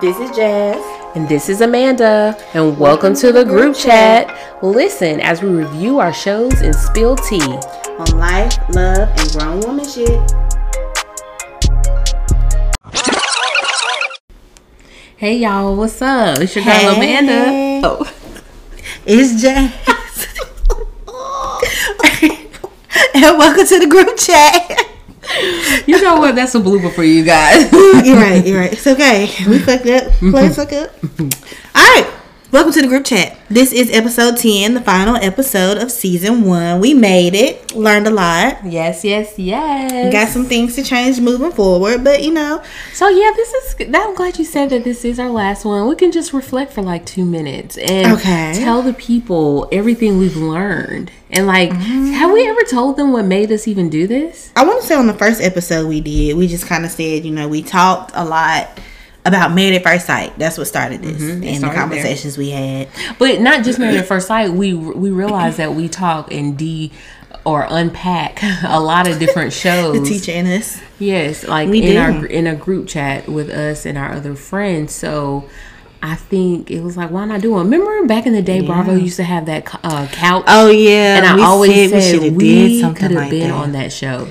This 0.00 0.18
is 0.18 0.34
Jazz. 0.34 0.82
And 1.14 1.28
this 1.28 1.50
is 1.50 1.60
Amanda, 1.60 2.34
and 2.54 2.78
welcome 2.78 3.12
to 3.16 3.32
the 3.32 3.44
group 3.44 3.76
chat. 3.76 4.34
Listen 4.62 5.20
as 5.20 5.42
we 5.42 5.50
review 5.50 5.98
our 5.98 6.12
shows 6.12 6.62
and 6.62 6.74
spill 6.74 7.16
tea. 7.16 7.42
On 7.42 8.06
life, 8.18 8.56
love, 8.70 9.10
and 9.18 9.30
grown 9.32 9.60
woman 9.60 9.86
shit. 9.86 10.08
Hey 15.18 15.36
y'all, 15.36 15.76
what's 15.76 16.00
up? 16.00 16.38
It's 16.40 16.56
your 16.56 16.64
girl 16.64 16.74
Hey. 16.74 16.96
Amanda. 17.18 17.86
Oh. 17.86 18.10
It's 19.04 19.42
Jazz. 19.42 19.70
and 23.14 23.38
welcome 23.38 23.66
to 23.66 23.78
the 23.78 23.86
group 23.86 24.16
chat. 24.16 24.86
You 25.86 26.00
know 26.02 26.16
what? 26.20 26.34
That's 26.34 26.54
a 26.54 26.60
blooper 26.60 26.92
for 26.92 27.04
you 27.04 27.24
guys. 27.24 27.72
you're 28.06 28.16
right, 28.16 28.44
you're 28.46 28.58
right. 28.60 28.72
It's 28.72 28.86
okay. 28.86 29.30
We 29.48 29.58
fucked 29.58 29.86
up. 29.86 30.12
Play 30.14 30.48
fuck 30.50 30.72
up. 30.72 30.92
All 31.20 31.82
right. 31.94 32.19
Welcome 32.52 32.72
to 32.72 32.82
the 32.82 32.88
group 32.88 33.04
chat. 33.04 33.38
This 33.48 33.72
is 33.72 33.92
episode 33.92 34.36
10, 34.36 34.74
the 34.74 34.80
final 34.80 35.14
episode 35.14 35.78
of 35.78 35.88
season 35.88 36.42
one. 36.42 36.80
We 36.80 36.94
made 36.94 37.32
it. 37.36 37.76
Learned 37.76 38.08
a 38.08 38.10
lot. 38.10 38.66
yes, 38.66 39.04
yes, 39.04 39.38
yes. 39.38 40.12
Got 40.12 40.30
some 40.30 40.46
things 40.46 40.74
to 40.74 40.82
change 40.82 41.20
moving 41.20 41.52
forward, 41.52 42.02
but 42.02 42.24
you 42.24 42.32
know, 42.32 42.60
So 42.92 43.08
yeah, 43.08 43.30
this 43.36 43.52
is. 43.54 43.76
I'm 43.94 44.16
glad 44.16 44.36
you 44.36 44.44
said 44.44 44.70
that 44.70 44.82
this 44.82 45.04
is 45.04 45.20
our 45.20 45.30
last 45.30 45.64
one. 45.64 45.86
We 45.86 45.94
can 45.94 46.10
just 46.10 46.32
reflect 46.32 46.72
for 46.72 46.82
like 46.82 47.06
two 47.06 47.24
minutes 47.24 47.78
and 47.78 48.14
Okay. 48.18 48.54
tell 48.54 48.82
the 48.82 48.94
people 48.94 49.68
everything 49.70 50.18
we've 50.18 50.36
learned. 50.36 51.12
And 51.30 51.46
like, 51.46 51.70
mm-hmm. 51.70 52.06
have 52.06 52.32
we 52.32 52.48
ever 52.48 52.62
told 52.68 52.96
them 52.96 53.12
what 53.12 53.26
made 53.26 53.52
us 53.52 53.68
even 53.68 53.88
do 53.90 54.08
this? 54.08 54.50
I 54.56 54.64
want 54.64 54.80
to 54.80 54.86
say 54.88 54.96
on 54.96 55.06
the 55.06 55.14
first 55.14 55.40
episode 55.40 55.86
we 55.86 56.00
did, 56.00 56.36
we 56.36 56.48
just 56.48 56.66
kind 56.66 56.84
of 56.84 56.90
said, 56.90 57.24
you 57.24 57.30
know, 57.30 57.46
we 57.46 57.62
talked 57.62 58.10
a 58.14 58.24
lot 58.24 58.80
about 59.26 59.52
married 59.52 59.76
at 59.76 59.82
first 59.82 60.06
sight. 60.06 60.38
That's 60.38 60.56
what 60.58 60.66
started 60.66 61.02
this 61.02 61.20
and 61.22 61.42
the 61.42 61.46
Mm-hmm. 61.48 61.56
started 61.58 61.74
there. 61.76 61.82
conversations 61.82 62.38
we 62.38 62.50
had. 62.50 62.88
But 63.18 63.40
not 63.40 63.64
just 63.64 63.78
married 63.78 63.98
at 63.98 64.06
first 64.06 64.28
sight. 64.28 64.50
We 64.52 64.74
we 64.74 65.10
realized 65.10 65.58
that 65.58 65.74
we 65.74 65.88
talk 65.88 66.32
and 66.32 66.56
de 66.56 66.90
or 67.44 67.66
unpack 67.70 68.40
a 68.64 68.78
lot 68.80 69.08
of 69.08 69.18
different 69.18 69.52
shows. 69.64 69.98
The 69.98 70.04
teacher 70.06 70.32
and 70.32 70.46
us. 70.48 70.80
Yes, 70.98 71.46
like 71.46 71.68
We 71.70 71.82
in 71.82 71.92
do. 71.92 71.98
our 71.98 72.26
in 72.26 72.46
a 72.46 72.54
group 72.54 72.86
chat 72.88 73.28
with 73.28 73.48
us 73.50 73.86
and 73.86 73.96
our 73.96 74.12
other 74.12 74.34
friends. 74.34 74.92
So 74.92 75.48
I 76.02 76.14
think 76.16 76.70
it 76.70 76.80
was 76.82 76.96
like, 76.96 77.10
why 77.10 77.24
not 77.26 77.40
do 77.42 77.54
it? 77.56 77.58
Remember 77.62 78.06
back 78.06 78.26
in 78.26 78.32
the 78.32 78.40
day, 78.42 78.60
Bravo 78.62 78.94
used 78.94 79.16
to 79.16 79.22
have 79.24 79.44
that 79.46 79.66
uh, 79.84 80.06
couch. 80.12 80.44
Oh 80.48 80.70
yeah, 80.70 81.16
and 81.18 81.26
I 81.26 81.44
always 81.44 81.90
said 81.90 82.20
we 82.20 82.30
we, 82.30 82.80
could 82.82 82.96
have 83.02 83.12
like 83.12 83.30
been 83.30 83.48
that. 83.48 83.54
on 83.54 83.72
that 83.72 83.92
show. 83.92 84.28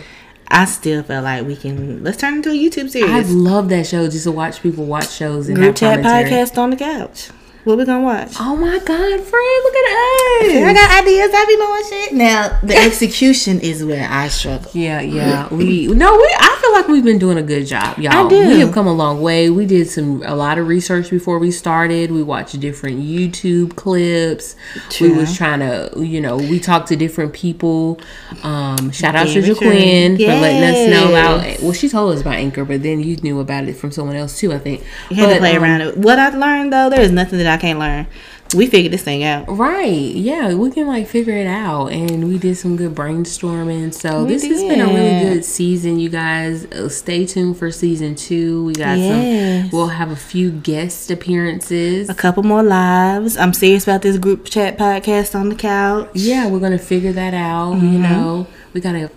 I 0.52 0.66
still 0.66 1.03
feel 1.03 1.22
like 1.22 1.45
we 1.45 1.55
can. 1.55 2.03
Let's 2.03 2.17
turn 2.17 2.36
into 2.36 2.50
a 2.50 2.53
YouTube 2.53 2.89
series. 2.89 3.11
I 3.11 3.22
love 3.22 3.69
that 3.69 3.86
show 3.86 4.08
just 4.09 4.23
to 4.23 4.31
watch 4.31 4.61
people 4.61 4.86
watch 4.86 5.11
shows 5.11 5.47
and 5.47 5.58
Group 5.58 5.75
chat 5.75 6.00
podcast 6.00 6.58
on 6.58 6.72
the 6.72 6.75
couch. 6.75 7.30
What 7.65 7.77
we 7.77 7.85
gonna 7.85 8.03
watch? 8.03 8.31
Oh 8.39 8.55
my 8.55 8.79
God, 8.79 9.19
friend, 9.19 9.63
look 9.63 9.75
at 9.75 9.91
us. 9.91 10.65
I 10.65 10.73
got 10.73 11.03
ideas. 11.03 11.29
I 11.33 11.45
be 11.45 11.57
knowing 11.57 11.83
shit. 11.89 12.13
Now 12.13 12.59
the 12.63 12.75
execution 12.77 13.59
is 13.59 13.83
where 13.83 14.07
I 14.09 14.29
struggle. 14.29 14.71
Yeah, 14.73 15.02
yeah. 15.02 15.47
We 15.59 15.87
no, 15.87 16.15
we. 16.15 16.35
I 16.39 16.57
feel 16.61 16.71
like 16.71 16.87
we've 16.87 17.03
been 17.03 17.19
doing 17.19 17.37
a 17.37 17.43
good 17.43 17.65
job, 17.65 17.97
y'all. 17.99 18.27
I 18.27 18.30
do. 18.30 18.47
We 18.47 18.59
have 18.61 18.71
come 18.71 18.87
a 18.87 18.93
long 18.93 19.21
way. 19.21 19.49
We 19.49 19.65
did 19.65 19.89
some 19.89 20.23
a 20.23 20.35
lot 20.35 20.57
of 20.57 20.67
research 20.67 21.09
before 21.09 21.37
we 21.37 21.52
started. 21.52 22.11
We 22.11 22.23
watched 22.23 22.57
different 22.61 23.02
YouTube 23.02 23.75
clips. 23.75 24.55
We 25.02 25.11
was 25.11 25.35
trying 25.35 25.59
to, 25.59 25.91
you 26.02 26.21
know, 26.21 26.37
we 26.37 26.59
talked 26.59 26.87
to 26.89 26.95
different 26.95 27.33
people. 27.33 27.99
Um, 28.43 28.91
shout 28.91 29.15
out 29.15 29.27
to 29.27 29.41
true. 29.41 29.53
Jaquin 29.55 30.17
for 30.17 30.27
letting 30.27 30.63
us 30.63 30.89
know 30.89 31.09
about. 31.09 31.43
Yes. 31.43 31.61
Well, 31.61 31.73
she 31.73 31.89
told 31.89 32.13
us 32.15 32.21
about 32.21 32.35
Anchor, 32.35 32.63
but 32.63 32.83
then 32.83 33.02
you 33.02 33.17
knew 33.17 33.39
about 33.41 33.65
it 33.65 33.73
from 33.73 33.91
someone 33.91 34.15
else 34.15 34.39
too. 34.39 34.53
I 34.53 34.59
think. 34.59 34.83
You 35.09 35.17
had 35.17 35.27
But, 35.27 35.33
to 35.33 35.39
play 35.39 35.55
um, 35.57 35.63
around 35.63 35.81
it. 35.81 35.97
What 35.97 36.19
I've 36.19 36.35
learned 36.35 36.71
though, 36.71 36.89
there 36.89 37.02
is 37.02 37.11
nothing 37.11 37.39
that 37.39 37.48
I 37.50 37.58
can't 37.58 37.80
learn. 37.80 38.08
We 38.55 38.66
figured 38.66 38.92
this 38.92 39.03
thing 39.03 39.23
out. 39.23 39.45
Right. 39.47 39.92
Yeah, 40.16 40.55
we 40.55 40.72
can 40.72 40.88
like 40.88 41.08
figure 41.08 41.36
it 41.36 41.45
out. 41.45 41.88
And 41.92 42.27
we 42.27 42.39
did 42.39 42.55
some 42.58 42.77
good 42.77 42.95
brainstorming. 42.95 43.93
So 43.93 44.23
We 44.23 44.33
this 44.33 44.43
has 44.48 44.61
been 44.64 44.82
a 44.82 44.87
really 44.87 45.36
good 45.36 45.45
season, 45.45 45.99
you 45.99 46.09
guys. 46.09 46.65
Uh, 46.65 46.89
stay 46.89 47.27
tuned 47.27 47.58
for 47.58 47.70
season 47.70 48.15
two. 48.15 48.65
We 48.65 48.73
got 48.73 48.98
Yes. 48.98 49.70
some, 49.70 49.77
we'll 49.77 49.89
have 49.89 50.09
a 50.09 50.15
few 50.15 50.49
guest 50.49 51.11
appearances. 51.11 52.09
A 52.09 52.15
couple 52.15 52.42
more 52.42 52.64
lives. 52.64 53.38
I'm 53.38 53.54
serious 53.54 53.83
about 53.83 54.02
this 54.02 54.17
group 54.17 54.45
chat 54.45 54.80
podcast 54.80 55.36
on 55.39 55.49
the 55.49 55.55
couch. 55.55 56.09
Yeah, 56.15 56.48
we're 56.48 56.59
going 56.59 56.71
to 56.71 56.80
figure 56.80 57.11
that 57.14 57.36
out. 57.36 57.76
Mm-hmm. 57.76 57.93
You 57.93 57.99
know, 57.99 58.48
we 58.73 58.82
got 58.82 58.93
to 58.93 59.11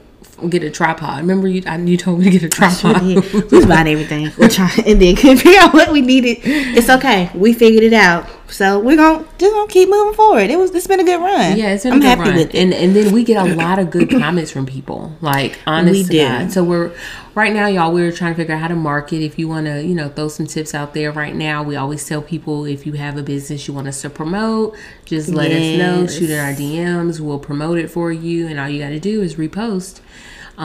get 0.50 0.62
a 0.62 0.70
tripod. 0.70 1.18
Remember, 1.20 1.48
you, 1.48 1.62
I, 1.66 1.76
you 1.78 1.96
told 1.96 2.18
me 2.20 2.24
to 2.26 2.30
get 2.30 2.42
a 2.42 2.48
tripod. 2.48 3.02
We 3.02 3.14
was 3.16 3.66
buying 3.66 3.88
everything. 3.88 4.30
We're 4.38 4.48
trying 4.50 4.84
and 4.86 5.00
then 5.00 5.16
couldn't 5.16 5.38
figure 5.38 5.60
out 5.60 5.72
what 5.74 5.92
we 5.92 6.00
needed. 6.00 6.38
It's 6.42 6.90
okay. 6.90 7.30
We 7.34 7.52
figured 7.52 7.84
it 7.84 7.92
out. 7.92 8.28
So 8.52 8.78
we're 8.78 8.96
gonna 8.96 9.24
just 9.38 9.54
gonna 9.54 9.66
keep 9.68 9.88
moving 9.88 10.14
forward. 10.14 10.50
It 10.50 10.58
was 10.58 10.74
it's 10.74 10.86
been 10.86 11.00
a 11.00 11.04
good 11.04 11.20
run. 11.20 11.56
Yeah, 11.56 11.72
it's 11.72 11.84
been 11.84 11.94
I'm 11.94 11.98
a 12.00 12.02
good 12.02 12.08
happy 12.08 12.20
run. 12.20 12.34
with 12.34 12.54
it. 12.54 12.54
And 12.54 12.74
and 12.74 12.94
then 12.94 13.12
we 13.12 13.24
get 13.24 13.44
a 13.44 13.54
lot 13.56 13.78
of 13.78 13.90
good 13.90 14.10
comments 14.10 14.50
from 14.50 14.66
people. 14.66 15.16
Like 15.22 15.58
honest 15.66 16.10
We. 16.10 16.18
God. 16.18 16.52
So 16.52 16.62
we're 16.62 16.92
right 17.34 17.52
now, 17.52 17.66
y'all. 17.66 17.92
We're 17.92 18.12
trying 18.12 18.34
to 18.34 18.36
figure 18.36 18.54
out 18.54 18.60
how 18.60 18.68
to 18.68 18.76
market. 18.76 19.22
If 19.22 19.38
you 19.38 19.48
want 19.48 19.66
to, 19.66 19.82
you 19.82 19.94
know, 19.94 20.10
throw 20.10 20.28
some 20.28 20.46
tips 20.46 20.74
out 20.74 20.92
there 20.92 21.12
right 21.12 21.34
now. 21.34 21.62
We 21.62 21.76
always 21.76 22.06
tell 22.06 22.20
people 22.20 22.66
if 22.66 22.84
you 22.84 22.92
have 22.92 23.16
a 23.16 23.22
business 23.22 23.66
you 23.66 23.72
want 23.74 23.88
us 23.88 24.02
to 24.02 24.10
promote, 24.10 24.76
just 25.06 25.30
let 25.30 25.50
us 25.50 25.78
know. 25.78 26.06
Shoot 26.06 26.28
in 26.28 26.38
our 26.38 26.52
DMs. 26.52 27.20
We'll 27.20 27.38
promote 27.38 27.78
it 27.78 27.90
for 27.90 28.12
you, 28.12 28.48
and 28.48 28.60
all 28.60 28.68
you 28.68 28.82
got 28.82 28.90
to 28.90 29.00
do 29.00 29.22
is 29.22 29.36
repost. 29.36 30.00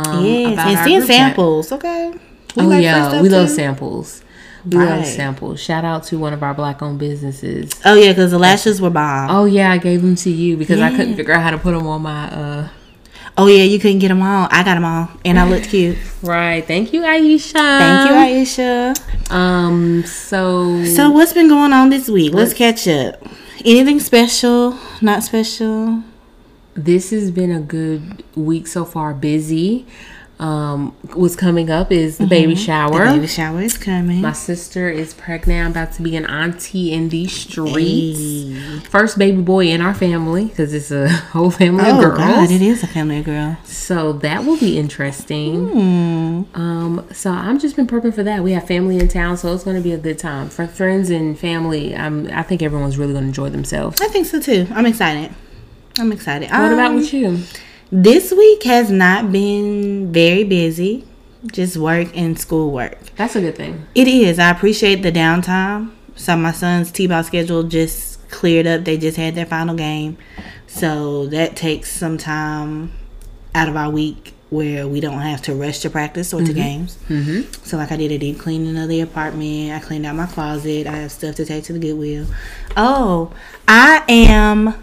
Um, 0.05 0.25
yes, 0.25 0.59
and 0.59 0.79
seeing 0.85 0.99
group 0.99 1.09
chat. 1.09 1.17
samples. 1.17 1.71
Okay. 1.71 2.11
We 2.55 2.63
Oh 2.63 2.67
like 2.67 2.83
yeah, 2.83 3.21
we 3.21 3.29
love 3.29 3.49
samples. 3.49 4.23
We 4.65 4.77
love 4.77 5.05
samples. 5.05 5.59
Shout 5.61 5.85
out 5.85 6.03
to 6.05 6.17
one 6.19 6.33
of 6.33 6.43
our 6.43 6.53
black-owned 6.53 6.99
businesses. 6.99 7.71
Oh 7.85 7.93
yeah, 7.93 8.09
because 8.11 8.31
the 8.31 8.39
lashes 8.39 8.81
were 8.81 8.89
bomb. 8.89 9.29
Oh 9.29 9.45
yeah, 9.45 9.71
I 9.71 9.77
gave 9.77 10.01
them 10.01 10.15
to 10.17 10.29
you 10.29 10.57
because 10.57 10.79
I 10.81 10.89
couldn't 10.91 11.15
figure 11.15 11.33
out 11.33 11.41
how 11.41 11.51
to 11.51 11.57
put 11.57 11.71
them 11.71 11.87
on 11.87 12.01
my 12.01 12.29
uh 12.29 12.67
Oh 13.39 13.45
yeah, 13.47 13.63
you 13.63 13.77
couldn't 13.79 13.99
get 13.99 14.07
them 14.07 14.21
all. 14.23 14.47
I 14.51 14.63
got 14.63 14.75
them 14.75 14.85
all, 14.85 15.09
and 15.23 15.39
I 15.39 15.47
looked 15.47 15.69
cute. 15.69 15.97
Right. 16.23 16.65
Thank 16.65 16.91
you, 16.91 17.01
Aisha. 17.01 17.53
Thank 17.53 18.09
you, 18.09 18.15
Aisha. 18.15 19.31
Um. 19.31 20.03
So. 20.05 20.83
So 20.85 21.11
what's 21.11 21.33
been 21.33 21.47
going 21.47 21.71
on 21.71 21.89
this 21.89 22.09
week? 22.09 22.33
Let's 22.33 22.53
catch 22.53 22.87
up. 22.87 23.21
Anything 23.63 23.99
special? 23.99 24.77
Not 25.01 25.23
special? 25.23 26.03
This 26.77 27.09
has 27.09 27.31
been 27.31 27.51
a 27.51 27.59
good 27.59 28.23
week 28.35 28.67
so 28.67 28.85
far. 28.85 29.13
Busy. 29.13 29.85
Um. 30.39 30.91
What's 31.15 31.35
coming 31.35 31.71
up 31.71 31.91
is 31.91 32.19
the 32.19 32.27
baby 32.27 32.53
shower. 32.53 32.91
Mm-hmm. 32.91 33.07
The 33.07 33.15
baby 33.15 33.27
shower 33.27 33.59
is 33.59 33.75
coming. 33.75 34.21
My 34.21 34.33
sister 34.33 34.87
is 34.87 35.15
pregnant. 35.15 35.65
I'm 35.65 35.71
about 35.71 35.93
to 35.93 36.03
be 36.03 36.15
an 36.15 36.27
auntie 36.27 36.93
in 36.93 37.09
these 37.09 37.33
streets. 37.33 38.87
First 38.87 39.17
baby 39.17 39.41
boy 39.41 39.65
in 39.65 39.81
our 39.81 39.95
family 39.95 40.45
because 40.45 40.75
it's 40.75 40.91
a 40.91 41.09
whole 41.33 41.49
family 41.49 41.85
oh 41.87 41.97
of 41.97 42.03
girls. 42.03 42.17
God, 42.19 42.51
it 42.51 42.61
is 42.61 42.83
a 42.83 42.87
family 42.87 43.17
of 43.17 43.25
girls. 43.25 43.57
So 43.67 44.13
that 44.13 44.45
will 44.45 44.57
be 44.57 44.77
interesting. 44.77 45.69
Hmm. 45.69 46.43
Um, 46.53 47.07
so 47.11 47.31
I'm 47.31 47.57
just 47.57 47.75
been 47.75 47.87
prepping 47.87 48.13
for 48.13 48.21
that. 48.21 48.43
We 48.43 48.51
have 48.51 48.67
family 48.67 48.99
in 48.99 49.07
town, 49.07 49.37
so 49.37 49.51
it's 49.55 49.63
going 49.63 49.77
to 49.77 49.81
be 49.81 49.93
a 49.93 49.97
good 49.97 50.19
time 50.19 50.49
for 50.49 50.67
friends 50.67 51.09
and 51.09 51.37
family. 51.39 51.95
Um, 51.95 52.29
I 52.31 52.43
think 52.43 52.61
everyone's 52.61 52.99
really 52.99 53.13
going 53.13 53.23
to 53.23 53.29
enjoy 53.29 53.49
themselves. 53.49 53.99
I 54.01 54.07
think 54.09 54.27
so 54.27 54.39
too. 54.39 54.67
I'm 54.69 54.85
excited. 54.85 55.33
I'm 55.99 56.11
excited. 56.11 56.49
What 56.51 56.73
about 56.73 56.91
Um, 56.91 56.95
with 56.95 57.13
you? 57.13 57.39
This 57.91 58.31
week 58.31 58.63
has 58.63 58.91
not 58.91 59.31
been 59.31 60.11
very 60.11 60.43
busy. 60.43 61.05
Just 61.51 61.77
work 61.77 62.09
and 62.15 62.37
school 62.37 62.71
work. 62.71 62.97
That's 63.15 63.35
a 63.35 63.41
good 63.41 63.55
thing. 63.55 63.85
It 63.95 64.07
is. 64.07 64.39
I 64.39 64.49
appreciate 64.49 65.01
the 65.03 65.11
downtime. 65.11 65.91
So 66.15 66.35
my 66.35 66.51
son's 66.51 66.91
T-ball 66.91 67.23
schedule 67.23 67.63
just 67.63 68.27
cleared 68.29 68.67
up. 68.67 68.83
They 68.83 68.97
just 68.97 69.17
had 69.17 69.35
their 69.35 69.45
final 69.45 69.75
game. 69.75 70.17
So 70.67 71.27
that 71.27 71.55
takes 71.55 71.91
some 71.91 72.17
time 72.17 72.91
out 73.55 73.69
of 73.69 73.75
our 73.75 73.89
week 73.89 74.33
where 74.49 74.87
we 74.87 74.99
don't 74.99 75.19
have 75.19 75.41
to 75.43 75.53
rush 75.53 75.79
to 75.79 75.89
practice 75.89 76.33
or 76.33 76.41
to 76.41 76.53
games. 76.53 76.97
Mm-hmm. 77.09 77.51
So 77.63 77.77
like 77.77 77.91
I 77.91 77.97
did 77.97 78.11
a 78.11 78.17
deep 78.17 78.39
cleaning 78.39 78.77
of 78.77 78.87
the 78.89 79.01
apartment. 79.01 79.71
I 79.73 79.79
cleaned 79.85 80.05
out 80.05 80.15
my 80.15 80.25
closet. 80.25 80.87
I 80.87 80.97
have 80.97 81.11
stuff 81.11 81.35
to 81.35 81.45
take 81.45 81.63
to 81.65 81.73
the 81.73 81.79
Goodwill. 81.79 82.25
Oh, 82.75 83.31
I 83.67 84.03
am 84.07 84.73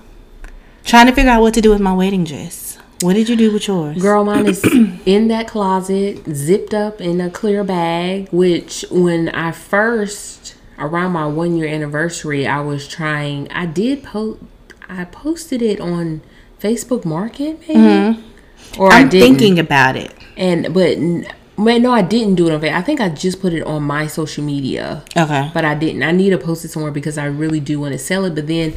trying 0.84 1.06
to 1.06 1.12
figure 1.12 1.30
out 1.30 1.40
what 1.42 1.54
to 1.54 1.60
do 1.60 1.70
with 1.70 1.80
my 1.80 1.92
wedding 1.92 2.24
dress. 2.24 2.78
What 3.00 3.14
did 3.14 3.28
you 3.28 3.36
do 3.36 3.52
with 3.52 3.66
yours? 3.66 4.00
Girl, 4.00 4.24
mine 4.24 4.46
is 4.46 4.64
in 5.06 5.28
that 5.28 5.48
closet, 5.48 6.22
zipped 6.32 6.72
up 6.72 7.00
in 7.00 7.20
a 7.20 7.28
clear 7.30 7.64
bag. 7.64 8.28
Which, 8.30 8.84
when 8.90 9.28
I 9.30 9.50
first 9.52 10.54
around 10.78 11.12
my 11.12 11.26
one 11.26 11.56
year 11.56 11.68
anniversary, 11.68 12.46
I 12.46 12.60
was 12.60 12.86
trying. 12.88 13.50
I 13.50 13.66
did 13.66 14.02
post. 14.04 14.40
I 14.88 15.04
posted 15.04 15.60
it 15.62 15.80
on 15.80 16.20
Facebook 16.60 17.04
Market, 17.04 17.58
maybe, 17.60 17.74
mm-hmm. 17.80 18.80
or 18.80 18.92
I 18.92 19.00
I'm 19.00 19.08
didn't. 19.08 19.28
thinking 19.28 19.58
about 19.58 19.96
it. 19.96 20.12
And 20.36 20.72
but 20.72 20.96
n- 20.96 21.26
man, 21.58 21.82
no, 21.82 21.92
I 21.92 22.02
didn't 22.02 22.36
do 22.36 22.46
it 22.48 22.54
on 22.54 22.60
Facebook. 22.60 22.74
I 22.74 22.82
think 22.82 23.00
I 23.00 23.08
just 23.08 23.40
put 23.40 23.52
it 23.52 23.62
on 23.64 23.82
my 23.82 24.06
social 24.06 24.44
media, 24.44 25.02
Okay. 25.16 25.50
but 25.52 25.64
I 25.64 25.74
didn't. 25.74 26.02
I 26.04 26.12
need 26.12 26.30
to 26.30 26.38
post 26.38 26.64
it 26.64 26.68
somewhere 26.68 26.92
because 26.92 27.18
I 27.18 27.24
really 27.26 27.60
do 27.60 27.80
want 27.80 27.92
to 27.92 27.98
sell 27.98 28.24
it. 28.24 28.34
But 28.34 28.46
then 28.46 28.74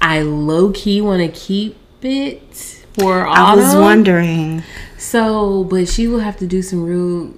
I 0.00 0.22
low 0.22 0.72
key 0.72 1.00
want 1.00 1.20
to 1.22 1.28
keep 1.40 1.76
it 2.02 2.54
for 2.98 3.26
all 3.26 3.36
I 3.36 3.54
was 3.54 3.74
wondering. 3.74 4.62
So, 4.98 5.64
but 5.64 5.88
she 5.88 6.06
will 6.08 6.20
have 6.20 6.36
to 6.38 6.46
do 6.46 6.62
some 6.62 6.84
real 6.84 7.32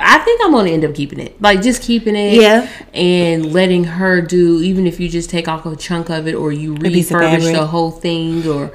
I 0.00 0.18
think 0.18 0.40
I'm 0.44 0.52
gonna 0.52 0.70
end 0.70 0.84
up 0.84 0.94
keeping 0.94 1.18
it. 1.18 1.40
Like 1.42 1.60
just 1.60 1.82
keeping 1.82 2.14
it, 2.14 2.34
Yeah. 2.34 2.68
and 2.94 3.52
letting 3.52 3.82
her 3.84 4.20
do. 4.20 4.60
Even 4.62 4.86
if 4.86 5.00
you 5.00 5.08
just 5.08 5.28
take 5.28 5.48
off 5.48 5.66
a 5.66 5.74
chunk 5.74 6.08
of 6.08 6.28
it, 6.28 6.34
or 6.34 6.52
you 6.52 6.74
refurbish 6.76 7.52
the 7.52 7.66
whole 7.66 7.90
thing, 7.90 8.46
or 8.46 8.70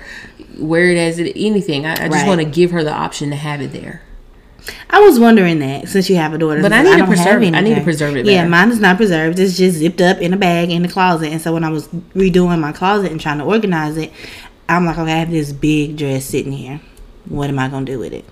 wear 0.57 0.91
it 0.91 0.97
as 0.97 1.19
it 1.19 1.31
anything. 1.37 1.85
I, 1.85 1.91
I 1.93 1.95
just 1.95 2.11
Right. 2.11 2.27
want 2.27 2.41
to 2.41 2.45
give 2.45 2.71
her 2.71 2.83
the 2.83 2.91
option 2.91 3.29
to 3.29 3.37
have 3.37 3.61
it 3.61 3.71
there. 3.71 4.01
I 4.89 4.99
was 4.99 5.19
wondering 5.19 5.59
that 5.59 5.89
since 5.89 6.09
you 6.09 6.15
have 6.15 6.33
a 6.33 6.37
daughter, 6.37 6.61
But 6.61 6.73
I 6.73 6.83
need 6.83 6.97
to 6.97 7.05
preserve 7.05 7.43
it. 7.43 7.53
I 7.53 7.61
need 7.61 7.75
to 7.75 7.81
preserve 7.83 8.15
it 8.15 8.25
Yeah, 8.25 8.47
mine 8.47 8.69
is 8.69 8.79
not 8.79 8.97
preserved. 8.97 9.39
It's 9.39 9.57
just 9.57 9.77
zipped 9.77 10.01
up 10.01 10.19
in 10.19 10.33
a 10.33 10.37
bag 10.37 10.71
in 10.71 10.81
the 10.83 10.87
closet. 10.87 11.31
And 11.31 11.41
so 11.41 11.53
when 11.53 11.63
I 11.63 11.69
was 11.69 11.87
redoing 12.15 12.59
my 12.59 12.71
closet 12.71 13.11
and 13.11 13.19
trying 13.19 13.39
to 13.39 13.43
organize 13.43 13.97
it, 13.97 14.11
I'm 14.69 14.85
like, 14.85 14.97
okay, 14.97 15.13
I 15.13 15.17
have 15.17 15.31
this 15.31 15.51
big 15.51 15.97
dress 15.97 16.25
sitting 16.25 16.53
here. 16.53 16.81
What 17.25 17.49
am 17.49 17.59
I 17.59 17.67
gonna 17.67 17.85
do 17.85 17.99
with 17.99 18.13
it? 18.13 18.25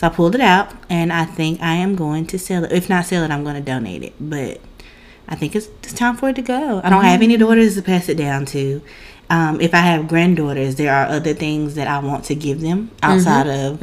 So 0.00 0.06
I 0.06 0.10
pulled 0.10 0.34
it 0.34 0.40
out, 0.40 0.72
and 0.88 1.12
I 1.12 1.26
think 1.26 1.60
I 1.60 1.74
am 1.74 1.94
going 1.94 2.26
to 2.28 2.38
sell 2.38 2.64
it. 2.64 2.72
If 2.72 2.88
not 2.88 3.04
sell 3.04 3.22
it, 3.22 3.30
I'm 3.30 3.44
going 3.44 3.56
to 3.56 3.60
donate 3.60 4.02
it. 4.02 4.14
But 4.18 4.58
I 5.28 5.34
think 5.34 5.54
it's, 5.54 5.66
it's 5.82 5.92
time 5.92 6.16
for 6.16 6.30
it 6.30 6.36
to 6.36 6.42
go. 6.42 6.80
I 6.82 6.88
don't 6.88 7.04
have 7.04 7.20
any 7.20 7.34
mm-hmm. 7.34 7.44
daughters 7.44 7.74
to 7.74 7.82
pass 7.82 8.08
it 8.08 8.16
down 8.16 8.46
to. 8.46 8.80
Um, 9.30 9.60
if 9.60 9.74
I 9.74 9.78
have 9.78 10.08
granddaughters, 10.08 10.74
there 10.74 10.92
are 10.92 11.06
other 11.06 11.32
things 11.34 11.76
that 11.76 11.86
I 11.86 12.00
want 12.00 12.24
to 12.24 12.34
give 12.34 12.60
them 12.60 12.90
outside 13.02 13.46
of 13.46 13.80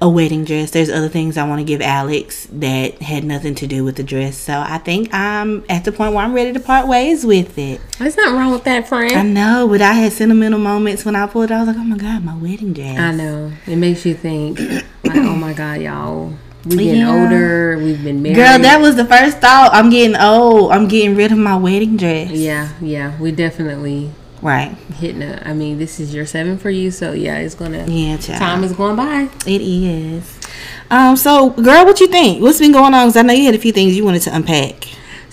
a 0.00 0.08
wedding 0.08 0.44
dress. 0.44 0.70
There's 0.70 0.88
other 0.90 1.08
things 1.08 1.36
I 1.36 1.48
want 1.48 1.58
to 1.58 1.64
give 1.64 1.80
Alex 1.80 2.46
that 2.52 3.02
had 3.02 3.24
nothing 3.24 3.56
to 3.56 3.66
do 3.66 3.82
with 3.82 3.96
the 3.96 4.02
dress. 4.04 4.36
So 4.36 4.62
I 4.64 4.78
think 4.78 5.12
I'm 5.12 5.64
at 5.68 5.84
the 5.84 5.90
point 5.90 6.12
where 6.14 6.24
I'm 6.24 6.32
ready 6.32 6.52
to 6.52 6.60
part 6.60 6.86
ways 6.86 7.26
with 7.26 7.58
it. 7.58 7.80
There's 7.98 8.16
nothing 8.16 8.34
wrong 8.36 8.52
with 8.52 8.62
that, 8.64 8.86
friend. 8.88 9.12
I 9.12 9.22
know, 9.22 9.66
but 9.68 9.82
I 9.82 9.92
had 9.94 10.12
sentimental 10.12 10.60
moments 10.60 11.04
when 11.04 11.16
I 11.16 11.26
pulled 11.26 11.50
it. 11.50 11.54
I 11.54 11.58
was 11.58 11.66
like, 11.68 11.76
oh 11.78 11.84
my 11.84 11.96
God, 11.98 12.24
my 12.24 12.36
wedding 12.36 12.72
dress. 12.72 12.98
I 12.98 13.10
know. 13.12 13.52
It 13.66 13.76
makes 13.76 14.06
you 14.06 14.14
think, 14.14 14.60
like, 14.60 15.16
oh 15.16 15.34
my 15.34 15.52
god, 15.52 15.80
y'all. 15.80 16.32
we're 16.64 16.76
getting 16.78 17.00
Yeah. 17.00 17.22
older. 17.22 17.78
We've 17.82 18.04
been 18.04 18.22
married. 18.22 18.36
Girl, 18.36 18.58
that 18.60 18.80
was 18.80 18.94
the 18.96 19.04
first 19.04 19.38
thought. 19.38 19.70
I'm 19.72 19.90
getting 19.90 20.14
old. 20.16 20.70
I'm 20.72 20.86
getting 20.86 21.16
rid 21.16 21.32
of 21.32 21.38
my 21.38 21.56
wedding 21.56 21.96
dress. 21.96 22.30
Yeah, 22.30 22.68
yeah. 22.80 23.18
We 23.18 23.32
definitely 23.32 24.10
Right. 24.46 24.76
hitting 24.94 25.22
a. 25.22 25.42
I 25.44 25.54
mean, 25.54 25.78
this 25.78 25.98
is 25.98 26.14
your 26.14 26.24
seven 26.24 26.56
for 26.56 26.70
you, 26.70 26.92
so 26.92 27.12
yeah, 27.12 27.38
it's 27.38 27.56
gonna. 27.56 27.84
Yeah, 27.88 28.16
child. 28.16 28.38
Time 28.38 28.62
is 28.62 28.72
going 28.72 28.94
by. 28.94 29.28
It 29.44 29.60
is. 29.60 30.38
Um. 30.88 31.16
So, 31.16 31.50
girl, 31.50 31.84
what 31.84 31.98
you 31.98 32.06
think? 32.06 32.40
What's 32.40 32.60
been 32.60 32.70
going 32.70 32.94
on? 32.94 33.08
Because 33.08 33.16
I 33.16 33.22
know 33.22 33.32
you 33.32 33.46
had 33.46 33.56
a 33.56 33.58
few 33.58 33.72
things 33.72 33.96
you 33.96 34.04
wanted 34.04 34.22
to 34.22 34.36
unpack. 34.36 34.86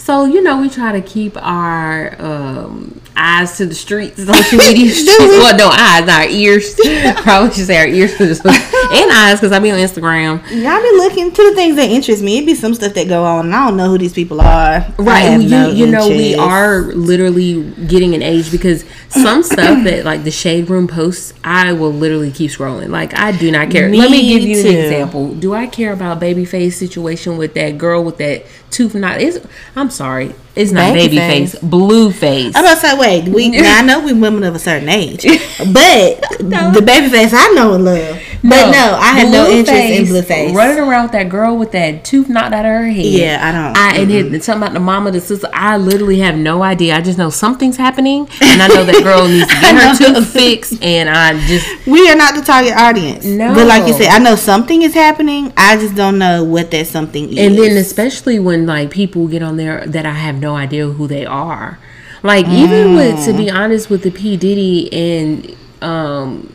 So 0.03 0.25
you 0.25 0.41
know, 0.43 0.59
we 0.59 0.69
try 0.69 0.91
to 0.91 1.01
keep 1.01 1.37
our 1.41 2.21
um, 2.21 2.99
eyes 3.15 3.55
to 3.55 3.65
the 3.65 3.73
streets, 3.73 4.17
social 4.25 4.57
media 4.57 4.91
streets. 4.91 5.17
well, 5.17 5.55
no 5.57 5.69
eyes, 5.69 6.09
our 6.09 6.25
ears. 6.27 6.75
Probably 7.21 7.53
should 7.53 7.67
say 7.67 7.77
our 7.77 7.87
ears 7.87 8.17
to 8.17 8.25
the 8.25 8.35
streets 8.35 8.73
and 8.91 9.11
eyes 9.13 9.39
because 9.39 9.53
I 9.53 9.59
be 9.59 9.71
on 9.71 9.79
Instagram. 9.79 10.39
Y'all 10.51 10.81
be 10.81 10.91
looking 10.97 11.31
to 11.31 11.49
the 11.49 11.55
things 11.55 11.77
that 11.77 11.89
interest 11.89 12.21
me. 12.21 12.39
It 12.39 12.45
be 12.45 12.53
some 12.53 12.73
stuff 12.73 12.93
that 12.95 13.07
go 13.07 13.23
on, 13.23 13.45
and 13.45 13.55
I 13.55 13.65
don't 13.69 13.77
know 13.77 13.87
who 13.89 13.97
these 13.97 14.11
people 14.13 14.41
are. 14.41 14.45
I 14.45 14.93
Right, 14.97 15.41
you, 15.41 15.47
no 15.47 15.69
you 15.69 15.87
know, 15.87 16.09
we 16.09 16.35
are 16.35 16.81
literally 16.81 17.71
getting 17.87 18.13
an 18.13 18.21
age 18.21 18.51
because 18.51 18.83
some 19.07 19.41
stuff 19.41 19.85
that 19.85 20.03
like 20.03 20.25
the 20.25 20.31
shade 20.31 20.69
room 20.69 20.87
posts, 20.89 21.33
I 21.45 21.71
will 21.71 21.93
literally 21.93 22.31
keep 22.31 22.51
scrolling. 22.51 22.89
Like 22.89 23.17
I 23.17 23.31
do 23.31 23.49
not 23.51 23.71
care. 23.71 23.89
Let 23.89 24.11
me 24.11 24.17
Me 24.21 24.33
give 24.33 24.49
you 24.49 24.63
too. 24.63 24.67
an 24.69 24.75
example. 24.83 25.33
Do 25.35 25.53
I 25.53 25.67
care 25.67 25.93
about 25.93 26.19
babyface 26.19 26.73
situation 26.73 27.37
with 27.37 27.53
that 27.53 27.77
girl 27.77 28.03
with 28.03 28.17
that 28.17 28.45
tooth 28.69 28.95
knot? 28.95 29.21
Is 29.21 29.39
I'm 29.77 29.89
sorry, 29.93 30.33
it's 30.55 30.71
not 30.71 30.95
Babyface. 30.95 31.55
babyface, 31.55 31.69
Blueface. 31.69 32.51
I'm 32.55 32.63
about 32.63 32.75
to 32.75 32.79
say, 32.79 32.97
wait, 32.97 33.27
we 33.33 33.49
now 33.61 33.79
I 33.79 33.81
know 33.81 34.03
we 34.03 34.13
women 34.13 34.43
of 34.43 34.55
a 34.55 34.59
certain 34.59 34.89
age, 34.89 35.23
but 35.59 36.21
the 36.39 36.83
baby 36.85 37.09
face 37.09 37.33
I 37.33 37.53
know 37.53 37.73
and 37.73 37.85
love. 37.85 38.19
But 38.43 38.71
no, 38.71 38.97
I 38.99 39.19
have 39.19 39.31
no 39.31 39.49
interest 39.49 39.71
in 39.71 40.03
Blueface. 40.05 40.53
Running 40.53 40.79
around 40.79 41.03
with 41.03 41.11
that 41.13 41.29
girl 41.29 41.57
with 41.57 41.71
that 41.71 42.03
tooth 42.03 42.27
knocked 42.27 42.53
out 42.53 42.65
of 42.65 42.71
her 42.71 42.85
head. 42.87 43.05
Yeah, 43.05 43.39
I 43.41 43.51
don't. 43.51 43.77
I 43.77 44.01
and 44.01 44.35
it, 44.35 44.43
something 44.43 44.63
about 44.63 44.73
the 44.73 44.81
mama, 44.81 45.11
the 45.11 45.21
sister. 45.21 45.47
I 45.53 45.77
literally 45.77 46.19
have 46.19 46.35
no 46.35 46.61
idea. 46.61 46.95
I 46.95 47.01
just 47.01 47.17
know 47.17 47.29
something's 47.29 47.77
happening, 47.77 48.27
and 48.41 48.61
I 48.61 48.67
know 48.67 48.83
that 48.83 49.01
girl 49.01 49.27
needs 49.27 49.47
to 49.47 49.53
get 49.61 49.75
her 49.75 49.95
tooth 49.95 50.33
fixed. 50.33 50.83
And 50.83 51.09
I 51.09 51.39
just 51.47 51.87
we 51.87 52.09
are 52.09 52.15
not 52.17 52.35
the 52.35 52.41
target 52.41 52.73
audience. 52.73 53.25
No. 53.25 53.55
but 53.55 53.65
like 53.65 53.87
you 53.87 53.93
said, 53.93 54.07
I 54.07 54.19
know 54.19 54.35
something 54.35 54.81
is 54.81 54.93
happening. 54.93 55.53
I 55.55 55.77
just 55.77 55.95
don't 55.95 56.19
know 56.19 56.43
what 56.43 56.69
that 56.71 56.87
something 56.87 57.29
is. 57.31 57.39
and 57.39 57.57
then 57.57 57.77
especially 57.77 58.39
when 58.39 58.65
like 58.65 58.91
people 58.91 59.27
get 59.29 59.41
on 59.41 59.55
there 59.55 59.82
that 59.87 60.05
I 60.05 60.13
have 60.13 60.39
no 60.39 60.55
idea 60.55 60.87
who 60.87 61.07
they 61.07 61.25
are. 61.25 61.79
Like 62.21 62.47
even 62.47 62.95
with 62.95 63.25
to 63.25 63.33
be 63.33 63.45
Mm. 63.47 63.53
honest 63.55 63.89
with 63.89 64.03
the 64.03 64.11
P 64.11 64.37
Diddy 64.37 64.91
and 64.93 65.55
um 65.81 66.49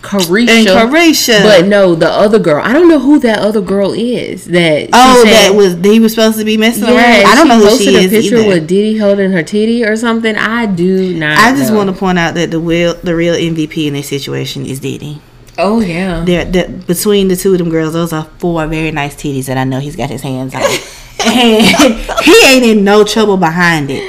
Caresha, 0.00 0.48
and 0.48 0.66
Caresha. 0.68 1.42
but 1.42 1.66
no, 1.66 1.96
the 1.96 2.08
other 2.08 2.38
girl. 2.38 2.62
I 2.64 2.72
don't 2.72 2.88
know 2.88 3.00
who 3.00 3.18
that 3.18 3.40
other 3.40 3.60
girl 3.60 3.92
is. 3.92 4.44
That 4.44 4.90
oh, 4.92 5.24
said- 5.24 5.32
that 5.32 5.54
was 5.56 5.74
he 5.84 5.98
was 5.98 6.14
supposed 6.14 6.38
to 6.38 6.44
be 6.44 6.56
messing 6.56 6.84
Yeah, 6.84 6.94
around. 6.94 7.26
I 7.26 7.34
don't 7.34 7.48
know 7.48 7.56
who 7.58 7.76
she 7.76 7.88
is. 7.88 7.94
posted 7.94 8.04
a 8.04 8.08
picture 8.22 8.36
either. 8.36 8.48
with 8.48 8.68
Diddy 8.68 8.96
holding 8.98 9.32
her 9.32 9.42
titty 9.42 9.84
or 9.84 9.96
something. 9.96 10.36
I 10.36 10.66
do 10.66 11.14
not. 11.14 11.36
I 11.36 11.50
just 11.56 11.72
know. 11.72 11.78
want 11.78 11.90
to 11.90 11.96
point 11.96 12.16
out 12.18 12.34
that 12.34 12.52
the 12.52 12.60
real 12.60 12.94
the 13.02 13.16
real 13.16 13.34
MVP 13.34 13.88
in 13.88 13.94
this 13.94 14.08
situation 14.08 14.64
is 14.64 14.78
Diddy. 14.78 15.20
Oh 15.58 15.80
yeah. 15.80 16.22
There, 16.24 16.44
there, 16.44 16.68
between 16.68 17.26
the 17.26 17.34
two 17.34 17.50
of 17.52 17.58
them 17.58 17.68
girls, 17.68 17.92
those 17.92 18.12
are 18.12 18.28
four 18.38 18.64
very 18.68 18.92
nice 18.92 19.16
titties 19.16 19.46
that 19.46 19.58
I 19.58 19.64
know 19.64 19.80
he's 19.80 19.96
got 19.96 20.08
his 20.10 20.22
hands 20.22 20.54
on, 20.54 20.62
and 21.24 21.64
he 22.24 22.34
ain't 22.46 22.64
in 22.64 22.84
no 22.84 23.04
trouble 23.04 23.36
behind 23.36 23.90
it. 23.90 24.02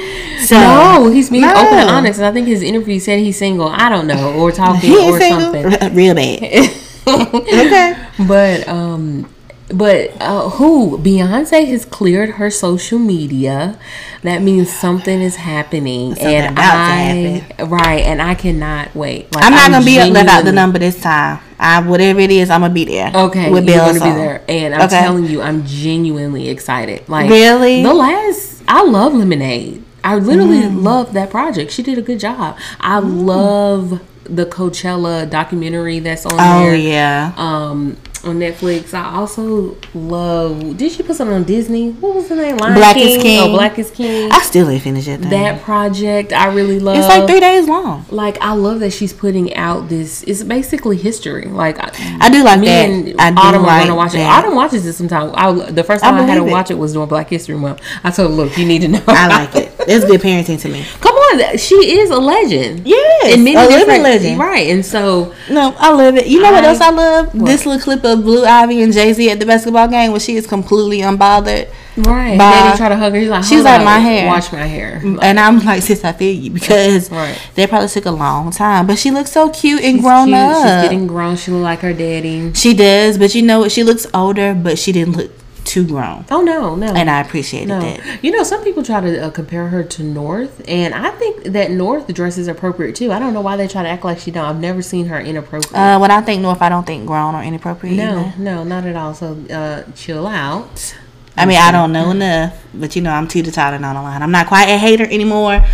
So 0.46 0.56
No, 0.58 1.10
he's 1.10 1.28
being 1.30 1.42
No. 1.42 1.50
open 1.52 1.78
and 1.78 1.90
honest, 1.90 2.18
and 2.18 2.26
I 2.26 2.32
think 2.32 2.46
his 2.48 2.62
interview 2.62 2.98
said 2.98 3.18
he's 3.18 3.38
single. 3.38 3.68
I 3.68 3.88
don't 3.88 4.06
know, 4.06 4.34
or 4.34 4.50
talking, 4.52 4.90
or 4.92 5.18
single, 5.18 5.52
something. 5.52 5.94
real 5.94 6.14
bad. 6.14 6.70
okay, 7.06 7.96
But 8.26 8.66
um, 8.68 9.26
but 9.72 10.10
uh, 10.20 10.48
who 10.50 10.98
Beyonce 10.98 11.66
has 11.68 11.84
cleared 11.84 12.30
her 12.30 12.50
social 12.50 12.98
media. 12.98 13.78
That 14.22 14.42
means 14.42 14.70
something 14.70 15.20
is 15.22 15.36
happening, 15.36 16.14
Something 16.14 16.34
and 16.34 16.58
I 16.58 17.64
right, 17.64 18.00
and 18.04 18.20
I 18.20 18.34
cannot 18.34 18.94
wait. 18.94 19.34
Like, 19.34 19.44
I'm 19.44 19.52
not 19.52 19.70
gonna 19.70 19.84
be 19.84 19.98
up 19.98 20.10
without 20.10 20.44
the 20.44 20.52
number 20.52 20.78
this 20.78 21.00
time. 21.00 21.40
I 21.58 21.80
whatever 21.80 22.20
it 22.20 22.30
is, 22.30 22.50
I'm 22.50 22.60
gonna 22.62 22.74
be 22.74 22.84
there. 22.84 23.10
Okay, 23.14 23.50
with 23.50 23.66
you're 23.66 23.76
gonna 23.78 23.94
be 23.94 23.98
there, 24.10 24.42
and 24.48 24.74
I'm 24.74 24.82
Okay. 24.82 25.00
telling 25.00 25.24
you, 25.26 25.40
I'm 25.42 25.64
genuinely 25.66 26.48
excited. 26.48 27.08
Like 27.08 27.30
Really? 27.30 27.82
the 27.82 27.94
last, 27.94 28.62
I 28.68 28.82
love 28.84 29.14
Lemonade. 29.14 29.82
I 30.02 30.16
literally 30.16 30.62
Mm. 30.62 30.82
love 30.82 31.12
that 31.12 31.30
project. 31.30 31.70
She 31.72 31.82
did 31.82 31.98
a 31.98 32.02
good 32.02 32.18
job. 32.20 32.56
I 32.80 32.98
love 32.98 34.00
the 34.24 34.46
Coachella 34.46 35.28
documentary 35.28 35.98
that's 35.98 36.24
on 36.24 36.32
Oh 36.38 36.60
there. 36.60 36.74
yeah, 36.76 37.32
Um, 37.36 37.96
on 38.24 38.38
Netflix. 38.38 38.94
I 38.94 39.14
also 39.14 39.76
love. 39.94 40.76
Did 40.76 40.92
she 40.92 41.02
put 41.02 41.16
something 41.16 41.34
on 41.36 41.44
Disney? 41.44 41.92
What 41.92 42.14
was 42.14 42.28
the 42.28 42.36
name? 42.36 42.56
Lion 42.56 42.74
Black 42.74 42.96
is 42.96 43.16
King. 43.16 43.18
Oh, 43.18 43.22
King. 43.22 43.40
Oh, 43.40 43.52
Black 43.52 43.78
is 43.78 43.90
King. 43.90 44.32
I 44.32 44.40
still 44.40 44.68
ain't 44.68 44.82
finished 44.82 45.06
that. 45.06 45.20
That 45.22 45.62
project 45.62 46.32
I 46.32 46.52
really 46.52 46.78
love. 46.80 46.96
it's 46.96 47.08
like 47.08 47.28
three 47.28 47.40
days 47.40 47.68
long. 47.68 48.04
Like 48.10 48.38
I 48.40 48.52
love 48.52 48.80
that 48.80 48.90
she's 48.92 49.12
putting 49.12 49.54
out 49.54 49.88
this. 49.88 50.22
It's 50.24 50.42
basically 50.42 50.96
history. 50.96 51.46
Like 51.46 51.78
I, 51.78 51.90
I 52.20 52.30
do 52.30 52.42
like 52.44 52.60
me 52.60 52.66
that. 52.66 52.88
and 52.88 53.20
I 53.20 53.30
do 53.30 53.36
Autumn 53.38 53.62
like 53.62 53.82
are 53.82 53.86
gonna 53.86 53.96
watch 53.96 54.14
it. 54.14 54.18
that. 54.18 54.44
Autumn 54.44 54.54
watches 54.54 54.86
it 54.86 54.92
sometime. 54.94 55.30
I, 55.34 55.52
the 55.70 55.84
first 55.84 56.02
time 56.02 56.14
I, 56.14 56.22
had 56.22 56.36
to 56.36 56.46
it. 56.46 56.50
watch 56.50 56.70
it 56.70 56.78
was 56.78 56.92
during 56.92 57.08
Black 57.08 57.28
History 57.28 57.56
Month. 57.56 57.80
I 58.04 58.10
told 58.10 58.30
her, 58.30 58.36
look, 58.36 58.56
you 58.58 58.66
need 58.66 58.82
to 58.82 58.88
know. 58.88 59.02
I 59.06 59.28
like 59.28 59.56
it. 59.56 59.69
It's 59.88 60.04
good 60.04 60.20
parenting 60.20 60.60
to 60.60 60.68
me. 60.68 60.84
Come 61.00 61.14
on, 61.14 61.56
she 61.58 61.74
is 61.98 62.10
a 62.10 62.18
legend. 62.18 62.86
Yes, 62.86 63.34
in 63.36 63.44
many 63.44 63.56
a 63.56 63.66
living 63.68 64.02
legend. 64.02 64.38
right? 64.38 64.68
And 64.70 64.84
so 64.84 65.34
No, 65.50 65.74
I 65.78 65.90
love 65.92 66.16
it. 66.16 66.26
You 66.26 66.40
know 66.42 66.52
what 66.52 66.64
else 66.64 66.80
I 66.80 66.90
love? 66.90 67.30
This 67.32 67.66
little 67.66 67.80
clip 67.82 68.04
of 68.04 68.22
Blue 68.22 68.44
Ivy 68.44 68.82
and 68.82 68.92
Jay 68.92 69.12
Z 69.12 69.30
at 69.30 69.38
the 69.40 69.46
basketball 69.46 69.88
game 69.88 70.10
where 70.10 70.20
she 70.20 70.36
is 70.36 70.46
completely 70.46 70.98
unbothered. 70.98 71.68
right, 71.96 72.38
Bye. 72.38 72.50
Daddy 72.50 72.76
tried 72.78 72.88
to 72.90 72.96
hug 72.96 73.12
her. 73.12 73.18
He's 73.20 73.28
like, 73.28 73.42
She's 73.44 73.52
"Hold 73.62 73.64
like, 73.64 73.84
my 73.84 73.98
hair." 73.98 74.26
Wash 74.28 74.52
my 74.52 74.58
hair. 74.66 75.00
And 75.22 75.38
I'm 75.40 75.58
like, 75.64 75.82
sis, 75.82 76.04
I 76.04 76.12
feel 76.12 76.34
you 76.34 76.50
because 76.50 77.10
Right. 77.10 77.36
they 77.54 77.66
probably 77.66 77.88
took 77.88 78.06
a 78.06 78.10
long 78.10 78.50
time. 78.50 78.86
But 78.86 78.98
she 78.98 79.10
looks 79.10 79.32
so 79.32 79.50
cute 79.50 79.82
and 79.82 79.96
She's 79.96 80.02
grown 80.02 80.26
cute. 80.26 80.36
up. 80.38 80.56
She's 80.56 80.88
getting 80.90 81.06
grown. 81.06 81.36
She 81.36 81.50
look 81.50 81.62
like 81.62 81.80
her 81.80 81.92
daddy. 81.92 82.52
she 82.54 82.74
does, 82.74 83.18
but 83.18 83.34
you 83.34 83.42
know 83.42 83.60
what? 83.60 83.72
She 83.72 83.82
looks 83.82 84.06
older, 84.14 84.54
but 84.54 84.78
she 84.78 84.92
didn't 84.92 85.16
look 85.16 85.32
too 85.64 85.86
grown. 85.86 86.24
Oh 86.30 86.40
no, 86.42 86.74
no. 86.74 86.88
And 86.94 87.08
I 87.10 87.20
appreciated 87.20 87.68
No, 87.68 87.80
that. 87.80 88.24
you 88.24 88.30
know 88.30 88.42
some 88.42 88.62
people 88.64 88.82
try 88.82 89.00
to 89.00 89.26
uh, 89.26 89.30
compare 89.30 89.68
her 89.68 89.82
to 89.84 90.02
North, 90.02 90.62
and 90.68 90.94
I 90.94 91.10
think 91.12 91.44
that 91.44 91.70
North 91.70 92.12
dress 92.12 92.38
is 92.38 92.48
appropriate 92.48 92.96
too. 92.96 93.12
I 93.12 93.18
don't 93.18 93.32
know 93.32 93.40
why 93.40 93.56
they 93.56 93.68
try 93.68 93.82
to 93.82 93.88
act 93.88 94.04
like 94.04 94.18
she 94.18 94.30
don't. 94.30 94.44
I've 94.44 94.60
never 94.60 94.82
seen 94.82 95.06
her 95.06 95.20
inappropriate. 95.20 95.74
Uh, 95.74 95.98
when 95.98 96.10
I 96.10 96.20
think 96.20 96.42
North, 96.42 96.60
I 96.62 96.68
don't 96.68 96.86
think 96.86 97.06
grown 97.06 97.34
or 97.34 97.42
inappropriate. 97.42 97.96
no, 97.96 98.20
either. 98.26 98.34
no, 98.38 98.64
not 98.64 98.84
at 98.84 98.96
all. 98.96 99.14
So 99.14 99.36
uh, 99.50 99.82
chill 99.94 100.26
out. 100.26 100.96
I 101.36 101.46
mean, 101.46 101.56
I 101.58 101.70
don't 101.72 101.92
know 101.92 102.10
enough, 102.10 102.62
but 102.74 102.96
you 102.96 103.02
know, 103.02 103.12
I'm 103.12 103.26
teeter 103.28 103.50
tottering 103.50 103.84
on 103.84 103.94
the 103.94 104.02
line. 104.02 104.22
I'm 104.22 104.32
not 104.32 104.46
quite 104.46 104.68
a 104.68 104.76
hater 104.76 105.04
anymore. 105.04 105.64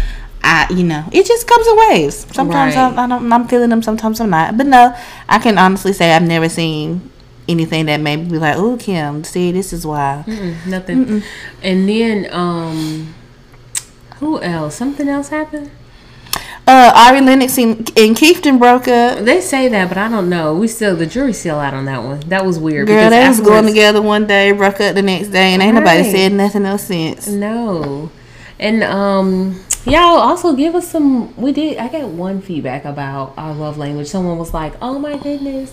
I, 0.45 0.69
you 0.71 0.85
know, 0.85 1.03
it 1.11 1.27
just 1.27 1.49
comes 1.49 1.67
in 1.67 1.77
waves. 1.91 2.27
Sometimes 2.33 2.77
Right. 2.77 2.83
I'm, 2.85 2.99
I 2.99 3.07
don't, 3.09 3.33
I'm 3.33 3.49
feeling 3.49 3.71
them, 3.71 3.83
sometimes 3.83 4.21
I'm 4.21 4.31
not. 4.31 4.57
But 4.57 4.67
no, 4.67 4.95
I 5.29 5.39
can 5.41 5.59
honestly 5.59 5.93
say 5.93 6.13
I've 6.13 6.23
never 6.23 6.49
seen 6.49 7.11
anything 7.49 7.87
that 7.87 8.01
made 8.01 8.17
me 8.17 8.31
be 8.31 8.39
like, 8.39 8.57
"Oh, 8.57 8.77
Kim, 8.77 9.25
see, 9.25 9.53
this 9.53 9.73
is 9.73 9.87
why." 9.87 10.25
Mm-mm, 10.27 10.67
nothing. 10.67 11.23
And 11.63 11.89
then 11.89 12.33
um, 12.33 13.15
who 14.19 14.41
else? 14.41 14.75
Something 14.75 15.09
else 15.09 15.29
happened. 15.29 15.71
Uh, 16.69 16.93
Ari 16.97 17.21
Lennox 17.21 17.59
and, 17.59 17.97
and 17.97 18.17
Keefton 18.17 18.59
broke 18.59 18.89
up. 18.89 19.21
They 19.25 19.41
say 19.41 19.69
that, 19.69 19.89
but 19.89 19.97
I 19.99 20.09
don't 20.09 20.29
know. 20.29 20.57
We 20.57 20.67
still 20.67 20.97
the 20.97 21.07
jury's 21.07 21.39
still 21.39 21.61
out 21.61 21.75
on 21.75 21.85
that 21.85 22.03
one. 22.03 22.21
That 22.29 22.45
was 22.45 22.59
weird. 22.59 22.89
Girl, 22.89 22.97
because 22.97 23.11
they 23.11 23.29
was 23.29 23.41
going 23.41 23.67
together 23.67 24.03
one 24.03 24.27
day, 24.27 24.51
broke 24.51 24.81
up 24.81 24.97
the 24.97 25.03
next 25.03 25.29
day, 25.29 25.53
and 25.53 25.63
ain't 25.63 25.77
nobody 25.77 26.03
said 26.11 26.33
nothing 26.33 26.67
else 26.67 26.83
since. 26.83 27.29
No. 27.29 28.11
And 28.59 28.83
um 28.83 29.63
y'all 29.85 30.19
also 30.19 30.57
give 30.57 30.75
us 30.75 30.91
some 30.91 31.37
we 31.37 31.53
did 31.53 31.79
I 31.79 31.87
got 31.87 32.09
one 32.09 32.41
feedback 32.41 32.85
about 32.85 33.35
our 33.37 33.55
love 33.55 33.79
language. 33.79 34.09
Someone 34.09 34.37
was 34.37 34.53
like, 34.53 34.75
Oh 34.83 34.99
my 34.99 35.19
goodness. 35.19 35.73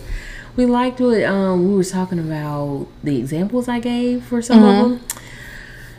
We 0.55 0.65
liked 0.65 0.99
what 0.99 1.23
um 1.23 1.67
we 1.69 1.75
were 1.75 1.83
talking 1.83 2.19
about 2.19 2.87
the 3.03 3.17
examples 3.17 3.67
I 3.67 3.79
gave 3.79 4.23
for 4.23 4.41
some 4.41 4.63
of 4.63 4.89
them. 4.89 5.01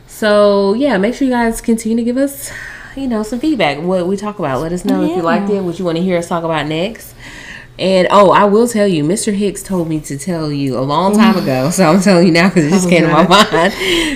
So 0.07 0.73
yeah, 0.73 0.97
make 0.97 1.13
sure 1.15 1.27
you 1.27 1.33
guys 1.33 1.59
continue 1.59 1.97
to 1.97 2.03
give 2.03 2.17
us, 2.17 2.51
you 2.95 3.07
know, 3.07 3.21
some 3.23 3.39
feedback. 3.39 3.79
What 3.81 4.07
we 4.07 4.15
talk 4.15 4.39
about. 4.39 4.61
Let 4.61 4.71
us 4.71 4.85
know 4.85 5.03
if 5.03 5.09
you 5.17 5.21
liked 5.21 5.49
it, 5.49 5.61
what 5.61 5.77
you 5.77 5.85
want 5.85 5.97
to 5.97 6.03
hear 6.03 6.17
us 6.17 6.29
talk 6.29 6.43
about 6.43 6.67
next. 6.67 7.13
And 7.77 8.07
oh, 8.09 8.31
I 8.31 8.45
will 8.45 8.69
tell 8.69 8.87
you, 8.87 9.03
Mr. 9.03 9.33
Hicks 9.33 9.61
told 9.61 9.89
me 9.89 9.99
to 9.99 10.17
tell 10.17 10.49
you 10.49 10.77
a 10.77 10.81
long 10.81 11.13
time 11.17 11.35
ago, 11.35 11.69
so 11.71 11.83
I'm 11.91 11.99
telling 11.99 12.27
you 12.27 12.31
now 12.31 12.47
because 12.47 12.65
it 12.67 12.69
just 12.69 12.87
came 12.89 13.01
to 13.01 13.09
my 13.09 13.27
mind 13.27 13.73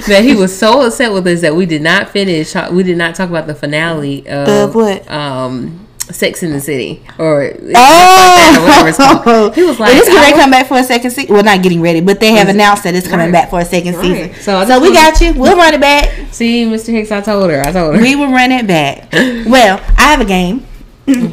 that 0.08 0.22
he 0.24 0.34
was 0.34 0.58
so 0.58 0.86
upset 0.88 1.12
with 1.12 1.28
us 1.28 1.42
that 1.42 1.54
we 1.54 1.66
did 1.66 1.82
not 1.82 2.08
finish. 2.10 2.56
We 2.72 2.84
did 2.84 2.98
not 2.98 3.16
talk 3.16 3.30
about 3.30 3.48
the 3.48 3.56
finale 3.56 4.26
of 4.30 4.48
Of 4.48 4.76
what? 4.76 5.12
Um, 5.12 5.89
Sex 6.12 6.42
in 6.44 6.52
the 6.52 6.60
City 6.60 7.02
or 7.18 7.54
Oh, 7.54 8.86
it's. 8.88 8.98
He 9.56 9.64
was 9.64 9.80
like, 9.80 9.96
"Is 9.96 10.08
I 10.10 10.16
ready 10.16 10.32
to 10.34 10.38
come 10.40 10.52
back 10.52 10.68
for 10.68 10.78
a 10.78 10.84
second 10.84 11.12
season?" 11.12 11.34
Well, 11.34 11.44
not 11.44 11.62
getting 11.62 11.82
ready, 11.82 12.02
but 12.02 12.20
they 12.20 12.32
have 12.34 12.50
announced 12.50 12.84
that 12.84 12.96
it's 12.96 13.08
coming 13.08 13.28
Right. 13.28 13.32
back 13.44 13.50
for 13.50 13.60
a 13.60 13.66
second 13.66 13.96
Right. 13.96 14.30
season. 14.32 14.42
So 14.42 14.66
So, 14.66 14.80
we 14.80 14.94
got 14.94 15.20
you. 15.22 15.34
We'll 15.34 15.56
run 15.56 15.74
it 15.74 15.82
back. 15.82 16.10
See, 16.32 16.66
Mr. 16.66 16.88
Hicks, 16.92 17.12
I 17.12 17.22
told 17.22 17.50
her. 17.52 17.62
I 17.62 17.72
told 17.72 17.96
her. 17.96 18.02
We 18.02 18.16
will 18.16 18.32
run 18.32 18.52
it 18.52 18.68
back. 18.68 19.12
Well, 19.50 19.80
I 19.98 20.02
have 20.04 20.22
a 20.22 20.26
game, 20.26 20.66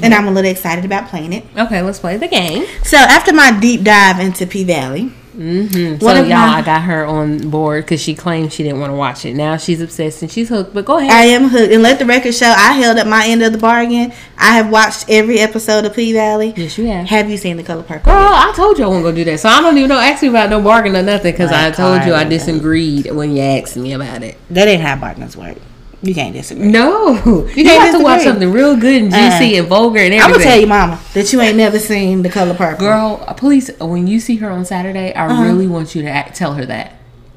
and 0.03 0.15
I'm 0.15 0.27
a 0.27 0.31
little 0.31 0.51
excited 0.51 0.85
about 0.85 1.09
playing 1.09 1.33
it. 1.33 1.45
Okay, 1.57 1.83
let's 1.83 1.99
play 1.99 2.17
the 2.17 2.29
game. 2.29 2.67
So 2.83 2.97
after 2.97 3.33
my 3.33 3.59
deep 3.59 3.83
dive 3.83 4.21
into 4.21 4.47
P 4.47 4.65
Valley, 4.65 5.13
Mm-hmm. 5.37 6.03
One 6.03 6.17
so 6.17 6.23
of 6.23 6.29
y'all, 6.29 6.39
my- 6.47 6.57
I 6.57 6.63
got 6.63 6.81
her 6.85 7.05
on 7.05 7.51
board 7.51 7.85
because 7.85 8.01
she 8.01 8.15
claimed 8.15 8.55
she 8.55 8.63
didn't 8.63 8.81
want 8.81 8.91
to 8.91 8.97
watch 8.97 9.27
it. 9.27 9.35
Now 9.35 9.59
she's 9.59 9.83
obsessed 9.83 10.23
and 10.23 10.31
she's 10.31 10.49
hooked. 10.49 10.73
But 10.73 10.87
go 10.87 10.97
ahead. 10.97 11.11
I 11.13 11.25
am 11.25 11.49
hooked. 11.51 11.75
And 11.75 11.83
let 11.83 11.99
the 11.99 12.07
record 12.07 12.33
show, 12.35 12.47
I 12.47 12.73
held 12.73 12.97
up 12.97 13.07
my 13.07 13.27
end 13.27 13.43
of 13.43 13.53
the 13.53 13.59
bargain. 13.59 14.15
I 14.39 14.55
have 14.57 14.71
watched 14.71 15.05
every 15.11 15.39
episode 15.41 15.85
of 15.85 15.95
P 15.95 16.15
Valley. 16.15 16.55
yes, 16.57 16.79
you 16.79 16.87
have. 16.87 17.07
Have 17.09 17.29
you 17.29 17.37
seen 17.37 17.59
The 17.59 17.63
Color 17.65 17.83
Purple? 17.83 18.11
Girl, 18.13 18.17
I 18.19 18.51
told 18.57 18.79
you 18.79 18.85
I 18.85 18.89
wasn't 18.89 19.05
gonna 19.05 19.17
do 19.17 19.25
that, 19.25 19.41
so 19.41 19.51
I 19.51 19.61
don't 19.61 19.77
even 19.77 19.91
know. 19.91 19.99
Ask 19.99 20.23
me 20.23 20.29
about 20.31 20.49
no 20.49 20.63
bargain 20.63 20.97
or 20.97 21.03
nothing 21.03 21.33
because 21.35 21.53
I 21.53 21.71
told 21.71 22.07
you 22.07 22.15
I 22.15 22.25
disagreed 22.25 23.13
when 23.13 23.37
you 23.37 23.43
asked 23.43 23.77
me 23.77 23.93
about 23.93 24.23
it. 24.23 24.39
That 24.49 24.69
ain't 24.69 24.81
how 24.81 24.97
bargains 24.97 25.37
work. 25.37 25.59
You 26.03 26.15
can't 26.15 26.35
disagree. 26.35 26.67
No, 26.69 27.15
you, 27.55 27.65
can't 27.65 27.83
have 27.83 27.97
to 27.97 28.03
watch 28.05 28.23
something 28.23 28.53
real 28.53 28.77
good 28.77 29.03
and 29.03 29.11
juicy 29.11 29.57
Uh, 29.57 29.61
and 29.61 29.69
vulgar 29.69 29.99
and 30.01 30.15
I'm 30.15 30.31
gonna 30.31 30.43
tell 30.45 30.61
you, 30.61 30.67
Mama, 30.67 31.01
that 31.15 31.33
you 31.33 31.41
ain't 31.41 31.57
never 31.57 31.79
seen 31.79 32.23
The 32.23 32.29
Color 32.29 32.55
Purple. 32.55 32.87
Girl, 32.87 33.17
please, 33.37 33.71
when 33.81 34.07
you 34.07 34.21
see 34.21 34.37
her 34.37 34.51
on 34.51 34.65
Saturday, 34.65 35.13
I 35.15 35.27
Uh-huh. 35.27 35.43
really 35.45 35.67
want 35.67 35.95
you 35.95 36.03
to 36.03 36.09
act, 36.09 36.37
tell 36.37 36.53
her 36.55 36.67
that. 36.67 36.93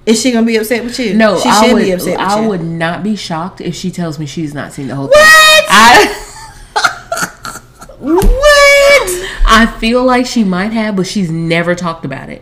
Is 0.06 0.22
she 0.22 0.32
gonna 0.32 0.46
be 0.46 0.58
upset 0.58 0.84
with 0.84 1.00
you? 1.00 1.13
No, 1.13 1.39
she 1.39 1.48
I 1.50 1.66
should 1.66 1.74
would. 1.74 1.84
be 1.84 1.92
upset 1.92 2.18
with 2.20 2.28
I 2.28 2.42
you. 2.42 2.50
would 2.50 2.63
not 2.63 3.01
be 3.04 3.16
shocked 3.16 3.62
if 3.62 3.75
she 3.75 3.92
tells 3.92 4.20
me 4.20 4.25
she's 4.25 4.54
not 4.54 4.74
seen 4.74 4.88
the 4.88 4.96
whole 4.96 5.08
What? 5.08 5.16
thing. 5.16 5.66
I, 5.70 6.25
what? 8.00 9.30
I 9.46 9.66
feel 9.80 10.04
like 10.04 10.25
she 10.25 10.44
might 10.44 10.74
have, 10.74 10.96
but 10.96 11.08
she's 11.08 11.32
never 11.32 11.75
talked 11.75 12.06
about 12.06 12.30
it. 12.30 12.42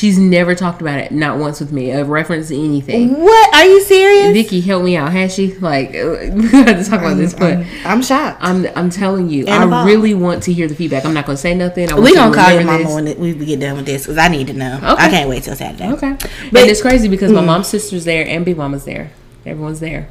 She's 0.00 0.18
never 0.18 0.54
talked 0.54 0.80
about 0.80 0.98
it, 0.98 1.12
not 1.12 1.36
once 1.36 1.60
with 1.60 1.72
me, 1.72 1.90
a 1.90 2.06
reference 2.06 2.48
to 2.48 2.56
anything. 2.56 3.20
What? 3.20 3.54
Are 3.54 3.66
you 3.66 3.82
serious? 3.82 4.32
Vicky, 4.32 4.62
help 4.62 4.82
me 4.82 4.96
out. 4.96 5.12
Has 5.12 5.34
she? 5.34 5.52
Like, 5.56 5.92
we 5.92 6.48
had 6.48 6.82
to 6.82 6.84
talk 6.84 7.00
about 7.00 7.18
this, 7.18 7.34
but 7.34 7.58
I'm, 7.58 7.66
I'm 7.84 8.02
shocked. 8.02 8.38
I'm 8.40 8.66
I'm 8.74 8.88
telling 8.88 9.28
you, 9.28 9.44
And 9.46 9.74
I 9.74 9.84
really 9.84 10.14
want 10.14 10.44
to 10.44 10.54
hear 10.54 10.68
the 10.68 10.74
feedback. 10.74 11.04
I'm 11.04 11.12
not 11.12 11.26
gonna 11.26 11.36
say 11.36 11.54
nothing. 11.54 11.92
I 11.92 12.00
we 12.00 12.14
gonna 12.14 12.34
call 12.34 12.50
your 12.50 12.64
mama 12.64 12.84
this. 13.04 13.18
when 13.18 13.38
we 13.38 13.44
get 13.44 13.60
done 13.60 13.76
with 13.76 13.84
this 13.84 14.04
because 14.04 14.16
I 14.16 14.28
need 14.28 14.46
to 14.46 14.54
know. 14.54 14.76
Okay. 14.76 14.86
I 14.86 15.10
can't 15.10 15.28
wait 15.28 15.42
till 15.42 15.54
Saturday. 15.54 15.92
Okay, 15.92 16.16
But- 16.50 16.62
and 16.62 16.70
it's 16.70 16.80
crazy 16.80 17.06
because 17.06 17.30
my 17.30 17.42
mm. 17.42 17.46
mom's 17.46 17.68
sister's 17.68 18.06
there 18.06 18.26
and 18.26 18.42
Big 18.42 18.56
Mama's 18.56 18.86
there. 18.86 19.10
Everyone's 19.44 19.80
there. 19.80 20.08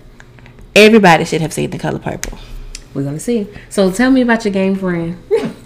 Everybody 0.76 1.26
should 1.26 1.42
have 1.42 1.52
seen 1.52 1.72
The 1.72 1.80
Color 1.80 1.98
Purple. 1.98 2.38
We're 2.94 3.06
gonna 3.06 3.20
see. 3.20 3.48
So 3.70 3.92
tell 3.92 4.12
me 4.12 4.22
about 4.22 4.46
your 4.46 4.54
game 4.54 4.76
friend. 4.76 5.18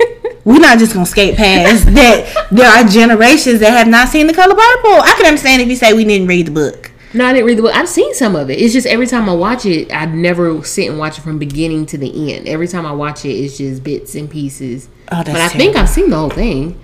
We're 0.45 0.59
not 0.59 0.77
just 0.79 0.93
gonna 0.93 1.05
skate 1.05 1.35
past 1.38 1.85
that. 1.93 2.47
There 2.51 2.69
are 2.69 2.83
generations 2.88 3.59
that 3.62 3.71
have 3.71 3.88
not 3.88 4.09
seen 4.09 4.27
The 4.27 4.33
Color 4.33 4.55
Purple. 4.55 4.91
I 5.01 5.13
can 5.17 5.25
understand 5.25 5.62
if 5.62 5.67
you 5.69 5.75
say 5.75 5.93
we 5.93 6.03
didn't 6.03 6.27
read 6.27 6.47
the 6.47 6.51
book. 6.51 6.91
No, 7.15 7.25
I 7.27 7.33
didn't 7.33 7.45
read 7.45 7.57
the 7.59 7.62
book. 7.62 7.75
I've 7.75 7.88
seen 7.88 8.13
some 8.15 8.35
of 8.35 8.50
it. 8.50 8.59
It's 8.59 8.73
just 8.73 8.88
every 8.88 9.05
time 9.07 9.29
I 9.29 9.33
watch 9.35 9.65
it, 9.67 9.93
I 9.93 10.05
never 10.05 10.63
sit 10.63 10.89
and 10.89 10.97
watch 10.97 11.17
it 11.19 11.21
from 11.21 11.38
beginning 11.39 11.85
to 11.88 11.97
the 11.97 12.33
end. 12.33 12.47
Every 12.47 12.67
time 12.67 12.85
I 12.88 12.91
watch 12.91 13.23
it, 13.23 13.29
it's 13.33 13.57
just 13.57 13.83
bits 13.83 14.15
and 14.15 14.29
pieces. 14.29 14.89
Oh, 15.12 15.17
that's 15.17 15.29
but 15.29 15.39
I 15.41 15.47
think. 15.50 15.75
I've 15.75 15.89
seen 15.89 16.09
the 16.09 16.17
whole 16.17 16.29
thing. 16.31 16.79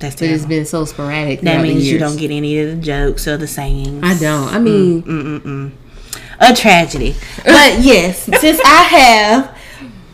That's 0.00 0.16
But 0.16 0.22
it's 0.30 0.42
terrible. 0.42 0.48
been 0.48 0.64
so 0.66 0.84
sporadic. 0.86 1.40
That 1.42 1.62
means 1.62 1.86
you 1.90 1.98
don't 1.98 2.16
get 2.16 2.30
any 2.30 2.58
of 2.58 2.68
the 2.70 2.76
jokes 2.82 3.28
or 3.28 3.36
the 3.36 3.46
sayings. 3.46 4.02
I 4.02 4.18
don't. 4.18 4.48
I 4.52 4.58
mean, 4.58 5.02
Mm-mm-mm. 5.04 5.72
a 6.40 6.54
tragedy. 6.54 7.14
But 7.44 7.78
yes, 7.80 8.22
since 8.40 8.58
I 8.64 8.82
have 8.82 9.58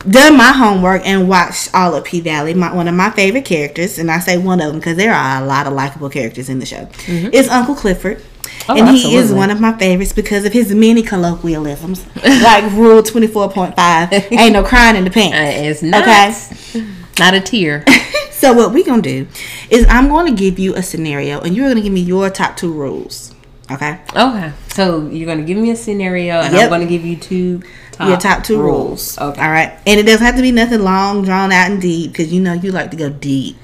done 0.09 0.37
my 0.37 0.51
homework 0.51 1.05
and 1.05 1.27
watched 1.29 1.73
all 1.73 1.95
of 1.95 2.03
P 2.05 2.21
Valley, 2.21 2.53
my, 2.53 2.73
one 2.73 2.87
of 2.87 2.95
my 2.95 3.09
favorite 3.11 3.45
characters, 3.45 3.97
and 3.97 4.09
I 4.09 4.19
say 4.19 4.37
one 4.37 4.61
of 4.61 4.67
them 4.69 4.79
because 4.79 4.97
there 4.97 5.13
are 5.13 5.43
a 5.43 5.45
lot 5.45 5.67
of 5.67 5.73
likable 5.73 6.09
characters 6.09 6.49
in 6.49 6.59
the 6.59 6.65
show, 6.65 6.87
is 7.07 7.47
Uncle 7.49 7.75
Clifford. 7.75 8.23
Oh, 8.69 8.75
and 8.75 8.89
he 8.97 9.15
is 9.15 9.31
one 9.31 9.49
of 9.49 9.61
my 9.61 9.77
favorites 9.77 10.11
because 10.13 10.43
of 10.45 10.51
his 10.53 10.73
many 10.73 11.01
colloquialisms, 11.01 12.05
like 12.25 12.69
Rule 12.73 13.01
Twenty 13.03 13.27
Four 13.27 13.49
Point 13.49 13.75
Five. 13.75 14.11
Ain't 14.31 14.53
no 14.53 14.63
crying 14.63 14.95
in 14.95 15.03
the 15.03 15.09
uh, 15.09 15.13
pants. 15.13 15.81
it's 15.81 15.83
not. 15.83 16.85
Not 17.19 17.33
a 17.33 17.41
tear. 17.41 17.83
So 18.37 18.53
what 18.53 18.71
we 18.71 18.83
gonna 18.83 19.01
do 19.01 19.25
is 19.71 19.83
I'm 19.89 20.09
going 20.09 20.27
to 20.27 20.39
give 20.39 20.59
you 20.59 20.75
a 20.75 20.83
scenario, 20.83 21.39
and 21.41 21.55
you're 21.55 21.67
gonna 21.67 21.81
give 21.81 21.91
me 21.91 22.01
your 22.01 22.29
top 22.29 22.55
two 22.55 22.71
rules. 22.71 23.33
Okay. 23.71 23.99
Okay. 24.15 24.53
So 24.69 25.07
you're 25.07 25.25
gonna 25.25 25.41
give 25.43 25.57
me 25.57 25.71
a 25.71 25.75
scenario, 25.75 26.35
and 26.41 26.53
Yep. 26.53 26.65
I'm 26.65 26.69
gonna 26.69 26.85
give 26.85 27.03
you 27.03 27.15
two. 27.15 27.63
Top 27.97 28.07
your 28.09 28.17
top 28.17 28.43
two 28.43 28.61
rules. 28.61 29.17
Okay. 29.17 29.41
All 29.41 29.49
right. 29.51 29.77
And 29.85 29.99
it 29.99 30.03
doesn't 30.03 30.25
have 30.25 30.35
to 30.35 30.41
be 30.41 30.51
nothing 30.51 30.81
long, 30.81 31.23
drawn 31.23 31.51
out, 31.51 31.71
and 31.71 31.81
deep 31.81 32.11
because 32.11 32.31
you 32.31 32.39
know 32.41 32.53
you 32.53 32.71
like 32.71 32.91
to 32.91 32.97
go 32.97 33.09
deep. 33.09 33.57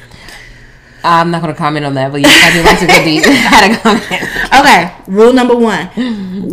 I'm 1.05 1.31
not 1.31 1.41
gonna 1.41 1.53
comment 1.53 1.85
on 1.85 1.95
that, 1.95 2.13
but 2.13 2.21
yes, 2.21 2.31
I 2.41 2.53
do 2.53 2.63
like 2.63 2.79
to 2.79 2.87
go 2.87 3.03
deep. 3.03 3.25
Had 3.25 3.71
a 3.71 3.77
comment. 3.77 4.23
Okay. 4.59 4.95
Rule 5.11 5.33
number 5.33 5.55
one. 5.55 5.87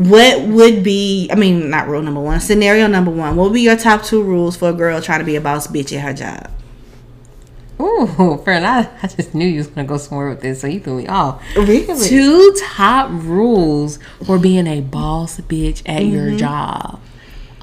What 0.08 0.42
would 0.42 0.82
be, 0.82 1.28
I 1.30 1.36
mean, 1.36 1.70
not 1.70 1.86
rule 1.86 2.02
number 2.02 2.20
one, 2.20 2.40
scenario 2.40 2.88
number 2.88 3.12
one. 3.12 3.36
What 3.36 3.44
would 3.44 3.52
be 3.54 3.60
your 3.60 3.76
top 3.76 4.02
two 4.02 4.22
rules 4.22 4.56
for 4.56 4.70
a 4.70 4.72
girl 4.72 5.00
trying 5.00 5.20
to 5.20 5.24
be 5.24 5.36
a 5.36 5.40
boss 5.40 5.68
bitch 5.68 5.96
at 5.96 6.00
her 6.02 6.12
job? 6.12 6.50
Ooh, 7.80 8.40
friend, 8.44 8.66
I, 8.66 8.90
I 9.02 9.06
just 9.06 9.34
knew 9.34 9.46
you 9.46 9.58
was 9.58 9.68
gonna 9.68 9.86
go 9.86 9.96
somewhere 9.98 10.28
with 10.30 10.40
this, 10.40 10.60
so 10.62 10.66
you 10.66 10.80
threw 10.80 10.98
me 10.98 11.06
off. 11.06 11.40
Really? 11.56 12.08
Two 12.08 12.52
top 12.60 13.08
rules 13.12 14.00
for 14.26 14.36
being 14.38 14.66
a 14.66 14.80
boss 14.80 15.40
bitch 15.42 15.80
at 15.86 16.02
Mm-hmm. 16.02 16.12
your 16.12 16.36
job. 16.36 17.00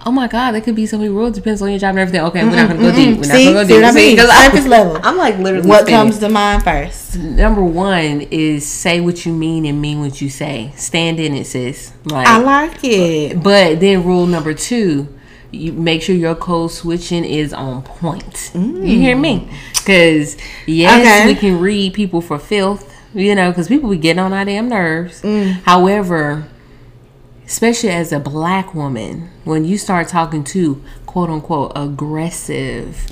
Oh 0.08 0.12
my 0.12 0.30
god, 0.30 0.52
there 0.52 0.62
could 0.62 0.74
be 0.76 0.86
so 0.86 0.98
many 0.98 1.10
rules. 1.10 1.36
Depends 1.36 1.62
on 1.62 1.70
your 1.70 1.80
job 1.80 1.90
and 1.90 2.00
everything. 2.00 2.22
Okay, 2.22 2.42
we're 2.46 2.56
not 2.56 2.70
gonna 2.70 2.80
go 2.80 2.96
deep. 2.96 3.18
We're 3.18 3.24
See? 3.26 3.52
not 3.52 3.68
gonna 3.68 3.68
go 3.68 3.68
deep. 3.68 3.82
what 3.82 3.92
I 3.92 3.92
mean? 3.92 4.20
I'm- 4.64 4.70
level. 4.70 5.00
I'm 5.04 5.18
like 5.18 5.38
literally. 5.38 5.68
What 5.68 5.82
spinning. 5.82 6.00
comes 6.00 6.20
to 6.20 6.30
mind 6.30 6.64
first? 6.64 7.18
Number 7.18 7.62
one 7.62 8.22
is 8.32 8.66
say 8.66 9.02
what 9.02 9.26
you 9.26 9.34
mean 9.34 9.66
and 9.66 9.82
mean 9.82 10.00
what 10.00 10.22
you 10.22 10.30
say. 10.30 10.72
Stand 10.78 11.20
in 11.20 11.34
it, 11.36 11.46
sis. 11.46 11.92
Like, 12.06 12.26
I 12.26 12.38
like 12.38 12.80
it. 12.86 13.44
but 13.44 13.82
then 13.82 14.06
rule 14.06 14.28
number 14.28 14.54
two, 14.54 15.10
you 15.52 15.74
make 15.74 16.02
sure 16.02 16.16
your 16.16 16.36
code 16.36 16.72
switching 16.72 17.26
is 17.26 17.52
on 17.52 17.82
point. 17.82 18.52
You 18.56 19.00
hear 19.00 19.18
me? 19.18 19.42
Mm. 19.42 19.54
Because 19.74 20.38
yes, 20.66 21.02
Okay. 21.02 21.28
we 21.34 21.36
can 21.38 21.60
read 21.60 21.94
people 21.94 22.22
for 22.22 22.40
filth, 22.40 22.94
you 23.14 23.36
know, 23.36 23.52
because 23.52 23.68
people 23.68 23.90
be 23.90 23.98
getting 23.98 24.20
on 24.20 24.32
our 24.32 24.46
damn 24.46 24.70
nerves. 24.70 25.22
Mm. 25.22 25.64
However, 25.64 26.48
especially 27.48 27.90
as 27.90 28.12
a 28.12 28.20
black 28.20 28.76
woman, 28.76 29.30
when 29.46 29.64
you 29.66 29.78
start 29.78 30.08
talking 30.10 30.44
to 30.44 30.84
quote 31.06 31.30
unquote 31.30 31.72
aggressive 31.76 33.08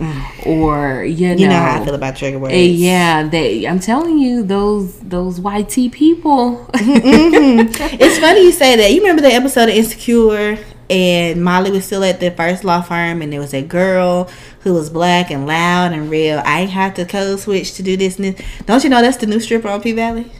or 0.46 1.04
you 1.04 1.30
know, 1.30 1.36
You 1.36 1.48
know 1.48 1.56
how 1.56 1.82
I 1.82 1.86
feel 1.86 1.96
about 1.96 2.15
trigger 2.15 2.38
words. 2.38 2.54
Eh, 2.54 2.58
yeah, 2.65 3.24
they. 3.27 3.65
I'm 3.65 3.80
telling 3.80 4.20
you, 4.20 4.44
those 4.44 5.00
those 5.00 5.39
YT 5.39 5.92
people. 5.92 6.70
It's 7.98 8.20
funny 8.20 8.42
you 8.42 8.51
say 8.51 8.75
that. 8.75 8.92
You 8.92 9.00
remember 9.01 9.22
the 9.22 9.34
episode 9.34 9.70
of 9.70 9.75
Insecure 9.75 10.58
and 10.89 11.44
Molly 11.44 11.72
was 11.72 11.86
still 11.86 12.04
at 12.04 12.20
the 12.20 12.30
first 12.32 12.63
law 12.63 12.82
firm 12.82 13.22
and 13.22 13.34
there 13.34 13.39
was 13.39 13.54
a 13.54 13.63
girl 13.63 14.30
who 14.62 14.74
was 14.74 14.89
black 14.89 15.32
and 15.32 15.48
loud 15.48 15.94
and 15.94 16.10
real. 16.10 16.42
I 16.46 16.62
ain't 16.62 16.72
have 16.72 16.94
to 16.96 17.06
code 17.06 17.39
switch 17.39 17.74
to 17.75 17.84
do 17.84 17.98
this 17.98 18.18
and 18.18 18.36
this. 18.36 18.46
Don't 18.65 18.84
you 18.84 18.89
know 18.89 19.01
that's 19.01 19.18
the 19.18 19.25
new 19.25 19.39
stripper 19.39 19.68
on 19.68 19.82
P 19.82 19.94
Valley? 19.94 20.32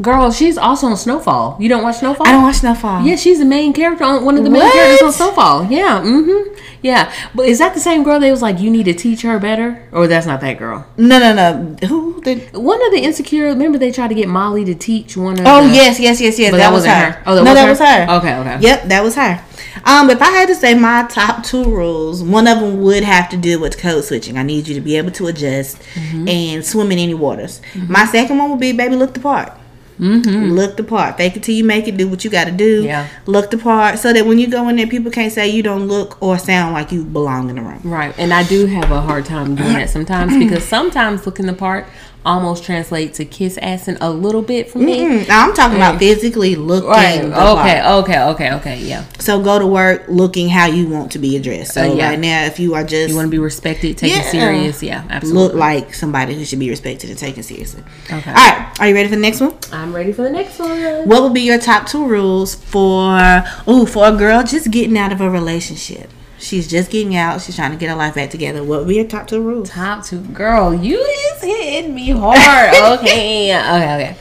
Girl, 0.00 0.32
she's 0.32 0.58
also 0.58 0.88
on 0.88 0.96
Snowfall. 0.96 1.56
You 1.60 1.68
don't 1.68 1.84
watch 1.84 1.98
Snowfall? 1.98 2.26
I 2.26 2.32
don't 2.32 2.42
watch 2.42 2.56
Snowfall. 2.56 3.02
Yeah, 3.06 3.14
she's 3.14 3.38
the 3.38 3.44
main 3.44 3.72
character 3.72 4.02
on 4.02 4.24
one 4.24 4.36
of 4.36 4.42
the 4.42 4.50
main 4.50 4.62
What? 4.62 4.72
characters 4.72 5.02
on 5.06 5.12
Snowfall. 5.12 5.64
Yeah, 5.70 6.00
mm-hmm. 6.02 6.52
Yeah. 6.82 7.12
But 7.34 7.46
is 7.46 7.60
that 7.60 7.74
the 7.74 7.80
same 7.80 8.02
girl 8.02 8.18
that 8.18 8.28
was 8.30 8.42
like, 8.42 8.58
you 8.58 8.70
need 8.70 8.84
to 8.86 8.92
teach 8.92 9.22
her 9.22 9.38
better? 9.38 9.88
Or 9.92 10.06
that's 10.08 10.26
not 10.26 10.40
that 10.40 10.58
girl? 10.58 10.84
No, 10.96 11.18
no, 11.20 11.32
no. 11.32 11.76
Who? 11.86 12.20
The, 12.22 12.34
One 12.58 12.84
of 12.84 12.92
the 12.92 12.98
insecure 12.98 13.44
remember 13.46 13.78
they 13.78 13.92
tried 13.92 14.08
to 14.08 14.14
get 14.16 14.28
Molly 14.28 14.64
to 14.64 14.74
teach 14.74 15.16
one 15.16 15.38
of 15.38 15.46
oh 15.46 15.66
the, 15.66 15.74
yes, 15.74 16.00
yes, 16.00 16.20
yes, 16.20 16.38
yes. 16.40 16.50
That, 16.50 16.56
that 16.58 16.72
was 16.72 16.80
wasn't 16.84 16.94
her. 16.96 17.10
her. 17.12 17.22
Oh, 17.26 17.34
that 17.36 17.44
no, 17.44 17.50
was 17.52 17.58
that 17.58 17.64
her? 17.64 17.70
was 17.70 17.78
her. 17.78 18.16
Okay, 18.18 18.38
okay. 18.56 18.58
Yep, 18.66 18.82
that 18.88 19.02
was 19.04 19.14
her. 19.14 19.44
Um, 19.84 20.10
if 20.10 20.20
I 20.20 20.30
had 20.30 20.48
to 20.48 20.54
say 20.56 20.74
my 20.74 21.06
top 21.08 21.44
two 21.44 21.64
rules, 21.64 22.22
one 22.22 22.46
of 22.48 22.58
them 22.60 22.80
would 22.82 23.04
have 23.04 23.28
to 23.30 23.36
do 23.36 23.60
with 23.60 23.78
code 23.78 24.02
switching. 24.04 24.36
I 24.36 24.42
need 24.42 24.66
you 24.66 24.74
to 24.74 24.80
be 24.80 24.96
able 24.96 25.12
to 25.12 25.28
adjust 25.28 25.78
Mm-hmm. 25.94 26.28
and 26.28 26.64
swim 26.66 26.90
in 26.92 26.98
any 26.98 27.14
waters. 27.14 27.60
My 27.88 28.04
second 28.06 28.38
one 28.38 28.50
would 28.50 28.60
be 28.60 28.72
baby 28.72 28.96
look 28.96 29.14
the 29.14 29.20
part. 29.20 29.52
Look 29.98 30.76
the 30.76 30.84
part. 30.84 31.16
Fake 31.16 31.36
it 31.36 31.42
till 31.42 31.54
you 31.54 31.64
make 31.64 31.86
it. 31.88 31.96
Do 31.96 32.08
what 32.08 32.24
you 32.24 32.30
got 32.30 32.44
to 32.44 32.50
do. 32.52 32.80
Mm-hmm. 32.80 32.86
Yeah. 32.86 33.08
Look 33.26 33.50
the 33.50 33.58
part 33.58 33.98
so 33.98 34.12
that 34.12 34.26
when 34.26 34.38
you 34.38 34.48
go 34.48 34.68
in 34.68 34.76
there, 34.76 34.86
people 34.86 35.10
can't 35.10 35.32
say 35.32 35.48
you 35.48 35.62
don't 35.62 35.86
look 35.86 36.20
or 36.22 36.38
sound 36.38 36.74
like 36.74 36.92
you 36.92 37.04
belong 37.04 37.50
in 37.50 37.56
the 37.56 37.62
room. 37.62 37.80
Right. 37.84 38.14
And 38.18 38.32
I 38.32 38.42
do 38.44 38.66
have 38.66 38.90
a 38.90 39.00
hard 39.00 39.24
time 39.24 39.54
doing 39.54 39.72
that 39.74 39.90
sometimes 39.90 40.36
because 40.36 40.64
sometimes 40.64 41.26
looking 41.26 41.46
the 41.46 41.52
part 41.52 41.86
almost 42.24 42.64
translates 42.64 43.18
to 43.18 43.24
kiss 43.24 43.58
assing 43.58 43.98
a 44.00 44.10
little 44.10 44.42
bit 44.42 44.70
for 44.70 44.78
me. 44.78 45.00
Mm, 45.00 45.28
now, 45.28 45.44
I'm 45.46 45.54
talking 45.54 45.76
about 45.76 45.98
physically 45.98 46.54
looking. 46.56 46.88
Right. 46.88 47.20
Okay. 47.24 47.32
part. 47.80 48.04
Okay. 48.04 48.22
Okay. 48.22 48.52
Okay. 48.54 48.78
Yeah. 48.80 49.04
So 49.18 49.42
go 49.42 49.58
to 49.58 49.66
work 49.66 50.04
looking 50.08 50.48
how 50.48 50.66
you 50.66 50.88
want 50.88 51.12
to 51.12 51.18
be 51.18 51.36
addressed. 51.36 51.74
So 51.74 51.82
Uh, 51.82 51.94
yeah. 51.94 52.08
right 52.10 52.18
now, 52.18 52.44
if 52.44 52.58
you 52.58 52.74
are 52.74 52.84
just 52.84 53.10
You 53.10 53.14
want 53.16 53.26
to 53.26 53.30
be 53.30 53.38
respected, 53.38 53.96
taken 53.98 54.16
Yeah. 54.18 54.30
serious. 54.30 54.82
Yeah. 54.82 55.04
Absolutely. 55.10 55.42
look 55.42 55.54
like 55.54 55.94
somebody 55.94 56.34
who 56.34 56.44
should 56.44 56.58
be 56.58 56.70
respected 56.70 57.10
and 57.10 57.18
taken 57.18 57.42
seriously. 57.42 57.82
Okay. 58.10 58.30
All 58.30 58.34
right, 58.34 58.68
are 58.80 58.88
you 58.88 58.94
ready 58.94 59.08
for 59.08 59.16
the 59.16 59.20
next 59.20 59.40
one? 59.40 59.54
I'm 59.72 59.94
ready 59.94 60.12
for 60.12 60.22
the 60.22 60.30
next 60.30 60.58
one. 60.58 61.06
What 61.08 61.22
would 61.22 61.34
be 61.34 61.42
your 61.42 61.58
top 61.58 61.86
two 61.86 62.04
rules 62.06 62.54
for 62.54 63.44
oh 63.66 63.86
for 63.86 64.08
a 64.08 64.12
girl 64.12 64.42
just 64.42 64.70
getting 64.70 64.96
out 64.98 65.12
of 65.12 65.20
a 65.20 65.28
relationship? 65.30 66.10
She's 66.38 66.66
just 66.68 66.90
getting 66.90 67.16
out. 67.16 67.40
She's 67.40 67.56
trying 67.56 67.70
to 67.70 67.76
get 67.78 67.88
her 67.88 67.96
life 67.96 68.16
back 68.16 68.28
together. 68.30 68.62
What 68.62 68.80
would 68.80 68.88
be 68.88 68.96
your 68.96 69.06
top 69.06 69.26
two 69.28 69.40
rules? 69.40 69.70
Top 69.70 70.04
two, 70.04 70.18
girl, 70.20 70.74
you 70.74 70.98
is 71.00 71.23
hitting 71.44 71.94
me 71.94 72.10
hard. 72.10 72.74
Okay, 73.00 73.54
okay, 73.54 73.94
okay. 73.94 74.16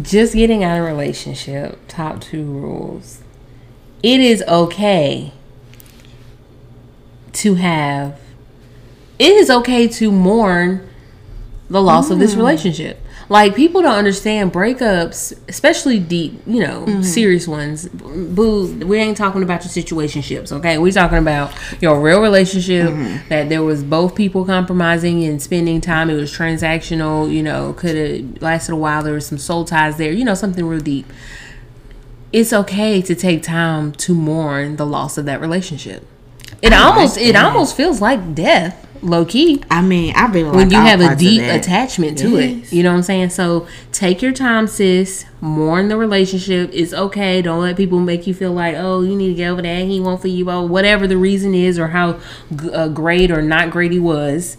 Just 0.00 0.34
getting 0.34 0.64
out 0.64 0.78
of 0.78 0.84
a 0.84 0.86
relationship. 0.86 1.78
Top 1.88 2.20
two 2.20 2.44
rules. 2.44 3.22
It 4.02 4.20
is 4.20 4.42
okay 4.48 5.32
to 7.34 7.54
have. 7.54 8.20
It 9.18 9.32
is 9.32 9.50
okay 9.50 9.86
to 9.88 10.10
mourn 10.10 10.88
the 11.70 11.80
loss 11.80 12.10
of 12.10 12.18
this 12.18 12.34
mm. 12.34 12.38
relationship. 12.38 13.03
Like 13.28 13.56
people 13.56 13.82
don't 13.82 13.96
understand 13.96 14.52
breakups, 14.52 15.32
especially 15.48 15.98
deep, 15.98 16.40
you 16.46 16.60
know, 16.60 16.84
mm-hmm. 16.84 17.02
serious 17.02 17.48
ones. 17.48 17.88
Boo, 17.88 18.84
we 18.84 18.98
ain't 18.98 19.16
talking 19.16 19.42
about 19.42 19.64
your 19.64 19.84
situationships, 19.84 20.52
okay? 20.52 20.78
we 20.78 20.92
talking 20.92 21.18
about 21.18 21.52
your 21.80 22.00
real 22.00 22.20
relationship 22.20 22.90
mm-hmm. 22.90 23.28
that 23.28 23.48
there 23.48 23.62
was 23.62 23.82
both 23.82 24.14
people 24.14 24.44
compromising 24.44 25.24
and 25.24 25.40
spending 25.40 25.80
time. 25.80 26.10
It 26.10 26.14
was 26.14 26.36
transactional, 26.36 27.32
you 27.32 27.42
know, 27.42 27.72
could 27.72 27.96
have 27.96 28.42
lasted 28.42 28.72
a 28.72 28.76
while. 28.76 29.02
There 29.02 29.14
was 29.14 29.26
some 29.26 29.38
soul 29.38 29.64
ties 29.64 29.96
there, 29.96 30.12
you 30.12 30.24
know, 30.24 30.34
something 30.34 30.66
real 30.66 30.80
deep. 30.80 31.10
It's 32.32 32.52
okay 32.52 33.00
to 33.00 33.14
take 33.14 33.42
time 33.42 33.92
to 33.92 34.14
mourn 34.14 34.76
the 34.76 34.84
loss 34.84 35.16
of 35.16 35.24
that 35.26 35.40
relationship. 35.40 36.06
It 36.60 36.72
I 36.72 36.80
like 36.80 36.94
almost 36.94 37.16
it 37.18 37.36
almost 37.36 37.76
feels 37.76 38.00
like 38.00 38.34
death, 38.34 38.86
low 39.04 39.24
key 39.24 39.62
I 39.70 39.82
mean, 39.82 40.14
I 40.16 40.26
really 40.26 40.44
like 40.44 40.54
when 40.56 40.70
you 40.70 40.78
have 40.78 41.00
a 41.00 41.14
deep 41.14 41.42
attachment 41.42 42.18
to 42.18 42.30
Yes. 42.30 42.72
it. 42.72 42.76
You 42.76 42.82
know 42.82 42.90
what 42.90 42.96
I'm 42.96 43.02
saying? 43.02 43.30
So 43.30 43.66
take 43.92 44.22
your 44.22 44.32
time, 44.32 44.66
sis. 44.66 45.24
Mourn 45.40 45.88
the 45.88 45.96
relationship. 45.96 46.70
It's 46.72 46.92
okay. 46.94 47.42
Don't 47.42 47.60
let 47.60 47.76
people 47.76 48.00
make 48.00 48.26
you 48.26 48.32
feel 48.34 48.52
like, 48.52 48.74
oh, 48.78 49.02
you 49.02 49.14
need 49.14 49.28
to 49.28 49.34
get 49.34 49.48
over 49.50 49.62
that. 49.62 49.82
He 49.84 50.00
won't 50.00 50.20
for 50.22 50.28
you. 50.28 50.50
Oh, 50.50 50.62
whatever 50.62 51.06
the 51.06 51.18
reason 51.18 51.54
is, 51.54 51.78
or 51.78 51.88
how 51.88 52.18
g- 52.54 52.70
uh, 52.72 52.88
great 52.88 53.30
or 53.30 53.42
not 53.42 53.70
great 53.70 53.92
he 53.92 53.98
was. 54.00 54.56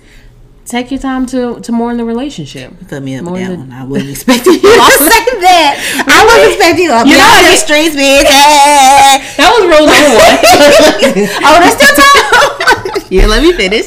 Take 0.66 0.90
your 0.90 1.00
time 1.00 1.28
to 1.28 1.60
to 1.60 1.72
mourn 1.72 1.98
the 1.98 2.06
relationship. 2.06 2.74
Put 2.90 3.04
me 3.04 3.16
up 3.18 3.26
More 3.26 3.38
that 3.38 3.50
than- 3.50 3.70
one. 3.70 3.72
I 3.74 3.84
wasn't 3.84 4.10
expecting 4.12 4.54
you 4.58 4.60
to 4.62 4.68
say 4.98 5.26
that. 5.46 6.06
I 6.10 6.26
wasn't 6.26 6.54
expecting 6.54 6.86
you. 6.86 6.94
You 7.06 7.18
know, 7.18 7.30
I 7.38 7.42
the 7.50 7.58
streets, 7.58 7.94
bitch. 7.96 8.26
That 9.38 9.50
was 9.54 9.64
rule 9.70 9.86
number 9.86 10.14
one. 10.18 10.38
oh, 11.46 11.56
that's 11.62 11.76
still 11.78 11.96
time. 12.02 13.06
yeah, 13.12 13.28
let 13.28 13.44
me 13.44 13.54
finish. 13.54 13.86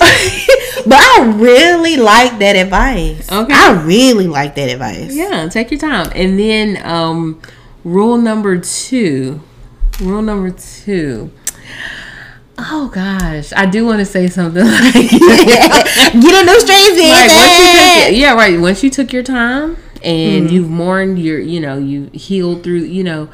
But 0.88 0.98
I 0.98 1.32
really 1.36 1.96
like 1.96 2.38
that 2.38 2.56
advice. 2.56 3.30
Okay. 3.30 3.52
I 3.52 3.82
really 3.84 4.26
like 4.26 4.54
that 4.54 4.70
advice. 4.70 5.14
Yeah, 5.14 5.48
take 5.48 5.70
your 5.70 5.80
time. 5.80 6.10
And 6.14 6.38
then 6.38 6.80
um 6.84 7.40
rule 7.84 8.18
number 8.18 8.58
2. 8.58 9.40
Rule 10.00 10.22
number 10.22 10.50
2. 10.50 11.30
Oh 12.60 12.90
gosh, 12.92 13.52
I 13.52 13.66
do 13.66 13.86
want 13.86 14.00
to 14.00 14.04
say 14.04 14.26
something 14.26 14.64
like 14.66 14.92
Get 14.92 16.14
in 16.14 16.46
those 16.46 16.62
streets, 16.62 16.98
like 16.98 17.30
once 17.30 17.58
you 17.58 18.10
took, 18.10 18.18
yeah, 18.18 18.34
right. 18.34 18.60
Once 18.60 18.82
you 18.82 18.90
took 18.90 19.12
your 19.12 19.22
time 19.22 19.76
and 20.02 20.50
you've 20.50 20.70
mourned 20.70 21.18
your, 21.18 21.38
you 21.38 21.60
know, 21.60 21.78
you 21.78 22.10
healed 22.12 22.64
through, 22.64 22.80
you 22.80 23.04
know, 23.04 23.28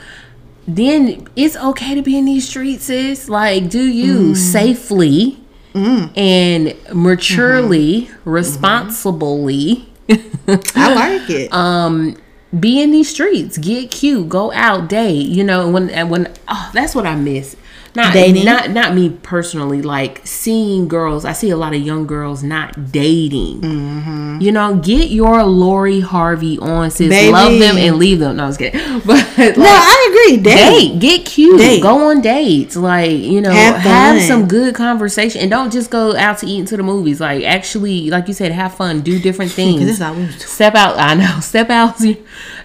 then 0.66 1.26
it's 1.36 1.56
okay 1.56 1.94
to 1.94 2.02
be 2.02 2.18
in 2.18 2.24
these 2.24 2.48
streets, 2.48 2.84
sis. 2.84 3.28
Like, 3.28 3.70
do 3.70 3.82
you 3.82 4.34
safely 4.34 5.43
and 5.74 6.74
maturely, 6.94 8.10
responsibly. 8.24 9.88
I 10.10 10.94
like 10.94 11.30
it. 11.30 11.52
um 11.52 12.16
be 12.60 12.80
in 12.82 12.90
these 12.92 13.08
streets 13.10 13.58
get 13.58 13.90
cute 13.90 14.28
go 14.28 14.52
out 14.52 14.88
date 14.88 15.26
you 15.26 15.42
know 15.42 15.68
when 15.68 15.90
and 15.90 16.10
when 16.10 16.32
oh 16.46 16.70
that's 16.72 16.94
what 16.94 17.06
i 17.06 17.16
miss 17.16 17.56
not 17.96 18.12
Dating? 18.12 18.44
not 18.44 18.70
not 18.70 18.94
me 18.94 19.10
personally 19.22 19.80
like 19.82 20.20
seeing 20.24 20.88
girls 20.88 21.24
i 21.24 21.32
see 21.32 21.50
a 21.50 21.56
lot 21.56 21.74
of 21.74 21.80
young 21.80 22.06
girls 22.06 22.42
not 22.42 22.90
dating 22.92 23.60
Mm-hmm. 23.60 24.40
you 24.40 24.50
know 24.52 24.76
get 24.76 25.10
your 25.10 25.44
lori 25.44 26.00
harvey 26.00 26.58
on 26.58 26.90
sis 26.90 27.08
Baby. 27.08 27.30
love 27.32 27.58
them 27.58 27.76
and 27.76 27.96
leave 27.98 28.18
them 28.18 28.36
no 28.36 28.44
i 28.44 28.46
was 28.48 28.56
kidding 28.56 28.80
but 29.06 29.16
like, 29.38 29.56
no, 29.56 29.64
I 29.66 30.08
agree. 30.10 30.42
Date. 30.42 30.54
date 30.54 30.98
get 31.00 31.26
cute 31.26 31.58
Date. 31.58 31.82
go 31.82 32.10
on 32.10 32.20
dates 32.20 32.74
like 32.76 33.10
you 33.12 33.40
know 33.40 33.50
Have 33.52 33.76
have, 33.76 34.22
some 34.22 34.48
good 34.48 34.74
conversation 34.74 35.40
and 35.42 35.50
don't 35.50 35.72
just 35.72 35.90
go 35.90 36.16
out 36.16 36.38
to 36.38 36.46
eat 36.46 36.58
into 36.60 36.76
the 36.76 36.82
movies 36.82 37.20
like 37.20 37.44
actually 37.44 38.10
like 38.10 38.26
you 38.28 38.34
said 38.34 38.50
have 38.52 38.74
fun 38.74 39.02
do 39.02 39.18
different 39.20 39.52
things 39.60 39.80
Because 39.80 39.98
that's 39.98 40.10
all 40.10 40.16
we 40.16 40.26
was 40.26 40.34
doing. 40.36 40.46
step 40.48 40.74
out 40.74 40.98
i 40.98 41.14
know 41.14 41.38
step 41.40 41.70
out 41.70 42.00
your, 42.00 42.16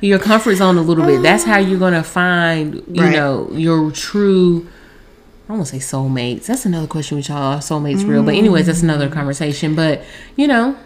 your 0.01 0.19
comfort 0.19 0.55
zone 0.55 0.77
a 0.77 0.81
little 0.81 1.05
bit 1.05 1.21
that's 1.21 1.43
how 1.43 1.57
you're 1.57 1.79
gonna 1.79 2.03
find 2.03 2.75
you 2.87 3.03
Right. 3.03 3.11
know 3.13 3.49
your 3.53 3.91
true 3.91 4.67
I 5.49 5.53
don't 5.53 5.57
want 5.61 5.69
to 5.69 5.79
say 5.79 5.97
soulmates. 5.97 6.45
That's 6.45 6.67
another 6.67 6.85
question 6.85 7.17
with 7.17 7.27
y'all. 7.27 7.37
Are 7.55 7.57
soulmates 7.57 8.07
real? 8.07 8.21
But 8.21 8.35
anyways, 8.35 8.67
that's 8.67 8.83
another 8.83 9.09
conversation. 9.09 9.73
But 9.73 10.03
you 10.35 10.47
know, 10.47 10.77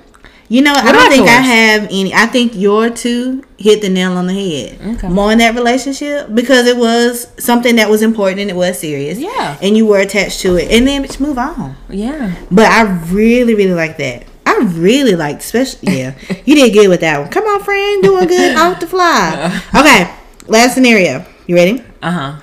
You 0.48 0.62
know, 0.62 0.72
I 0.74 0.92
don't 0.94 1.10
think 1.12 1.28
I 1.28 1.42
have 1.42 1.84
any. 1.92 2.14
I 2.14 2.28
think 2.28 2.56
your 2.56 2.90
two 2.90 3.44
hit 3.58 3.82
the 3.82 3.90
nail 3.90 4.14
on 4.14 4.28
the 4.28 4.34
head. 4.34 4.96
Okay. 4.96 5.10
More 5.10 5.34
in 5.34 5.40
that 5.40 5.54
relationship 5.56 6.34
because 6.34 6.66
it 6.66 6.78
was 6.78 7.28
something 7.40 7.76
that 7.76 7.90
was 7.90 8.02
important 8.02 8.40
and 8.40 8.50
it 8.50 8.56
was 8.56 8.80
serious. 8.80 9.20
Yeah. 9.20 9.58
And 9.62 9.76
you 9.76 9.86
were 9.86 10.00
attached 10.00 10.40
to 10.42 10.56
it. 10.56 10.72
And 10.72 10.88
then 10.88 11.04
bitch, 11.04 11.20
move 11.20 11.38
on. 11.38 11.76
yeah, 11.90 12.34
But 12.50 12.68
I 12.72 12.84
really, 13.12 13.56
really 13.56 13.74
like 13.74 13.98
that. 13.98 14.24
I 14.46 14.60
really 14.76 15.16
liked, 15.18 15.42
especially, 15.42 15.98
yeah. 15.98 16.16
you 16.46 16.56
did 16.56 16.72
good 16.74 16.88
with 16.88 17.02
that 17.02 17.20
one. 17.20 17.30
Come 17.32 17.44
on, 17.46 17.62
friend. 17.64 18.02
Doing 18.02 18.28
good 18.28 18.56
off 18.64 18.80
the 18.80 18.88
fly. 18.88 19.62
Okay. 19.76 20.10
Last 20.48 20.76
scenario. 20.76 21.26
You 21.48 21.56
ready? 21.56 21.84
uh 22.02 22.12
huh. 22.12 22.40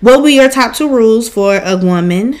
What 0.00 0.22
were 0.22 0.28
your 0.28 0.48
top 0.48 0.74
two 0.74 0.88
rules 0.88 1.28
for 1.28 1.56
a 1.64 1.76
woman 1.76 2.38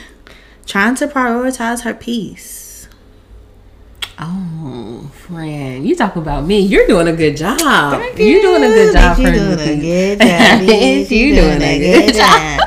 trying 0.66 0.94
to 0.96 1.08
prioritize 1.08 1.82
her 1.82 1.94
peace? 1.94 2.88
Oh, 4.20 5.10
friend, 5.14 5.86
you 5.86 5.94
talk 5.94 6.16
about 6.16 6.44
me. 6.44 6.60
You're 6.60 6.86
doing 6.86 7.06
a 7.08 7.12
good 7.12 7.36
job. 7.36 7.58
Thank 7.60 8.18
You're 8.18 8.42
doing 8.42 8.64
a 8.64 8.68
good 8.68 8.92
job, 8.92 9.18
You're 9.18 9.32
doing 9.32 9.52
a 9.52 9.56
good 9.80 10.18
job. 10.18 10.28
bitch. 10.60 11.10
you 11.10 11.34
doing 11.34 11.62
a 11.62 11.78
good 11.78 12.14
job. 12.14 12.60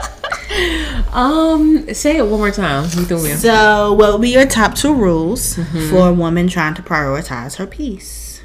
Um, 1.13 1.93
say 1.93 2.17
it 2.17 2.23
one 2.25 2.39
more 2.39 2.51
time. 2.51 2.83
You 2.85 3.03
threw 3.05 3.21
me 3.21 3.33
off. 3.33 3.39
So, 3.39 3.91
what 3.93 4.13
would 4.13 4.21
be 4.21 4.29
your 4.29 4.45
top 4.45 4.75
two 4.75 4.93
rules 4.93 5.55
Mm-hmm. 5.57 5.89
for 5.89 6.07
a 6.07 6.13
woman 6.13 6.47
trying 6.47 6.73
to 6.75 6.81
prioritize 6.81 7.57
her 7.57 7.67
peace? 7.67 8.41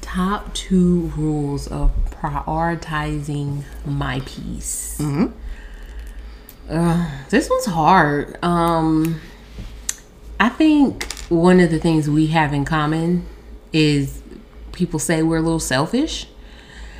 Top 0.00 0.54
two 0.54 1.12
rules 1.16 1.68
of 1.68 1.90
prioritizing 2.10 3.64
my 3.84 4.20
peace. 4.20 4.96
Mm-hmm. 4.98 5.26
Uh, 6.70 7.10
this 7.30 7.50
one's 7.50 7.66
hard. 7.66 8.38
Um, 8.44 9.20
I 10.38 10.48
think 10.48 11.10
one 11.28 11.58
of 11.60 11.70
the 11.70 11.78
things 11.80 12.08
we 12.08 12.28
have 12.28 12.52
in 12.52 12.64
common 12.64 13.26
is 13.72 14.22
people 14.72 14.98
say 15.00 15.22
we're 15.22 15.38
a 15.38 15.42
little 15.42 15.58
selfish, 15.60 16.26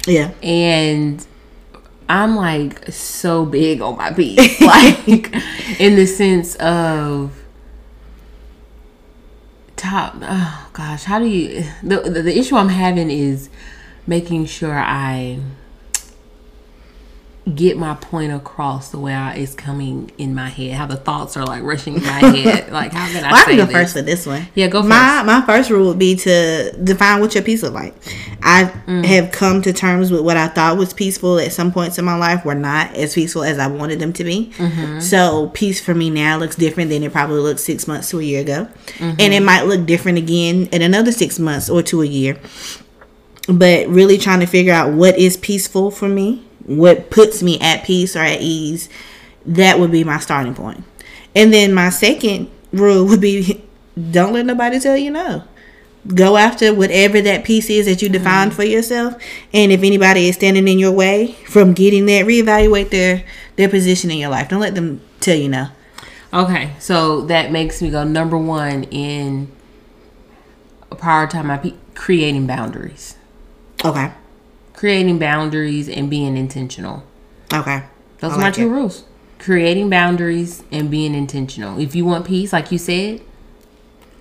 Yeah. 0.07 0.33
and 0.43 1.25
I'm 2.09 2.35
like 2.35 2.91
so 2.93 3.45
big 3.47 3.81
on 3.81 3.97
my 3.97 4.13
peace, 4.21 4.61
like 4.61 5.33
in 5.81 5.95
the 5.97 6.07
sense 6.07 6.57
of 6.57 7.33
top. 9.77 10.17
Oh 10.21 10.71
gosh, 10.73 11.05
how 11.05 11.19
do 11.19 11.27
you? 11.27 11.65
The, 11.83 12.01
the 12.01 12.23
the 12.23 12.39
issue 12.39 12.57
I'm 12.57 12.69
having 12.71 13.11
is 13.11 13.49
making 14.07 14.47
sure 14.47 14.79
I 14.79 15.39
get 17.55 17.77
my 17.77 17.95
point 17.95 18.33
across 18.33 18.91
the 18.91 18.99
way 18.99 19.13
I, 19.15 19.35
it's 19.35 19.55
coming 19.55 20.11
in 20.19 20.35
my 20.35 20.49
head, 20.49 20.75
how 20.77 20.87
the 20.87 20.97
thoughts 20.97 21.37
are 21.37 21.45
like 21.45 21.63
rushing 21.63 21.97
in 21.97 22.03
my 22.03 22.09
head. 22.21 22.71
Like, 22.73 22.93
how 22.93 23.07
can 23.11 23.25
I 23.25 23.33
Well, 23.33 23.43
I 23.43 23.45
can 23.45 23.57
go 23.57 23.65
this? 23.67 23.73
first 23.75 23.93
for 23.97 24.03
this 24.03 24.27
one. 24.27 24.47
Yeah, 24.55 24.69
go 24.69 24.83
My 24.83 25.23
my 25.25 25.41
first 25.43 25.71
rule 25.71 25.89
would 25.89 25.99
be 25.99 26.15
to 26.17 26.73
define 26.83 27.21
what 27.21 27.35
your 27.35 27.43
peace 27.45 27.63
look 27.63 27.75
like. 27.75 27.95
I 28.43 28.65
Mm. 28.87 29.05
have 29.05 29.33
come 29.33 29.61
to 29.63 29.73
terms 29.73 30.11
with 30.11 30.23
what 30.23 30.37
I 30.37 30.49
thought 30.49 30.79
was 30.79 30.93
peaceful 30.93 31.39
at 31.39 31.53
some 31.53 31.73
points 31.73 31.99
in 31.99 32.05
my 32.05 32.17
life 32.17 32.45
were 32.45 32.55
not 32.55 32.95
as 32.97 33.15
peaceful 33.15 33.43
as 33.45 33.59
I 33.59 33.67
wanted 33.67 33.99
them 34.01 34.13
to 34.15 34.25
be. 34.25 34.53
Mm-hmm. 34.57 35.01
So 35.01 35.49
peace 35.55 35.81
for 35.81 35.95
me 35.95 36.11
now 36.11 36.39
looks 36.39 36.57
different 36.57 36.91
than 36.91 37.03
it 37.03 37.13
probably 37.13 37.41
looked 37.41 37.61
six 37.61 37.87
months 37.87 38.11
to 38.11 38.21
a 38.21 38.23
year 38.23 38.41
ago, 38.41 38.69
Mm-hmm. 38.99 39.17
and 39.21 39.35
it 39.35 39.43
might 39.43 39.63
look 39.67 39.85
different 39.87 40.19
again 40.19 40.69
in 40.73 40.83
another 40.83 41.13
six 41.13 41.39
months 41.39 41.69
or 41.71 41.83
to 41.85 42.03
a 42.03 42.07
year. 42.07 42.39
But 43.49 43.89
really 43.89 44.19
trying 44.19 44.41
to 44.41 44.47
figure 44.47 44.73
out 44.73 44.93
what 44.93 45.19
is 45.19 45.37
peaceful 45.37 45.91
for 45.91 46.09
me, 46.09 46.45
what 46.71 47.11
puts 47.11 47.43
me 47.43 47.59
at 47.61 47.85
peace 47.85 48.15
or 48.15 48.21
at 48.21 48.41
ease, 48.41 48.89
that 49.45 49.79
would 49.79 49.91
be 49.91 50.05
my 50.05 50.19
starting 50.19 50.55
point. 50.55 50.85
And 51.35 51.53
then 51.53 51.73
my 51.73 51.91
second 51.91 52.51
rule 52.73 53.07
would 53.07 53.21
be 53.21 53.63
don't 54.11 54.33
let 54.33 54.47
nobody 54.47 54.79
tell 54.79 54.97
you 54.97 55.11
no. 55.11 55.45
Go 56.15 56.39
after 56.39 56.73
whatever 56.73 57.21
that 57.21 57.45
piece 57.45 57.69
is 57.69 57.85
that 57.85 58.01
you 58.01 58.09
mm-hmm. 58.09 58.25
define 58.25 58.51
for 58.51 58.65
yourself. 58.65 59.15
And 59.53 59.71
if 59.71 59.83
anybody 59.83 60.29
is 60.29 60.37
standing 60.37 60.67
in 60.67 60.79
your 60.79 60.93
way 60.93 61.33
from 61.47 61.75
getting 61.75 62.07
that, 62.07 62.25
reevaluate 62.25 62.91
their 62.91 63.25
their 63.57 63.69
position 63.69 64.11
in 64.11 64.19
your 64.19 64.31
life. 64.31 64.49
Don't 64.49 64.61
let 64.61 64.75
them 64.75 65.03
tell 65.21 65.37
you 65.37 65.49
no. 65.49 65.69
Okay, 66.33 66.73
so 66.79 67.23
that 67.23 67.51
makes 67.51 67.83
me 67.83 67.91
go 67.91 68.05
number 68.05 68.39
one 68.39 68.85
in 68.85 69.51
prioritize 70.91 71.45
my 71.45 71.57
pe- 71.57 71.75
creating 71.95 72.47
boundaries, 72.47 73.17
Okay. 73.85 74.13
Creating 74.81 75.19
boundaries, 75.19 75.91
and 75.91 76.09
being 76.09 76.39
intentional. 76.39 77.03
Okay. 77.53 77.83
Those 78.21 78.33
I 78.33 78.35
are 78.35 78.39
my 78.39 78.45
like 78.45 78.55
two 78.55 78.67
it. 78.67 78.71
rules: 78.71 79.05
creating 79.39 79.91
boundaries 79.91 80.65
and 80.73 80.91
being 80.91 81.15
intentional. 81.15 81.79
If 81.79 81.95
you 81.95 82.07
want 82.07 82.27
peace, 82.27 82.51
like 82.55 82.73
you 82.73 82.79
said, 82.79 83.21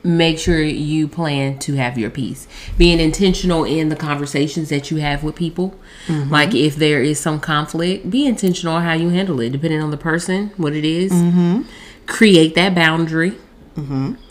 make 0.03 0.37
sure 0.37 0.61
you 0.61 1.07
plan 1.07 1.59
to 1.59 1.75
have 1.75 1.97
your 1.97 2.09
peace. 2.09 2.45
Being 2.77 2.99
intentional 2.99 3.63
in 3.63 3.87
the 3.87 3.95
conversations 3.95 4.67
that 4.67 4.91
you 4.91 4.97
have 4.97 5.23
with 5.23 5.37
people. 5.37 5.75
Mm-hmm. 6.07 6.29
Like 6.29 6.53
if 6.53 6.75
there 6.75 7.01
is 7.01 7.21
some 7.21 7.39
conflict, 7.39 8.09
be 8.09 8.25
intentional 8.25 8.73
on 8.73 8.83
how 8.83 8.93
you 8.93 9.09
handle 9.09 9.39
it, 9.39 9.51
depending 9.51 9.81
on 9.81 9.91
the 9.91 9.97
person, 9.97 10.51
what 10.57 10.73
it 10.73 10.83
is. 10.83 11.13
Mm-hmm. 11.13 11.61
Create 12.05 12.53
that 12.55 12.75
boundary. 12.75 13.37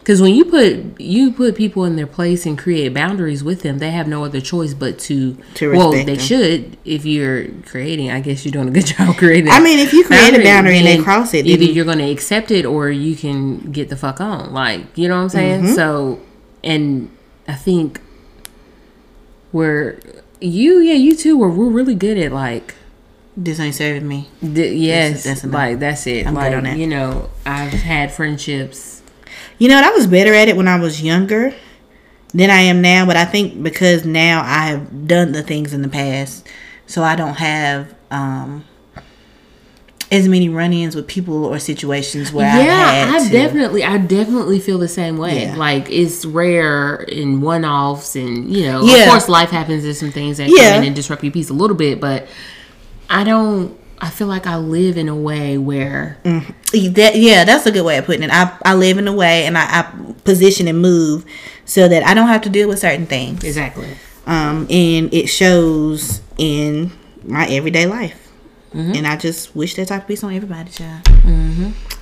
Because 0.09 0.23
when 0.23 0.35
you 0.35 0.47
put 0.47 0.99
you 0.99 1.33
put 1.33 1.55
people 1.55 1.85
in 1.85 1.97
their 1.97 2.07
place 2.07 2.47
and 2.47 2.59
create 2.59 2.95
boundaries 2.95 3.45
with 3.45 3.61
them, 3.61 3.77
they 3.79 3.91
have 3.91 4.09
no 4.09 4.25
other 4.25 4.41
choice 4.41 4.73
but 4.73 4.99
to. 5.01 5.37
To 5.57 5.71
well, 5.73 5.91
they 5.93 6.03
them. 6.03 6.19
should. 6.19 6.79
If 6.87 7.05
you're 7.05 7.49
creating, 7.67 8.11
I 8.11 8.21
guess 8.21 8.43
you're 8.43 8.53
doing 8.53 8.69
a 8.69 8.71
good 8.71 8.87
job 8.97 9.19
creating. 9.19 9.51
I 9.51 9.61
mean, 9.61 9.79
if 9.79 9.93
you 9.93 10.05
create 10.07 10.33
a 10.33 10.43
boundary 10.43 10.79
and 10.79 10.87
they 10.87 10.97
cross 10.97 11.35
it, 11.35 11.45
either 11.45 11.65
you're 11.65 11.85
going 11.85 11.99
to 11.99 12.11
accept 12.11 12.51
it 12.51 12.65
or 12.65 12.89
you 12.89 13.17
can 13.17 13.71
get 13.71 13.91
the 13.91 13.97
fuck 13.97 14.19
on. 14.19 14.55
Like, 14.55 14.97
you 14.97 15.09
know 15.09 15.17
what 15.17 15.25
I'm 15.25 15.29
saying? 15.29 15.63
Mm-hmm. 15.65 15.75
So, 15.75 16.23
and 16.65 17.15
I 17.47 17.53
think 17.57 18.01
we're 19.53 20.01
you, 20.41 20.79
yeah, 20.79 20.95
you 20.95 21.17
too. 21.17 21.37
Were 21.37 21.51
really 21.51 21.95
good 21.95 22.17
at 22.17 22.33
like, 22.33 22.77
This 23.37 23.61
ain't 23.61 23.75
serving 23.75 24.09
me. 24.09 24.31
d- 24.41 24.73
yes, 24.73 25.25
that's 25.25 25.45
enough. 25.45 25.53
like 25.55 25.79
that's 25.81 26.07
it. 26.07 26.27
I'm 26.27 26.33
good 26.35 26.55
on 26.55 26.65
that. 26.65 26.79
you 26.79 26.87
know, 26.87 27.29
I've 27.45 27.75
had 27.75 28.11
friendships. 28.11 28.98
You 29.59 29.69
know, 29.69 29.75
what, 29.77 29.85
I 29.85 29.91
was 29.91 30.07
better 30.07 30.33
at 30.35 30.49
it 30.49 30.57
when 30.57 30.69
I 30.69 30.79
was 30.79 31.03
younger 31.03 31.53
than 32.35 32.51
I 32.51 32.61
am 32.61 32.81
now, 32.81 33.05
but 33.07 33.17
I 33.17 33.25
think 33.25 33.63
because 33.63 34.05
now 34.05 34.43
I 34.43 34.67
have 34.67 35.07
done 35.09 35.33
the 35.33 35.43
things 35.43 35.73
in 35.73 35.83
the 35.83 35.89
past, 35.89 36.47
so 36.87 37.03
I 37.03 37.17
don't 37.17 37.35
have 37.35 37.95
um 38.11 38.65
as 40.11 40.27
many 40.27 40.49
run-ins 40.49 40.97
with 40.97 41.07
people 41.07 41.45
or 41.45 41.59
situations 41.59 42.33
where 42.33 42.47
yeah, 42.47 43.05
had 43.11 43.21
I 43.23 43.29
definitely, 43.29 43.85
I 43.85 43.99
definitely 43.99 44.59
feel 44.59 44.79
the 44.79 44.89
same 44.89 45.19
way. 45.19 45.43
Yeah. 45.43 45.57
Like 45.57 45.91
it's 45.91 46.25
rare 46.25 46.97
in 47.03 47.43
one-offs, 47.43 48.17
and 48.17 48.51
you 48.51 48.65
know, 48.65 48.83
Yeah. 48.85 49.03
of 49.05 49.09
course, 49.11 49.29
life 49.29 49.51
happens. 49.51 49.83
There's 49.83 50.01
some 50.01 50.11
things 50.13 50.39
that 50.39 50.49
Yeah. 50.49 50.71
come 50.75 50.83
in 50.83 50.87
and 50.89 50.97
disrupt 50.97 51.23
your 51.23 51.33
peace 51.33 51.51
a 51.51 51.55
little 51.55 51.77
bit, 51.77 52.01
but 52.01 52.27
I 53.11 53.25
don't. 53.25 53.77
I 54.01 54.11
feel 54.11 54.27
like 54.27 54.47
I 54.47 54.57
live 54.57 54.97
in 54.97 55.09
a 55.09 55.17
way 55.17 55.59
where 55.59 56.19
That 56.73 57.13
yeah, 57.17 57.45
that's 57.45 57.67
a 57.67 57.73
good 57.73 57.85
way 57.85 57.99
of 57.99 58.05
putting 58.07 58.23
it. 58.23 58.31
I 58.31 58.57
I 58.65 58.75
live 58.75 58.99
in 58.99 59.09
a 59.09 59.13
way 59.13 59.47
and 59.47 59.59
I, 59.59 59.81
I 59.81 60.13
position 60.25 60.69
and 60.69 60.81
move 60.81 61.25
so 61.65 61.89
that 61.89 62.05
I 62.05 62.15
don't 62.15 62.29
have 62.29 62.43
to 62.43 62.49
deal 62.49 62.69
with 62.69 62.79
certain 62.79 63.07
things. 63.07 63.45
exactly. 63.45 63.89
Um, 64.27 64.67
and 64.71 65.13
it 65.13 65.29
shows 65.29 66.21
in 66.37 66.93
my 67.25 67.47
everyday 67.49 67.87
life. 67.87 68.29
Mm-hmm. 68.75 68.93
And 68.97 69.07
I 69.07 69.17
just 69.17 69.57
wish 69.57 69.75
that 69.77 69.89
type 69.89 70.03
of 70.03 70.09
peace 70.09 70.23
on 70.23 70.35
everybody, 70.35 70.71
child. 70.71 71.09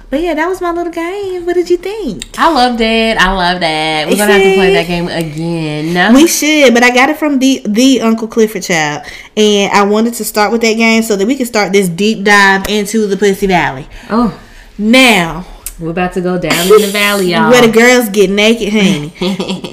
But 0.09 0.21
yeah, 0.23 0.35
that 0.35 0.47
was 0.49 0.61
my 0.61 0.71
little 0.71 0.93
game. 0.93 1.47
What 1.47 1.55
did 1.55 1.69
you 1.69 1.77
think? 1.77 2.39
I 2.39 2.53
loved 2.53 2.81
it. 2.81 3.17
I 3.19 3.33
love 3.33 3.59
that. 3.61 4.07
We're 4.07 4.17
gonna 4.17 4.33
have 4.35 4.41
to 4.43 4.55
play 4.55 4.73
that 4.75 4.87
game 4.87 5.09
again. 5.09 5.93
No? 5.95 6.13
We 6.15 6.29
should, 6.29 6.73
but 6.75 6.85
I 6.85 6.91
got 6.95 7.09
it 7.09 7.17
from 7.17 7.41
the 7.41 7.61
the 7.67 8.01
Uncle 8.03 8.29
Clifford 8.29 8.63
child, 8.63 9.03
and 9.37 9.73
I 9.73 9.83
wanted 9.83 10.15
to 10.15 10.25
start 10.25 10.53
with 10.53 10.61
that 10.61 10.75
game 10.75 11.03
so 11.03 11.17
that 11.17 11.27
we 11.27 11.35
can 11.35 11.47
start 11.47 11.73
this 11.73 11.89
deep 11.89 12.23
dive 12.25 12.69
into 12.69 13.07
the 13.09 13.17
Pussy 13.17 13.49
Valley. 13.49 13.89
oh, 14.09 14.41
Now, 14.79 15.45
we're 15.81 15.91
about 15.91 16.13
to 16.13 16.21
go 16.21 16.39
down 16.39 16.53
in 16.73 16.81
the 16.83 16.91
valley, 16.93 17.33
y'all. 17.33 17.51
where 17.51 17.67
the 17.67 17.73
girls 17.73 18.09
get 18.09 18.31
naked, 18.31 18.73
honey. 18.73 19.13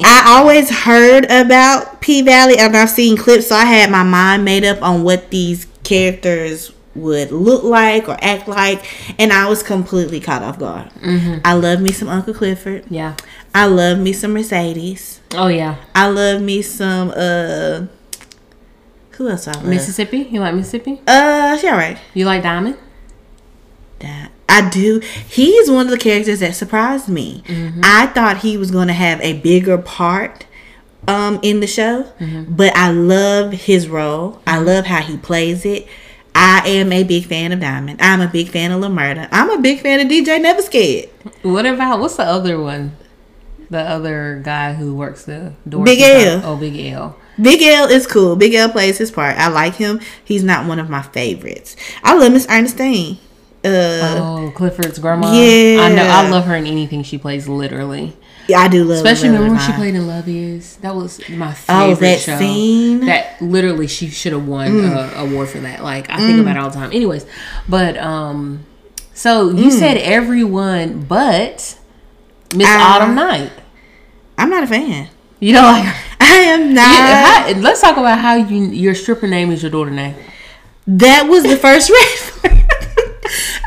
I 0.04 0.24
always 0.40 0.70
heard 0.72 1.26
about 1.26 2.02
P 2.02 2.24
Valley, 2.24 2.58
and 2.58 2.76
I've 2.76 2.90
seen 2.90 3.18
clips, 3.18 3.48
so 3.50 3.56
I 3.56 3.66
had 3.66 3.92
my 3.92 4.02
mind 4.04 4.44
made 4.44 4.66
up 4.66 4.82
on 4.82 5.04
what 5.04 5.30
these 5.30 5.68
characters 5.84 6.72
would 6.96 7.32
look 7.32 7.64
like 7.64 8.08
or 8.08 8.18
act 8.22 8.48
like, 8.48 8.86
and 9.20 9.34
I 9.34 9.48
was 9.50 9.64
completely 9.64 10.20
caught 10.20 10.44
off 10.44 10.60
guard. 10.60 10.90
I 11.44 11.54
love 11.54 11.82
me 11.82 11.92
some 11.92 12.08
Uncle 12.10 12.34
Clifford. 12.34 12.86
yeah. 12.90 13.16
I 13.56 13.66
love 13.68 14.00
me 14.00 14.14
some 14.14 14.34
Mercedes. 14.34 15.20
Oh 15.36 15.48
yeah. 15.48 15.76
I 15.96 16.08
love 16.08 16.42
me 16.42 16.62
some 16.64 17.12
uh. 17.16 17.86
Who 19.18 19.30
else 19.30 19.48
I 19.48 19.52
love? 19.54 19.66
Mississippi. 19.66 20.18
You 20.32 20.40
like 20.40 20.56
Mississippi? 20.56 21.00
Uh, 21.06 21.56
she 21.58 21.68
alright. 21.68 22.00
You 22.16 22.26
like 22.26 22.42
Diamond? 22.42 22.78
That 24.00 24.32
I 24.50 24.70
do. 24.70 25.00
He's 25.30 25.70
one 25.70 25.86
of 25.86 25.92
the 25.92 25.98
characters 26.00 26.40
that 26.40 26.56
surprised 26.56 27.08
me. 27.10 27.44
I 27.84 28.08
thought 28.08 28.40
he 28.40 28.58
was 28.58 28.72
going 28.72 28.88
to 28.88 28.94
have 28.94 29.22
a 29.22 29.34
bigger 29.40 29.78
part 29.78 30.46
um 31.08 31.40
in 31.44 31.60
the 31.60 31.68
show, 31.68 32.12
but 32.50 32.76
I 32.76 32.90
love 32.92 33.52
his 33.52 33.88
role. 33.88 34.42
I 34.48 34.58
love 34.60 34.86
how 34.86 35.02
he 35.02 35.18
plays 35.18 35.64
it. 35.66 35.88
I 36.36 36.68
am 36.68 36.92
a 36.92 37.04
big 37.04 37.26
fan 37.26 37.52
of 37.52 37.60
Diamond. 37.60 38.02
I'm 38.02 38.22
a 38.22 38.28
big 38.28 38.50
fan 38.50 38.72
of 38.72 38.82
Lil 38.82 38.90
Murda. 38.90 39.28
I'm 39.32 39.50
a 39.52 39.62
big 39.62 39.82
fan 39.82 40.00
of 40.00 40.08
DJ 40.08 40.42
Never 40.42 40.62
Scared. 40.62 41.10
What 41.44 41.66
about 41.66 42.00
what's 42.00 42.16
the 42.18 42.24
other 42.24 42.60
one? 42.60 42.96
The 43.70 43.80
other 43.80 44.42
guy 44.44 44.74
who 44.74 44.96
works 44.96 45.26
the 45.26 45.54
door. 45.68 45.86
Big 45.86 46.00
L. 46.02 46.42
Oh, 46.44 46.58
Big 46.58 46.78
L. 46.94 47.18
Big 47.42 47.62
L 47.64 47.88
is 47.90 48.06
cool. 48.06 48.36
Big 48.36 48.54
L 48.54 48.70
plays 48.70 48.98
his 48.98 49.10
part. 49.12 49.38
I 49.38 49.48
like 49.48 49.76
him. 49.76 50.00
He's 50.24 50.44
not 50.44 50.68
one 50.68 50.80
of 50.80 50.90
my 50.90 51.02
favorites. 51.02 51.76
I 52.04 52.16
love 52.16 52.32
Miss 52.34 52.48
Ernestine. 52.50 53.18
Uh, 53.66 54.20
Oh, 54.20 54.54
Clifford's 54.56 55.00
grandma. 55.00 55.32
Yeah. 55.34 55.82
I 55.82 55.94
know. 55.96 56.04
I 56.04 56.30
love 56.30 56.46
her 56.46 56.56
in 56.56 56.68
anything 56.68 57.02
she 57.04 57.18
plays. 57.18 57.48
Literally, 57.48 58.14
I 58.56 58.68
do 58.68 58.84
love. 58.84 58.98
especially 58.98 59.30
love 59.30 59.40
remember 59.40 59.56
when 59.58 59.66
she 59.66 59.74
played 59.74 59.96
in 59.96 60.06
Love 60.08 60.28
Is. 60.28 60.76
That 60.78 60.96
was 60.96 61.20
my 61.30 61.54
favorite 61.54 61.84
Oh, 61.92 61.96
that 61.96 62.20
show. 62.20 62.38
scene. 62.38 63.02
Mm. 63.02 63.06
That 63.06 63.42
literally 63.42 63.88
she 63.88 64.10
should 64.10 64.34
have 64.34 64.48
won 64.48 64.68
a 64.84 65.12
award 65.18 65.50
for 65.50 65.60
that. 65.60 65.84
Like 65.84 66.10
I 66.10 66.18
think 66.18 66.40
about 66.40 66.56
it 66.58 66.60
all 66.60 66.70
the 66.70 66.76
time. 66.76 66.92
Anyways, 66.92 67.26
but 67.70 67.98
um, 67.98 68.66
so 69.14 69.50
you 69.50 69.70
Mm. 69.70 69.80
said 69.80 69.98
everyone 69.98 71.04
but 71.04 71.78
Miss 72.56 72.68
Uh, 72.68 72.78
Autumn 72.80 73.16
Night. 73.16 73.52
I'm 74.38 74.50
not 74.50 74.64
a 74.64 74.68
fan. 74.68 75.08
You 75.40 75.54
know, 75.54 75.62
like 75.62 75.94
I 76.22 76.36
am 76.38 76.74
not. 76.74 76.86
how, 76.86 77.60
let's 77.62 77.82
talk 77.82 77.98
about 77.98 78.20
how 78.20 78.36
you 78.36 78.66
your 78.66 78.96
stripper 78.96 79.28
name 79.28 79.52
is 79.52 79.62
your 79.64 79.72
daughter 79.72 79.92
name. 79.92 80.16
That 80.86 81.28
was 81.30 81.44
the 81.44 81.56
first 81.56 81.90
red 81.90 82.66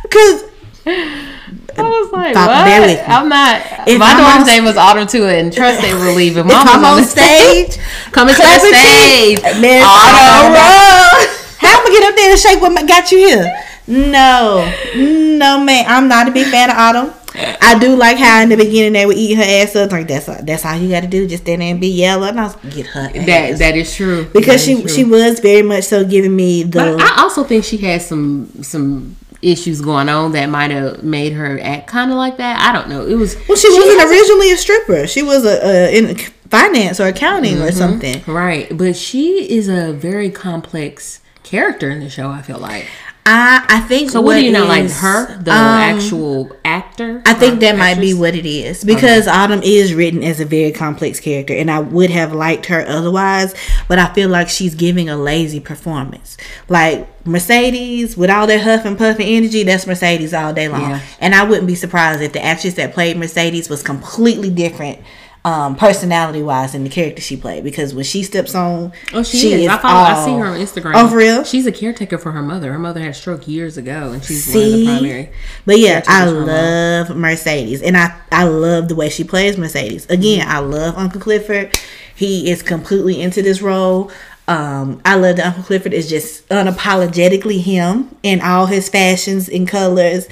Because 0.03 0.45
I 1.79 1.83
was 1.83 2.13
like, 2.13 2.35
what? 2.35 2.65
bear 2.65 2.81
with 2.81 2.97
me. 2.97 3.01
I'm 3.07 3.29
not. 3.29 3.63
If 3.87 3.99
my 3.99 4.11
I'm 4.13 4.17
daughter's 4.19 4.43
on- 4.43 4.47
name 4.55 4.65
was 4.65 4.77
Autumn 4.77 5.07
too, 5.07 5.25
and 5.27 5.53
trust 5.53 5.81
they 5.83 5.95
were 5.95 6.13
leaving. 6.13 6.47
if 6.47 6.53
I'm 6.53 6.85
on 6.85 7.03
stage, 7.05 7.79
coming 8.13 8.35
to 8.35 8.43
the 8.43 8.59
stage. 8.59 9.43
Miss 9.61 9.85
Autumn. 9.85 10.57
Autumn. 10.57 11.33
How 11.59 11.81
am 11.81 11.87
I 11.87 11.91
get 11.91 12.09
up 12.11 12.17
there 12.17 12.31
and 12.31 12.39
shake 12.41 12.61
what 12.61 12.89
got 12.89 13.11
you 13.13 13.19
here? 13.19 13.63
No, 13.89 14.65
no, 14.97 15.61
man. 15.63 15.85
I'm 15.87 16.09
not 16.09 16.29
a 16.29 16.33
big 16.33 16.47
fan 16.49 16.71
of 16.71 16.77
Autumn. 16.77 17.13
I 17.39 17.79
do 17.79 17.95
like 17.97 18.17
how 18.17 18.41
in 18.43 18.49
the 18.49 18.57
beginning 18.57 18.95
they 18.95 19.05
would 19.05 19.17
eat 19.17 19.35
her 19.35 19.43
ass 19.45 19.77
up. 19.77 19.93
Like 19.93 20.09
that's 20.09 20.27
that's 20.27 20.65
all 20.65 20.77
you 20.77 20.89
got 20.89 21.03
to 21.03 21.07
do. 21.07 21.27
Just 21.29 21.43
stand 21.45 21.61
there 21.61 21.71
and 21.71 21.81
be 21.81 21.89
yellow, 21.89 22.27
and 22.27 22.41
I 22.41 22.45
was 22.45 22.57
get 22.75 22.87
her 22.87 23.01
ass. 23.15 23.27
That 23.27 23.59
that 23.59 23.77
is 23.77 23.95
true 23.95 24.25
because 24.33 24.47
That 24.47 24.61
she 24.61 24.81
true. 24.81 24.89
she 24.89 25.05
was 25.05 25.41
very 25.41 25.63
much 25.63 25.85
so 25.85 26.03
giving 26.05 26.35
me 26.35 26.63
the. 26.63 26.97
But 26.97 27.01
I 27.01 27.23
also 27.23 27.45
think 27.45 27.65
she 27.65 27.77
has 27.79 28.07
some 28.07 28.51
some 28.63 29.17
issues 29.43 29.81
going 29.81 30.09
on 30.09 30.33
that 30.33 30.47
might 30.47 30.71
have 30.71 31.03
made 31.03 31.33
her 31.33 31.59
act 31.61 31.87
kind 31.89 32.11
of 32.11 32.17
like 32.17 32.37
that. 32.39 32.61
I 32.61 32.73
don't 32.73 32.89
know. 32.89 33.07
It 33.07 33.15
was 33.15 33.37
Well, 33.49 33.57
she 33.57 33.69
wasn't 33.69 34.01
has- 34.01 34.11
originally 34.11 34.53
a 34.53 34.57
stripper. 34.57 35.07
She 35.07 35.23
was 35.23 35.45
a, 35.45 35.65
a 35.65 35.97
in 35.97 36.17
finance 36.51 37.01
or 37.01 37.07
accounting 37.07 37.57
or 37.57 37.69
mm-hmm. 37.69 37.77
something. 37.77 38.23
Right, 38.27 38.77
but 38.77 38.97
she 38.97 39.51
is 39.51 39.69
a 39.69 39.93
very 39.93 40.31
complex 40.31 41.21
character 41.43 41.91
in 41.91 42.01
the 42.01 42.11
show. 42.11 42.31
I 42.31 42.43
feel 42.43 42.59
like. 42.59 42.87
I 43.27 43.67
I 43.69 43.81
think 43.81 44.11
So, 44.11 44.21
what, 44.21 44.37
do 44.37 44.45
you 44.45 44.53
not 44.53 44.69
like 44.69 44.89
her, 44.89 45.37
the 45.43 45.51
um, 45.51 45.57
actual 45.57 46.57
actor? 46.65 47.23
I 47.27 47.35
think 47.35 47.59
that 47.61 47.77
might 47.77 48.01
be 48.01 48.15
what 48.15 48.37
it 48.37 48.47
is 48.47 48.85
because 48.85 49.27
Autumn 49.27 49.63
is 49.65 49.95
written 49.95 50.23
as 50.23 50.39
a 50.39 50.45
very 50.45 50.71
complex 50.71 51.19
character, 51.19 51.53
and 51.53 51.69
I 51.69 51.81
would 51.81 52.11
have 52.11 52.33
liked 52.33 52.67
her 52.67 52.85
otherwise. 52.87 53.53
But 53.89 53.99
I 53.99 54.15
feel 54.15 54.29
like 54.29 54.49
she's 54.49 54.77
giving 54.77 55.09
a 55.09 55.17
lazy 55.17 55.59
performance. 55.59 56.37
Like 56.69 57.09
Mercedes, 57.27 58.17
with 58.17 58.31
all 58.31 58.47
that 58.47 58.61
huff 58.61 58.85
and 58.85 58.97
puff 58.97 59.19
and 59.19 59.29
energy, 59.29 59.65
that's 59.65 59.89
Mercedes 59.89 60.33
all 60.33 60.53
day 60.55 60.69
long. 60.69 60.83
Yeah. 60.83 61.01
And 61.19 61.35
I 61.35 61.43
wouldn't 61.43 61.67
be 61.67 61.75
surprised 61.75 62.23
if 62.23 62.33
the 62.33 62.45
actress 62.45 62.75
that 62.75 62.95
played 62.95 63.17
Mercedes 63.17 63.69
was 63.69 63.83
completely 63.83 64.51
different. 64.51 65.01
Um, 65.47 65.77
personality 65.77 66.43
wise 66.43 66.75
in 66.75 66.83
the 66.83 66.91
character 66.91 67.23
she 67.23 67.37
played 67.37 67.63
because 67.63 67.95
when 67.95 68.03
she 68.05 68.25
steps 68.25 68.53
on 68.53 68.93
Oh, 69.13 69.23
she, 69.23 69.53
is. 69.53 69.69
I 69.69 69.79
follow. 69.79 70.01
I 70.01 70.25
see 70.25 70.33
her 70.37 70.45
on 70.45 70.59
Instagram. 70.59 70.93
Oh, 70.97 71.09
for 71.09 71.19
real? 71.19 71.45
She's 71.45 71.67
a 71.69 71.71
caretaker 71.73 72.19
for 72.19 72.33
her 72.33 72.43
mother. 72.43 72.73
Her 72.73 72.81
mother 72.81 72.99
had 73.01 73.15
stroke 73.15 73.47
years 73.47 73.77
ago, 73.77 74.11
and 74.11 74.25
she's 74.25 74.49
one 74.53 74.65
of 74.65 74.73
the 74.73 74.85
primary. 74.87 75.31
But 75.65 75.79
yeah, 75.79 76.03
I 76.09 76.25
love 76.29 77.17
Mercedes, 77.17 77.81
and 77.81 77.97
I 77.97 78.13
I 78.33 78.43
love 78.45 78.89
the 78.89 78.97
way 78.97 79.09
she 79.09 79.23
plays 79.23 79.57
Mercedes. 79.57 80.05
Again, 80.07 80.41
Mm-hmm. 80.41 80.51
I 80.51 80.59
love 80.59 80.99
Uncle 80.99 81.21
Clifford. 81.21 81.79
He 82.15 82.51
is 82.51 82.61
completely 82.63 83.21
into 83.23 83.41
this 83.41 83.63
role. 83.63 84.11
Um, 84.49 85.01
I 85.05 85.15
love 85.15 85.37
that 85.37 85.47
Uncle 85.47 85.63
Clifford 85.63 85.93
is 85.95 86.09
just 86.09 86.49
unapologetically 86.49 87.61
him 87.61 88.17
in 88.25 88.41
all 88.41 88.67
his 88.67 88.89
fashions 88.89 89.49
and 89.49 89.69
colors, 89.69 90.27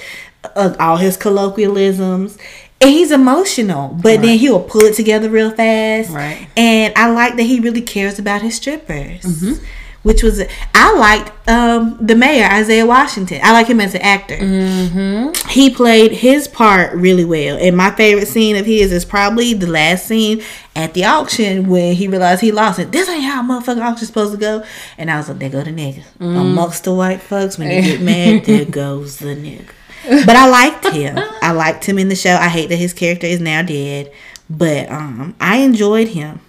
uh, 0.56 0.74
all 0.80 0.96
his 0.96 1.16
colloquialisms. 1.16 2.36
And 2.84 2.92
he's 2.92 3.10
emotional, 3.12 3.88
but 3.88 4.20
then 4.20 4.38
he'll 4.38 4.62
pull 4.62 4.82
it 4.82 4.94
together 4.94 5.30
real 5.30 5.50
fast. 5.50 6.10
Right. 6.10 6.46
And 6.54 6.92
I 6.96 7.10
like 7.10 7.36
that 7.36 7.44
he 7.44 7.58
really 7.58 7.80
cares 7.80 8.18
about 8.18 8.42
his 8.42 8.56
strippers. 8.56 9.22
Mm-hmm. 9.22 9.64
Which 10.02 10.22
was 10.22 10.42
I 10.74 10.98
liked 10.98 11.48
um, 11.48 11.96
the 11.98 12.14
mayor 12.14 12.44
Isaiah 12.44 12.84
Washington. 12.84 13.40
I 13.42 13.52
like 13.52 13.68
him 13.68 13.80
as 13.80 13.94
an 13.94 14.02
actor. 14.02 14.36
Mm-hmm. 14.36 15.48
He 15.48 15.70
played 15.70 16.12
his 16.12 16.46
part 16.46 16.94
really 16.94 17.24
well, 17.24 17.56
and 17.56 17.74
my 17.74 17.90
favorite 17.90 18.28
scene 18.28 18.56
of 18.56 18.66
his 18.66 18.92
is 18.92 19.06
probably 19.06 19.54
the 19.54 19.66
last 19.66 20.04
scene 20.04 20.42
at 20.76 20.92
the 20.92 21.06
auction 21.06 21.70
when 21.70 21.94
he 21.94 22.06
realized 22.06 22.42
he 22.42 22.52
lost 22.52 22.80
it. 22.80 22.92
This 22.92 23.08
ain't 23.08 23.24
how 23.24 23.40
a 23.40 23.44
motherfucking 23.44 23.82
auction's 23.82 24.08
supposed 24.08 24.32
to 24.32 24.38
go. 24.38 24.62
And 24.98 25.10
I 25.10 25.16
was 25.16 25.30
like, 25.30 25.38
there 25.38 25.48
go 25.48 25.62
the 25.62 25.70
nigga. 25.70 26.02
Mm. 26.18 26.38
Amongst 26.38 26.84
the 26.84 26.92
white 26.92 27.22
folks, 27.22 27.56
when 27.56 27.70
you 27.70 27.80
get 27.80 28.02
mad, 28.02 28.44
there 28.44 28.66
goes 28.66 29.20
the 29.20 29.34
nigga. 29.34 29.70
But 30.08 30.36
I 30.36 30.48
liked 30.48 30.86
him. 30.86 31.18
I 31.42 31.52
liked 31.52 31.84
him 31.84 31.98
in 31.98 32.08
the 32.08 32.16
show. 32.16 32.34
I 32.34 32.48
hate 32.48 32.68
that 32.68 32.76
his 32.76 32.92
character 32.92 33.26
is 33.26 33.40
now 33.40 33.62
dead, 33.62 34.12
but 34.48 34.90
um, 34.90 35.34
I 35.40 35.58
enjoyed 35.58 36.08
him. 36.08 36.40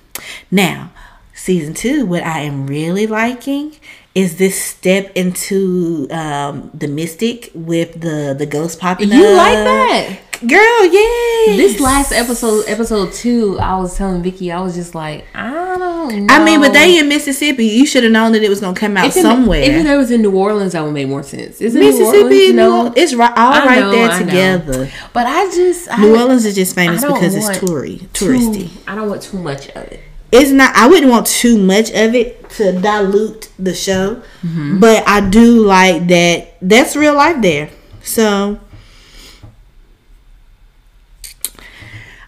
Now, 0.51 0.91
season 1.33 1.73
two, 1.73 2.05
what 2.05 2.23
I 2.23 2.39
am 2.39 2.67
really 2.67 3.07
liking 3.07 3.75
is 4.15 4.37
this 4.37 4.59
step 4.61 5.11
into 5.15 6.07
um, 6.09 6.71
the 6.73 6.87
mystic 6.87 7.51
with 7.53 7.99
the 7.99 8.33
the 8.37 8.45
ghost 8.45 8.79
popping 8.79 9.11
You 9.11 9.25
up. 9.25 9.37
like 9.37 9.53
that? 9.55 10.19
girl? 10.45 10.83
Yeah. 10.85 11.55
This 11.55 11.79
last 11.79 12.11
episode, 12.11 12.65
episode 12.67 13.13
two, 13.13 13.57
I 13.59 13.77
was 13.77 13.95
telling 13.97 14.21
Vicky, 14.21 14.51
I 14.51 14.59
was 14.59 14.75
just 14.75 14.93
like, 14.93 15.25
I 15.33 15.49
don't 15.49 15.79
know. 15.79 16.27
I 16.29 16.43
mean, 16.43 16.59
but 16.59 16.73
they 16.73 16.99
in 16.99 17.07
Mississippi. 17.07 17.65
You 17.65 17.85
should 17.85 18.03
have 18.03 18.11
known 18.11 18.33
that 18.33 18.43
it 18.43 18.49
was 18.49 18.59
gonna 18.59 18.75
come 18.75 18.95
out 18.97 19.07
If 19.07 19.17
it- 19.17 19.21
somewhere. 19.21 19.61
If 19.61 19.85
it 19.85 19.97
was 19.97 20.11
in 20.11 20.21
New 20.21 20.35
Orleans, 20.35 20.73
that 20.73 20.83
would 20.83 20.93
make 20.93 21.07
more 21.07 21.23
sense. 21.23 21.61
Is 21.61 21.73
it 21.75 21.79
New 21.79 21.85
Mississippi, 21.85 22.17
Orleans? 22.23 22.49
New 22.49 22.53
No, 22.53 22.77
Orleans, 22.77 22.95
it's 22.97 23.13
right, 23.15 23.31
all 23.37 23.53
I 23.53 23.65
right 23.65 23.79
know, 23.79 23.91
there 23.91 24.09
I 24.11 24.19
together. 24.19 24.91
But 25.13 25.25
I 25.25 25.45
just 25.55 25.89
I, 25.91 26.01
New 26.01 26.15
Orleans 26.15 26.45
is 26.45 26.53
just 26.55 26.75
famous 26.75 27.01
because 27.03 27.33
it's 27.33 27.47
toury, 27.57 27.99
too- 28.13 28.25
touristy. 28.27 28.69
I 28.87 28.95
don't 28.95 29.09
want 29.09 29.21
too 29.23 29.39
much 29.39 29.69
of 29.69 29.83
it. 29.91 30.01
It's 30.35 30.51
not 30.51 30.75
i 30.75 30.87
wouldn't 30.87 31.11
want 31.11 31.25
too 31.27 31.57
much 31.57 31.89
of 31.91 32.13
it 32.15 32.49
to 32.49 32.71
dilute 32.79 33.49
the 33.57 33.73
show 33.73 34.21
Mm-hmm. 34.43 34.79
but 34.79 35.03
i 35.07 35.19
do 35.27 35.65
like 35.65 36.07
that 36.07 36.55
that's 36.61 36.95
real 36.95 37.15
life 37.15 37.41
there 37.41 37.69
so 38.03 38.59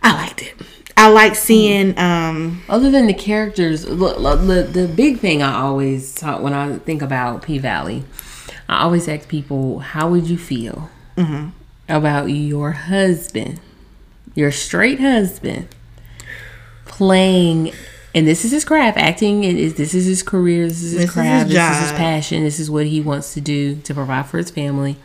i 0.03 0.13
liked 0.13 0.41
it 0.41 0.53
i 0.95 1.09
like 1.09 1.35
seeing 1.35 1.97
um 1.99 2.61
Other 2.69 2.89
than 2.91 3.07
the 3.07 3.13
characters, 3.13 3.87
look, 3.87 4.17
the 4.21 4.63
the 4.63 4.87
big 4.87 5.19
thing 5.19 5.41
I 5.43 5.53
always 5.61 6.13
talk 6.15 6.41
when 6.41 6.53
I 6.53 6.77
think 6.79 7.01
about 7.01 7.43
P 7.43 7.57
Valley, 7.59 8.03
I 8.67 8.81
always 8.83 9.07
ask 9.07 9.27
people, 9.27 9.79
how 9.79 10.09
would 10.09 10.27
you 10.29 10.37
feel 10.37 10.89
Mm-hmm. 11.17 11.49
about 11.89 12.25
your 12.29 12.71
husband, 12.73 13.59
your 14.35 14.51
straight 14.51 14.99
husband, 14.99 15.67
playing? 16.85 17.73
And 18.17 18.27
this 18.27 18.43
is 18.43 18.49
his 18.51 18.65
craft. 18.65 18.97
Acting 18.97 19.43
is 19.43 19.75
this 19.75 19.93
is 19.93 20.05
his 20.05 20.23
career. 20.23 20.67
This 20.67 20.81
is 20.81 20.93
his 20.93 21.01
This 21.01 21.01
is 21.01 21.05
his 21.05 21.13
craft. 21.13 21.49
this 21.49 21.71
is 21.71 21.89
his 21.89 21.91
passion. 21.91 22.43
This 22.43 22.59
is 22.59 22.71
what 22.71 22.87
he 22.87 22.99
wants 22.99 23.35
to 23.35 23.41
do 23.41 23.75
to 23.75 23.93
provide 23.93 24.25
for 24.25 24.39
his 24.39 24.49
family. 24.49 24.97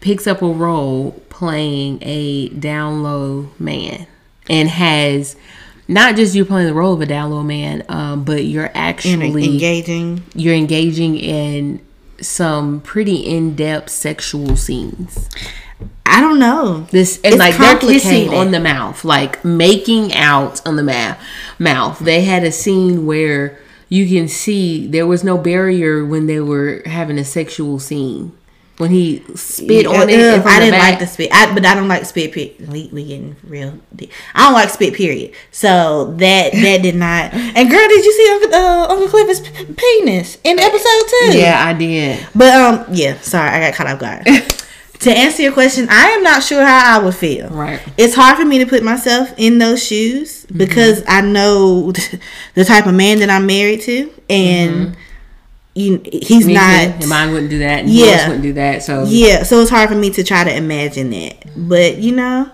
Picks 0.00 0.28
up 0.28 0.40
a 0.40 0.46
role 0.46 1.20
playing 1.30 1.98
a 2.02 2.48
down 2.50 3.02
low 3.02 3.50
man 3.58 4.06
and 4.48 4.68
has 4.68 5.34
not 5.88 6.14
just 6.14 6.36
you're 6.36 6.44
playing 6.44 6.68
the 6.68 6.74
role 6.74 6.92
of 6.94 7.00
a 7.00 7.06
down 7.06 7.32
low 7.32 7.42
man, 7.42 7.82
um, 7.88 8.22
but 8.22 8.44
you're 8.44 8.70
actually 8.72 9.44
engaging 9.54 10.22
you're 10.36 10.54
engaging 10.54 11.16
in 11.16 11.84
some 12.20 12.80
pretty 12.82 13.16
in 13.16 13.56
depth 13.56 13.90
sexual 13.90 14.54
scenes. 14.54 15.28
I 16.08 16.20
don't 16.20 16.38
know 16.38 16.86
This 16.90 17.16
and 17.24 17.34
It's 17.34 17.38
like 17.38 17.56
they're 17.58 17.78
kissing 17.78 18.32
on 18.34 18.50
the 18.50 18.60
mouth, 18.60 19.04
like 19.04 19.44
making 19.44 20.12
out 20.14 20.60
on 20.66 20.76
the 20.76 20.82
mouth. 20.82 21.18
Mouth. 21.58 21.98
They 21.98 22.22
had 22.22 22.44
a 22.44 22.52
scene 22.52 23.04
where 23.06 23.58
you 23.88 24.06
can 24.08 24.28
see 24.28 24.86
there 24.86 25.06
was 25.06 25.24
no 25.24 25.36
barrier 25.38 26.04
when 26.04 26.26
they 26.26 26.40
were 26.40 26.82
having 26.86 27.18
a 27.18 27.24
sexual 27.24 27.78
scene. 27.78 28.32
When 28.78 28.90
he 28.90 29.24
spit 29.34 29.86
Uh, 29.86 29.90
on 29.90 30.08
it, 30.08 30.20
uh, 30.20 30.40
I 30.46 30.60
didn't 30.60 30.78
back. 30.78 30.90
like 30.90 30.98
the 31.00 31.06
spit, 31.08 31.30
I, 31.32 31.52
but 31.52 31.66
I 31.66 31.74
don't 31.74 31.88
like 31.88 32.04
spit. 32.04 32.32
We, 32.34 32.88
we 32.92 33.02
getting 33.04 33.34
real. 33.42 33.74
deep. 33.96 34.12
I 34.36 34.44
don't 34.44 34.52
like 34.52 34.70
spit. 34.70 34.94
Period. 34.94 35.32
So 35.50 36.14
that 36.18 36.52
that 36.52 36.78
did 36.82 36.94
not. 36.94 37.34
And 37.34 37.68
girl, 37.68 37.88
did 37.88 38.04
you 38.04 38.12
see 38.12 38.28
Uncle 38.34 38.54
uh, 38.54 38.86
Uncle 38.92 39.08
Clifford's 39.08 39.40
penis 39.74 40.38
in 40.44 40.60
episode 40.60 41.02
two? 41.10 41.38
Yeah, 41.38 41.58
I 41.66 41.72
did. 41.72 42.24
But 42.36 42.54
um, 42.54 42.84
yeah. 42.94 43.18
Sorry, 43.20 43.48
I 43.50 43.58
got 43.66 43.74
caught 43.74 43.88
off 43.88 43.98
guard. 43.98 44.22
to 45.00 45.10
answer 45.10 45.42
your 45.42 45.52
question, 45.52 45.86
I 45.90 46.08
am 46.10 46.22
not 46.22 46.42
sure 46.42 46.64
how 46.64 46.98
I 47.00 47.04
would 47.04 47.14
feel. 47.14 47.48
Right. 47.50 47.80
It's 47.96 48.14
hard 48.14 48.36
for 48.36 48.44
me 48.44 48.58
to 48.58 48.66
put 48.66 48.82
myself 48.82 49.32
in 49.36 49.58
those 49.58 49.84
shoes 49.84 50.44
Mm-hmm. 50.46 50.58
because 50.58 51.04
I 51.06 51.20
know 51.20 51.92
the 52.54 52.64
type 52.64 52.86
of 52.86 52.94
man 52.94 53.18
that 53.20 53.28
I'm 53.30 53.46
married 53.46 53.82
to, 53.82 54.10
and 54.30 54.96
you, 55.74 56.00
he's 56.04 56.46
Mm-hmm. 56.46 56.46
Me 56.48 56.54
not. 56.54 57.00
too. 57.02 57.06
Mine 57.08 57.32
wouldn't 57.32 57.50
do 57.50 57.58
that. 57.60 57.80
And 57.80 57.90
Yeah. 57.90 58.06
yours 58.06 58.22
wouldn't 58.26 58.42
do 58.42 58.52
that. 58.54 58.82
So 58.82 59.04
Yeah, 59.06 59.42
so 59.44 59.60
it's 59.60 59.70
hard 59.70 59.88
for 59.90 59.94
me 59.94 60.10
to 60.10 60.24
try 60.24 60.42
to 60.44 60.56
imagine 60.56 61.10
that. 61.10 61.44
But 61.56 61.98
you 61.98 62.16
know, 62.16 62.50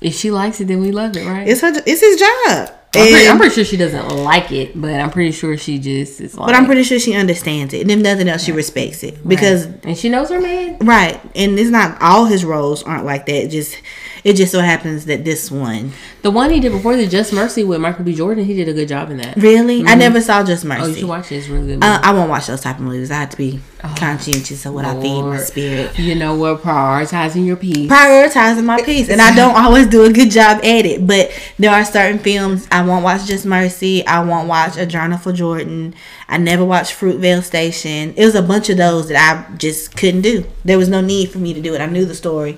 if 0.00 0.14
she 0.14 0.30
likes 0.30 0.60
it, 0.60 0.68
then 0.68 0.80
we 0.80 0.90
love 0.92 1.16
it, 1.16 1.26
right? 1.26 1.46
it's 1.46 1.60
her, 1.60 1.72
it's 1.86 2.00
his 2.00 2.18
job. 2.18 2.70
I'm, 2.94 3.08
pretty, 3.08 3.28
I'm 3.28 3.36
pretty 3.38 3.54
sure 3.54 3.64
she 3.64 3.76
doesn't 3.78 4.08
like 4.08 4.52
it, 4.52 4.78
but 4.78 4.92
I'm 5.00 5.10
pretty 5.10 5.32
sure 5.32 5.56
she 5.56 5.78
just 5.78 6.20
is 6.20 6.36
like. 6.36 6.48
but 6.48 6.54
I'm 6.54 6.66
pretty 6.66 6.82
sure 6.82 6.98
she 6.98 7.14
understands 7.14 7.72
it, 7.72 7.80
and 7.80 7.90
if 7.90 7.98
nothing 7.98 8.28
else, 8.28 8.44
she 8.44 8.52
respects 8.52 9.02
it 9.02 9.26
because 9.26 9.64
and 9.64 9.96
she 9.96 10.08
knows 10.10 10.28
her 10.28 10.40
man. 10.40 10.78
right. 10.80 11.18
And 11.34 11.58
it's 11.58 11.70
not 11.70 12.00
all 12.02 12.26
his 12.26 12.44
roles 12.44 12.82
aren't 12.82 13.06
like 13.06 13.26
that. 13.26 13.48
Just 13.50 13.76
it 14.24 14.34
just 14.34 14.52
so 14.52 14.60
happens 14.60 15.04
that 15.06 15.24
this 15.24 15.50
one 15.50 15.92
The 16.22 16.30
one 16.30 16.50
he 16.50 16.60
did 16.60 16.72
before 16.72 16.96
the 16.96 17.06
Just 17.06 17.32
Mercy 17.32 17.64
with 17.64 17.80
Michael 17.80 18.04
B. 18.04 18.14
Jordan, 18.14 18.44
he 18.44 18.54
did 18.54 18.68
a 18.68 18.72
good 18.72 18.88
job 18.88 19.10
in 19.10 19.16
that. 19.18 19.36
really. 19.36 19.84
I 19.84 19.94
never 19.96 20.20
saw 20.20 20.44
Just 20.44 20.64
Mercy. 20.64 20.82
Oh, 20.82 20.86
you 20.86 20.94
should 20.94 21.08
watch 21.08 21.32
it. 21.32 21.36
It's 21.36 21.48
really 21.48 21.66
good. 21.66 21.82
Uh. 21.84 22.00
I 22.02 22.12
won't 22.12 22.30
watch 22.30 22.46
those 22.46 22.60
type 22.60 22.76
of 22.76 22.82
movies. 22.82 23.10
I 23.10 23.14
have 23.20 23.30
to 23.30 23.36
be 23.36 23.60
conscientious 23.96 24.64
of 24.66 24.74
what 24.74 24.84
I 24.84 25.00
feed 25.00 25.22
my 25.22 25.38
spirit. 25.38 25.98
you 25.98 26.14
know 26.14 26.34
what? 26.36 26.62
Prioritizing 26.62 27.44
your 27.46 27.56
peace. 27.56 27.90
prioritizing 27.90 28.64
my 28.64 28.80
piece 28.82 29.08
and 29.08 29.20
i 29.20 29.34
don't 29.40 29.56
always 29.56 29.86
do 29.88 30.04
a 30.04 30.12
good 30.12 30.30
job 30.30 30.58
at 30.58 30.86
it 30.86 31.06
but 31.06 31.30
there 31.58 31.70
are 31.72 31.84
certain 31.84 32.18
films 32.18 32.66
i 32.70 32.84
won't 32.84 33.02
watch 33.04 33.24
just 33.26 33.44
mercy 33.44 34.06
i 34.06 34.22
won't 34.22 34.48
watch 34.48 34.76
a 34.76 34.86
journal 34.86 35.18
for 35.18 35.32
jordan 35.32 35.94
i 36.28 36.38
never 36.38 36.64
watched 36.64 36.92
fruitvale 36.98 37.42
station 37.42 38.14
it 38.16 38.24
was 38.24 38.34
a 38.34 38.42
bunch 38.42 38.68
of 38.70 38.76
those 38.76 39.08
that 39.08 39.46
i 39.50 39.56
just 39.56 39.96
couldn't 39.96 40.22
do 40.22 40.44
there 40.64 40.78
was 40.78 40.88
no 40.88 41.00
need 41.00 41.28
for 41.30 41.38
me 41.38 41.52
to 41.52 41.60
do 41.60 41.74
it 41.74 41.80
i 41.80 41.86
knew 41.86 42.04
the 42.04 42.14
story 42.14 42.56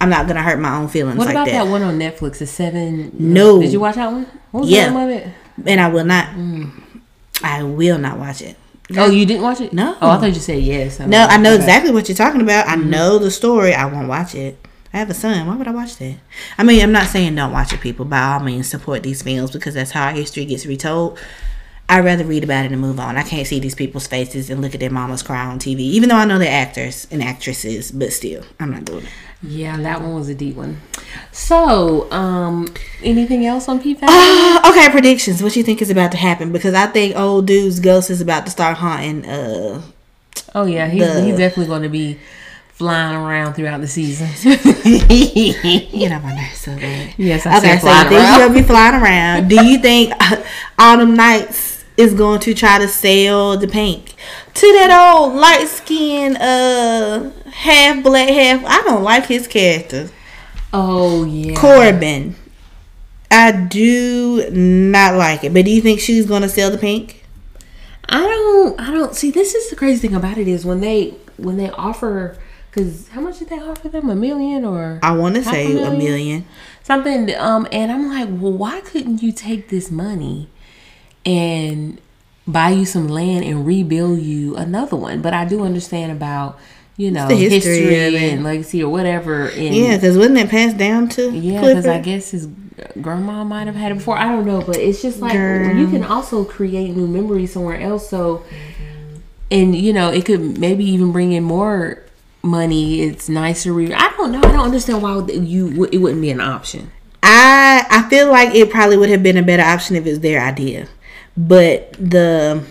i'm 0.00 0.10
not 0.10 0.26
gonna 0.26 0.42
hurt 0.42 0.58
my 0.58 0.76
own 0.76 0.88
feelings 0.88 1.18
What 1.18 1.26
like 1.26 1.34
about 1.34 1.46
that. 1.46 1.64
that. 1.64 1.70
one 1.70 1.82
on 1.82 1.98
Netflix? 1.98 2.38
The 2.38 2.46
Seven. 2.46 3.12
No. 3.18 3.60
Did 3.60 3.72
you 3.72 3.80
watch 3.80 3.96
that 3.96 4.12
one? 4.12 4.26
What 4.50 4.62
was 4.62 4.70
Yeah. 4.70 4.88
the 4.88 4.94
name 4.94 5.08
of 5.08 5.16
it? 5.16 5.28
and 5.64 5.80
i 5.80 5.88
will 5.88 6.04
not 6.04 6.26
mm. 6.28 6.70
i 7.42 7.62
will 7.62 7.98
not 7.98 8.18
watch 8.18 8.42
it 8.42 8.56
Oh, 8.96 9.10
you 9.10 9.26
didn't 9.26 9.42
watch 9.42 9.60
it? 9.60 9.72
No. 9.72 9.96
Oh, 10.00 10.10
I 10.10 10.18
thought 10.18 10.26
you 10.26 10.34
said 10.34 10.62
yes. 10.62 11.00
no 11.00 11.24
i 11.24 11.36
know 11.36 11.54
exactly 11.54 11.90
what 11.90 12.08
you're 12.08 12.16
talking 12.16 12.40
about 12.40 12.68
i 12.68 12.76
mm-hmm. 12.76 12.90
know 12.90 13.18
the 13.18 13.30
story 13.30 13.74
i 13.74 13.84
won't 13.86 14.08
watch 14.08 14.34
it 14.34 14.58
I 14.96 14.98
have 15.00 15.10
a 15.10 15.14
son. 15.14 15.46
Why 15.46 15.54
would 15.56 15.68
I 15.68 15.72
watch 15.72 15.96
that? 15.98 16.16
I 16.56 16.62
mean, 16.62 16.82
I'm 16.82 16.90
not 16.90 17.08
saying 17.08 17.34
don't 17.34 17.52
watch 17.52 17.70
it, 17.74 17.82
people. 17.82 18.06
By 18.06 18.22
all 18.22 18.40
means, 18.40 18.66
support 18.66 19.02
these 19.02 19.20
films 19.20 19.50
because 19.50 19.74
that's 19.74 19.90
how 19.90 20.06
our 20.06 20.12
history 20.12 20.46
gets 20.46 20.64
retold. 20.64 21.18
I'd 21.86 22.02
rather 22.02 22.24
read 22.24 22.44
about 22.44 22.64
it 22.64 22.72
and 22.72 22.80
move 22.80 22.98
on. 22.98 23.18
I 23.18 23.22
can't 23.22 23.46
see 23.46 23.60
these 23.60 23.74
people's 23.74 24.06
faces 24.06 24.48
and 24.48 24.62
look 24.62 24.72
at 24.72 24.80
their 24.80 24.90
mamas 24.90 25.22
cry 25.22 25.44
on 25.44 25.58
TV, 25.58 25.80
even 25.80 26.08
though 26.08 26.16
I 26.16 26.24
know 26.24 26.38
they're 26.38 26.50
actors 26.50 27.06
and 27.10 27.22
actresses, 27.22 27.92
but 27.92 28.10
still, 28.12 28.42
I'm 28.58 28.70
not 28.70 28.86
doing 28.86 29.04
it. 29.04 29.10
Yeah, 29.42 29.76
that 29.78 30.00
one 30.00 30.14
was 30.14 30.28
a 30.28 30.34
deep 30.34 30.56
one. 30.56 30.78
So, 31.30 32.10
um, 32.10 32.68
anything 33.02 33.44
else 33.46 33.68
on 33.68 33.80
PFAS? 33.80 34.04
Uh, 34.08 34.70
okay, 34.70 34.88
predictions. 34.90 35.42
What 35.42 35.54
you 35.56 35.62
think 35.62 35.80
is 35.82 35.90
about 35.90 36.10
to 36.12 36.16
happen? 36.18 36.52
Because 36.52 36.74
I 36.74 36.86
think 36.86 37.16
old 37.16 37.46
dude's 37.46 37.78
ghost 37.80 38.10
is 38.10 38.20
about 38.20 38.44
to 38.46 38.50
start 38.50 38.78
haunting. 38.78 39.24
Uh, 39.26 39.82
oh 40.54 40.64
yeah, 40.66 40.88
he's, 40.88 41.02
the- 41.02 41.22
he's 41.22 41.36
definitely 41.36 41.66
going 41.66 41.82
to 41.82 41.88
be 41.88 42.18
flying 42.72 43.16
around 43.16 43.54
throughout 43.54 43.80
the 43.80 43.88
season. 43.88 44.28
you 45.14 46.08
know 46.08 46.18
my 46.20 46.34
nerves 46.34 46.58
so 46.58 46.76
bad. 46.76 47.14
yes, 47.16 47.46
I 47.46 47.58
Okay, 47.58 47.78
said 47.78 47.80
so 47.80 47.86
you 47.88 47.92
flying 47.94 48.08
think 48.08 48.20
around. 48.22 48.40
he'll 48.40 48.52
be 48.62 48.62
flying 48.66 48.94
around? 49.02 49.48
Do 49.48 49.64
you 49.64 49.78
think 49.78 50.12
uh, 50.20 50.42
Autumn 50.78 51.14
Nights 51.14 51.84
is 51.96 52.12
going 52.14 52.40
to 52.40 52.54
try 52.54 52.78
to 52.78 52.88
sell 52.88 53.56
the 53.56 53.66
pink 53.68 54.14
to 54.54 54.72
that 54.74 55.14
old 55.14 55.34
light 55.34 55.66
skin? 55.68 56.36
uh 56.36 57.32
half 57.58 58.02
black 58.02 58.28
half? 58.28 58.64
I 58.64 58.82
don't 58.82 59.02
like 59.02 59.26
his 59.26 59.46
character, 59.46 60.10
Oh 60.72 61.24
yeah. 61.24 61.54
Corbin. 61.54 62.36
I 63.30 63.50
do 63.52 64.48
not 64.50 65.14
like 65.16 65.42
it. 65.44 65.52
But 65.52 65.64
do 65.64 65.70
you 65.70 65.80
think 65.80 66.00
she's 66.00 66.26
going 66.26 66.42
to 66.42 66.48
sell 66.48 66.70
the 66.70 66.78
pink? 66.78 67.24
I 68.08 68.20
don't. 68.20 68.80
I 68.80 68.90
don't 68.92 69.14
see. 69.14 69.30
This 69.30 69.54
is 69.54 69.68
the 69.70 69.76
crazy 69.76 70.06
thing 70.06 70.16
about 70.16 70.38
it 70.38 70.46
is 70.48 70.64
when 70.64 70.80
they 70.80 71.14
when 71.36 71.56
they 71.56 71.70
offer 71.70 72.38
because 72.70 73.08
how 73.08 73.20
much 73.20 73.38
did 73.38 73.48
they 73.48 73.58
offer 73.58 73.88
them 73.88 74.08
a 74.10 74.14
million 74.14 74.64
or 74.64 75.00
I 75.02 75.12
want 75.16 75.34
to 75.34 75.40
a 75.40 75.44
say 75.44 75.66
a 75.72 75.74
million? 75.74 75.98
million. 75.98 76.44
something? 76.82 77.34
Um, 77.36 77.66
and 77.72 77.90
I'm 77.90 78.08
like, 78.08 78.28
well, 78.30 78.52
why 78.52 78.80
couldn't 78.82 79.22
you 79.22 79.32
take 79.32 79.70
this 79.70 79.90
money 79.90 80.48
and 81.24 82.00
buy 82.46 82.70
you 82.70 82.84
some 82.84 83.08
land 83.08 83.44
and 83.44 83.66
rebuild 83.66 84.20
you 84.20 84.54
another 84.56 84.96
one? 84.96 85.20
But 85.22 85.32
I 85.34 85.44
do 85.46 85.64
understand 85.64 86.12
about 86.12 86.58
you 86.96 87.10
know 87.10 87.28
the 87.28 87.34
history 87.34 87.78
history, 87.78 88.30
and 88.30 88.44
legacy 88.44 88.82
or 88.82 88.90
whatever. 88.90 89.48
And 89.50 89.74
Yeah, 89.74 89.96
because 89.96 90.16
wasn't 90.16 90.38
it 90.38 90.50
passed 90.50 90.76
down 90.76 91.08
to 91.10 91.30
Yeah, 91.30 91.60
because 91.60 91.86
I 91.86 92.00
guess 92.00 92.30
his 92.30 92.48
grandma 93.00 93.44
might 93.44 93.66
have 93.66 93.76
had 93.76 93.92
it 93.92 93.96
before. 93.96 94.18
I 94.18 94.24
don't 94.24 94.46
know, 94.46 94.62
but 94.62 94.76
it's 94.76 95.02
just 95.02 95.20
like 95.20 95.32
Girl. 95.32 95.76
you 95.76 95.88
can 95.88 96.04
also 96.04 96.44
create 96.44 96.96
new 96.96 97.06
memories 97.06 97.52
somewhere 97.52 97.80
else. 97.80 98.08
So, 98.08 98.44
and 99.50 99.74
you 99.74 99.92
know, 99.92 100.10
it 100.10 100.24
could 100.24 100.58
maybe 100.58 100.84
even 100.84 101.12
bring 101.12 101.32
in 101.32 101.44
more 101.44 102.02
money. 102.42 103.02
It's 103.02 103.28
nicer. 103.28 103.72
Re- 103.72 103.92
I 103.92 104.12
don't 104.16 104.32
know. 104.32 104.38
I 104.38 104.52
don't 104.52 104.64
understand 104.64 105.02
why 105.02 105.22
you 105.26 105.84
it 105.92 105.98
wouldn't 105.98 106.22
be 106.22 106.30
an 106.30 106.40
option. 106.40 106.90
I 107.22 107.84
I 107.90 108.08
feel 108.08 108.28
like 108.30 108.54
it 108.54 108.70
probably 108.70 108.96
would 108.96 109.10
have 109.10 109.22
been 109.22 109.36
a 109.36 109.42
better 109.42 109.62
option 109.62 109.96
if 109.96 110.06
it's 110.06 110.20
their 110.20 110.40
idea, 110.40 110.88
but 111.36 111.92
the 111.94 112.64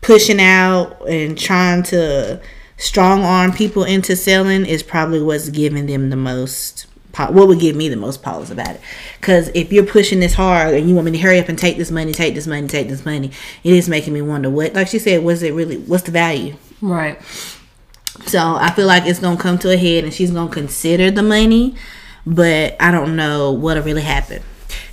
pushing 0.00 0.40
out 0.40 1.06
and 1.08 1.36
trying 1.36 1.82
to 1.82 2.40
strong 2.76 3.22
arm 3.22 3.52
people 3.52 3.84
into 3.84 4.16
selling 4.16 4.66
is 4.66 4.82
probably 4.82 5.22
what's 5.22 5.48
giving 5.48 5.86
them 5.86 6.10
the 6.10 6.16
most. 6.16 6.86
What 7.16 7.48
would 7.48 7.60
give 7.60 7.74
me 7.74 7.88
the 7.88 7.96
most 7.96 8.22
pause 8.22 8.50
about 8.50 8.74
it? 8.74 8.80
Because 9.18 9.48
if 9.54 9.72
you're 9.72 9.86
pushing 9.86 10.20
this 10.20 10.34
hard 10.34 10.74
and 10.74 10.86
you 10.86 10.94
want 10.94 11.06
me 11.06 11.12
to 11.12 11.18
hurry 11.18 11.38
up 11.38 11.48
and 11.48 11.58
take 11.58 11.78
this 11.78 11.90
money, 11.90 12.12
take 12.12 12.34
this 12.34 12.46
money, 12.46 12.68
take 12.68 12.88
this 12.88 13.06
money, 13.06 13.30
it 13.64 13.72
is 13.72 13.88
making 13.88 14.12
me 14.12 14.20
wonder 14.20 14.50
what, 14.50 14.74
like 14.74 14.88
she 14.88 14.98
said, 14.98 15.24
was 15.24 15.42
it 15.42 15.54
really? 15.54 15.78
What's 15.78 16.02
the 16.04 16.10
value? 16.10 16.56
Right. 16.82 17.18
So 18.26 18.56
I 18.56 18.70
feel 18.72 18.86
like 18.86 19.06
it's 19.06 19.18
gonna 19.18 19.40
come 19.40 19.58
to 19.60 19.72
a 19.72 19.78
head, 19.78 20.04
and 20.04 20.12
she's 20.12 20.30
gonna 20.30 20.52
consider 20.52 21.10
the 21.10 21.22
money, 21.22 21.74
but 22.26 22.76
I 22.78 22.90
don't 22.90 23.16
know 23.16 23.50
what'll 23.50 23.82
really 23.82 24.02
happen. 24.02 24.42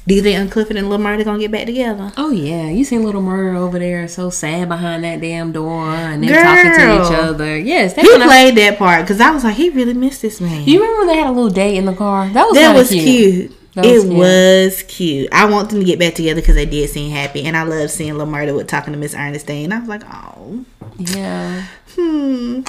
Do 0.06 0.14
you 0.16 0.22
think 0.22 0.52
Clifford 0.52 0.76
and 0.76 0.90
Lil 0.90 1.00
Murda 1.00 1.24
gonna 1.24 1.40
get 1.40 1.52
back 1.52 1.66
together? 1.66 2.12
Oh 2.18 2.32
yeah, 2.32 2.68
you 2.70 2.84
seen 2.84 3.04
Lil 3.04 3.14
Murda 3.14 3.56
over 3.58 3.80
there, 3.80 4.06
so 4.10 4.30
sad 4.30 4.68
behind 4.68 5.06
that 5.06 5.22
damn 5.22 5.54
door, 5.54 5.86
and 5.86 6.22
them 6.22 6.30
talking 6.34 6.72
to 6.74 6.96
each 7.06 7.20
other. 7.20 7.58
Yes, 7.58 7.94
they 7.94 8.02
He 8.02 8.08
played 8.10 8.56
that 8.56 8.78
part 8.78 9.02
because 9.04 9.22
I 9.22 9.32
was 9.32 9.46
like, 9.46 9.56
he 9.56 9.70
really 9.70 9.94
missed 9.94 10.22
this 10.22 10.42
man. 10.42 10.66
You 10.68 10.82
remember 10.82 11.00
when 11.00 11.08
they 11.08 11.18
had 11.18 11.28
a 11.28 11.32
little 11.32 11.50
date 11.50 11.78
in 11.78 11.86
the 11.86 11.94
car? 11.94 12.28
That 12.30 12.44
was 12.46 12.56
that 12.56 12.76
was 12.76 12.90
cute. 12.90 13.56
That 13.76 13.86
it 13.86 13.94
was 13.94 14.04
cute. 14.04 14.18
was 14.18 14.84
cute. 14.90 15.30
I 15.32 15.46
want 15.50 15.70
them 15.70 15.80
to 15.80 15.86
get 15.86 16.00
back 16.00 16.16
together 16.16 16.42
because 16.42 16.56
they 16.56 16.66
did 16.66 16.90
seem 16.90 17.10
happy, 17.10 17.46
and 17.46 17.56
I 17.56 17.64
love 17.64 17.90
seeing 17.90 18.18
Lil 18.18 18.28
Murda 18.28 18.54
with 18.56 18.68
talking 18.68 18.92
to 18.92 19.00
Miss 19.00 19.16
Ernestine. 19.16 19.72
I 19.72 19.80
was 19.80 19.88
like, 19.88 20.04
oh, 20.14 20.66
Yeah. 20.98 21.66
hmm. 21.96 22.62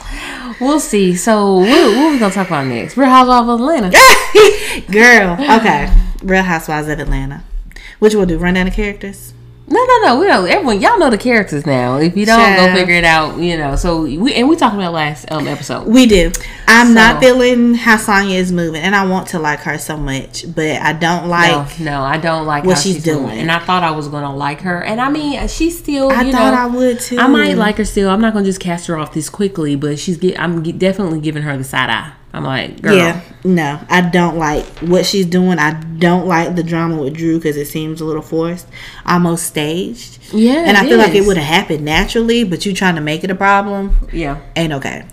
We'll 0.60 0.78
see. 0.78 1.16
So 1.16 1.56
what, 1.58 1.68
what 1.96 2.12
we 2.12 2.18
gonna 2.20 2.32
talk 2.32 2.46
about 2.46 2.66
next? 2.68 2.96
Real 2.96 3.08
Housewives 3.08 3.48
of 3.48 3.60
Atlanta. 3.60 3.90
Girl, 4.92 5.32
okay. 5.58 5.92
Real 6.24 6.42
Housewives 6.42 6.88
of 6.88 6.98
Atlanta. 6.98 7.44
What 7.98 8.12
you 8.12 8.18
want 8.18 8.30
to 8.30 8.36
do? 8.36 8.42
Run 8.42 8.54
down 8.54 8.66
the 8.66 8.72
characters? 8.72 9.34
No, 9.66 9.82
no, 9.82 9.98
no. 10.02 10.20
We 10.20 10.26
don't. 10.26 10.46
everyone. 10.46 10.80
Y'all 10.80 10.98
know 10.98 11.08
the 11.08 11.16
characters 11.16 11.64
now. 11.64 11.96
If 11.96 12.16
you 12.18 12.26
don't, 12.26 12.38
Child. 12.38 12.68
go 12.68 12.74
figure 12.78 12.96
it 12.96 13.04
out. 13.04 13.38
You 13.38 13.56
know. 13.56 13.76
So 13.76 14.02
we 14.02 14.34
and 14.34 14.46
we 14.46 14.56
talked 14.56 14.74
about 14.74 14.92
last 14.92 15.30
um 15.30 15.48
episode. 15.48 15.86
We 15.86 16.04
do. 16.04 16.32
I'm 16.68 16.92
not 16.92 17.20
feeling 17.20 17.72
how 17.72 17.96
Sonya 17.96 18.36
is 18.36 18.52
moving, 18.52 18.82
and 18.82 18.94
I 18.94 19.06
want 19.06 19.28
to 19.28 19.38
like 19.38 19.60
her 19.60 19.78
so 19.78 19.96
much, 19.96 20.44
but 20.54 20.82
I 20.82 20.92
don't 20.92 21.28
like. 21.28 21.80
no, 21.80 21.92
no, 21.92 22.02
I 22.02 22.18
don't 22.18 22.44
like 22.44 22.64
what 22.64 22.76
she's 22.76 22.96
she's, 22.96 23.04
doing. 23.04 23.26
doing. 23.26 23.38
And 23.38 23.50
I 23.50 23.58
thought 23.58 23.82
I 23.82 23.92
was 23.92 24.08
gonna 24.08 24.34
like 24.34 24.60
her. 24.60 24.82
And 24.82 25.00
I 25.00 25.08
mean, 25.08 25.48
she's 25.48 25.78
still. 25.78 26.10
I 26.10 26.22
you 26.22 26.32
thought 26.32 26.52
know, 26.52 26.60
I 26.60 26.66
would 26.66 27.00
too. 27.00 27.18
I 27.18 27.26
might 27.26 27.56
like 27.56 27.78
her 27.78 27.86
still. 27.86 28.10
I'm 28.10 28.20
not 28.20 28.34
gonna 28.34 28.44
just 28.44 28.60
cast 28.60 28.86
her 28.88 28.98
off 28.98 29.14
this 29.14 29.30
quickly, 29.30 29.76
but 29.76 29.98
she's. 29.98 30.18
Get, 30.18 30.38
I'm 30.38 30.62
definitely 30.62 31.20
giving 31.20 31.42
her 31.42 31.56
the 31.56 31.64
side 31.64 31.88
eye. 31.88 32.12
I'm 32.34 32.42
like, 32.44 32.82
girl. 32.82 32.96
Yeah, 32.96 33.20
no, 33.44 33.80
I 33.88 34.00
don't 34.00 34.36
like 34.38 34.64
what 34.80 35.06
she's 35.06 35.24
doing. 35.26 35.58
I 35.60 35.80
don't 35.80 36.26
like 36.26 36.56
the 36.56 36.64
drama 36.64 37.00
with 37.00 37.14
Drew 37.16 37.38
because 37.38 37.56
it 37.56 37.66
seems 37.66 38.00
a 38.00 38.04
little 38.04 38.22
forced, 38.22 38.66
almost 39.06 39.46
staged. 39.46 40.18
Yeah, 40.32 40.64
and 40.66 40.76
I 40.76 40.84
feel 40.88 40.98
like 40.98 41.14
it 41.14 41.24
would 41.26 41.36
have 41.36 41.46
happened 41.46 41.84
naturally, 41.84 42.42
but 42.42 42.66
you 42.66 42.72
trying 42.74 42.96
to 42.96 43.00
make 43.00 43.22
it 43.22 43.30
a 43.30 43.34
problem 43.36 43.96
Yeah. 44.12 44.40
ain't 44.56 44.72
okay. 44.72 45.06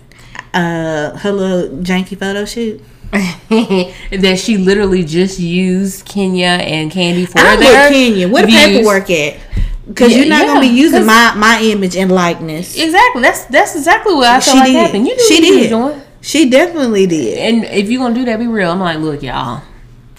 Uh, 0.52 1.16
her 1.18 1.30
little 1.32 1.78
janky 1.78 2.18
photo 2.18 2.44
shoot. 2.44 2.82
that 3.12 4.38
she 4.42 4.56
literally 4.56 5.04
just 5.04 5.38
used 5.38 6.04
Kenya 6.06 6.46
and 6.46 6.90
Candy 6.90 7.26
for 7.26 7.38
I'm 7.38 7.60
their 7.60 7.88
with 7.90 7.92
Kenya. 7.92 8.28
Where 8.28 8.46
the 8.46 8.52
paperwork 8.52 9.10
at? 9.10 9.36
Because 9.86 10.12
Yeah, 10.12 10.18
you're 10.18 10.28
not 10.28 10.46
gonna 10.46 10.60
be 10.60 10.66
using 10.68 11.04
my 11.04 11.34
my 11.36 11.60
image 11.62 11.96
and 11.96 12.10
likeness. 12.10 12.76
Exactly. 12.76 13.22
That's 13.22 13.44
that's 13.46 13.76
exactly 13.76 14.14
what 14.14 14.28
I 14.28 14.40
felt 14.40 14.58
like 14.58 14.72
happened. 14.72 15.06
You 15.06 15.14
knew 15.16 15.28
she 15.28 15.34
what 15.34 15.44
you 15.46 15.54
was 15.56 15.62
did. 15.64 15.68
doing. 15.70 16.02
She 16.22 16.48
definitely 16.48 17.06
did. 17.06 17.36
And 17.38 17.64
if 17.64 17.90
you're 17.90 18.00
gonna 18.02 18.14
do 18.14 18.24
that, 18.24 18.38
be 18.38 18.46
real. 18.46 18.70
I'm 18.70 18.80
like, 18.80 18.98
look, 18.98 19.22
y'all. 19.22 19.62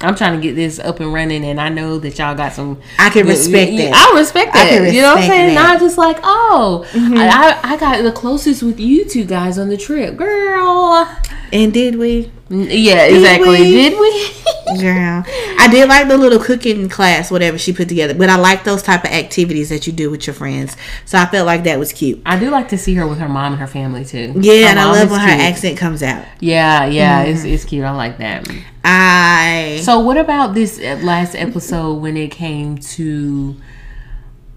I'm 0.02 0.16
trying 0.16 0.36
to 0.38 0.42
get 0.46 0.56
this 0.56 0.80
up 0.80 1.00
and 1.00 1.14
running, 1.14 1.46
and 1.46 1.62
I 1.62 1.70
know 1.70 1.98
that 2.00 2.20
y'all 2.20 2.36
got 2.36 2.52
some. 2.52 2.82
I 3.00 3.10
can 3.10 3.26
respect 3.26 3.72
Yeah, 3.72 3.92
that. 3.92 4.12
I 4.14 4.20
respect 4.20 4.54
I 4.54 4.66
that. 4.66 4.70
can 4.70 4.94
you 4.94 5.02
know 5.02 5.16
what 5.16 5.24
I'm 5.24 5.30
saying? 5.30 5.56
that. 5.56 5.62
Mm-hmm. 5.62 5.72
Not 5.72 5.80
just 5.80 5.98
like, 5.98 6.18
oh, 6.24 6.86
I, 6.94 7.58
I 7.64 7.74
I 7.74 7.78
got 7.78 8.04
the 8.04 8.12
closest 8.12 8.64
with 8.64 8.82
you 8.82 9.06
two 9.06 9.24
guys 9.24 9.58
on 9.58 9.70
the 9.70 9.78
trip, 9.78 10.18
girl. 10.18 11.10
And 11.54 11.72
did 11.74 11.96
we? 11.96 12.30
Yeah, 12.50 13.06
exactly. 13.06 13.50
we? 13.62 13.72
Did 13.72 13.98
we? 13.98 14.32
Girl, 14.82 15.24
I 15.60 15.68
did 15.72 15.88
like 15.90 16.08
the 16.08 16.18
little 16.18 16.40
cooking 16.40 16.90
class, 16.90 17.30
whatever 17.32 17.58
she 17.58 17.74
put 17.74 17.88
together. 17.90 18.14
But 18.14 18.30
I 18.30 18.36
like 18.38 18.64
those 18.64 18.82
type 18.84 19.04
of 19.04 19.12
activities 19.12 19.70
that 19.70 19.88
you 19.88 19.94
do 19.94 20.10
with 20.10 20.28
your 20.28 20.34
friends. 20.34 20.76
So 21.06 21.18
I 21.18 21.26
felt 21.26 21.46
like 21.46 21.64
that 21.66 21.80
was 21.80 21.92
cute. 21.94 22.22
I 22.26 22.38
do 22.40 22.50
like 22.50 22.68
to 22.70 22.78
see 22.78 22.94
her 22.96 23.08
with 23.08 23.20
her 23.20 23.30
mom 23.30 23.54
and 23.54 23.62
her 23.62 23.68
family 23.68 24.06
too. 24.06 24.34
Yeah, 24.36 24.54
Her 24.64 24.68
and 24.70 24.80
I 24.80 24.92
love 24.92 25.12
when 25.12 25.20
her 25.20 25.28
accent 25.30 25.78
comes 25.78 26.02
out. 26.04 26.26
Yeah, 26.40 26.86
yeah, 26.86 27.24
Mm-hmm. 27.26 27.32
it's 27.36 27.44
it's 27.44 27.66
cute. 27.66 27.86
I 27.86 27.92
like 27.92 28.18
that. 28.20 28.50
I 28.84 29.80
So 29.84 30.00
what 30.00 30.18
about 30.18 30.54
this 30.54 30.80
uh, 30.80 31.00
last 31.04 31.36
episode 31.36 31.96
when 32.02 32.18
it 32.18 32.32
came 32.32 32.78
to 32.78 33.56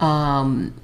um 0.00 0.74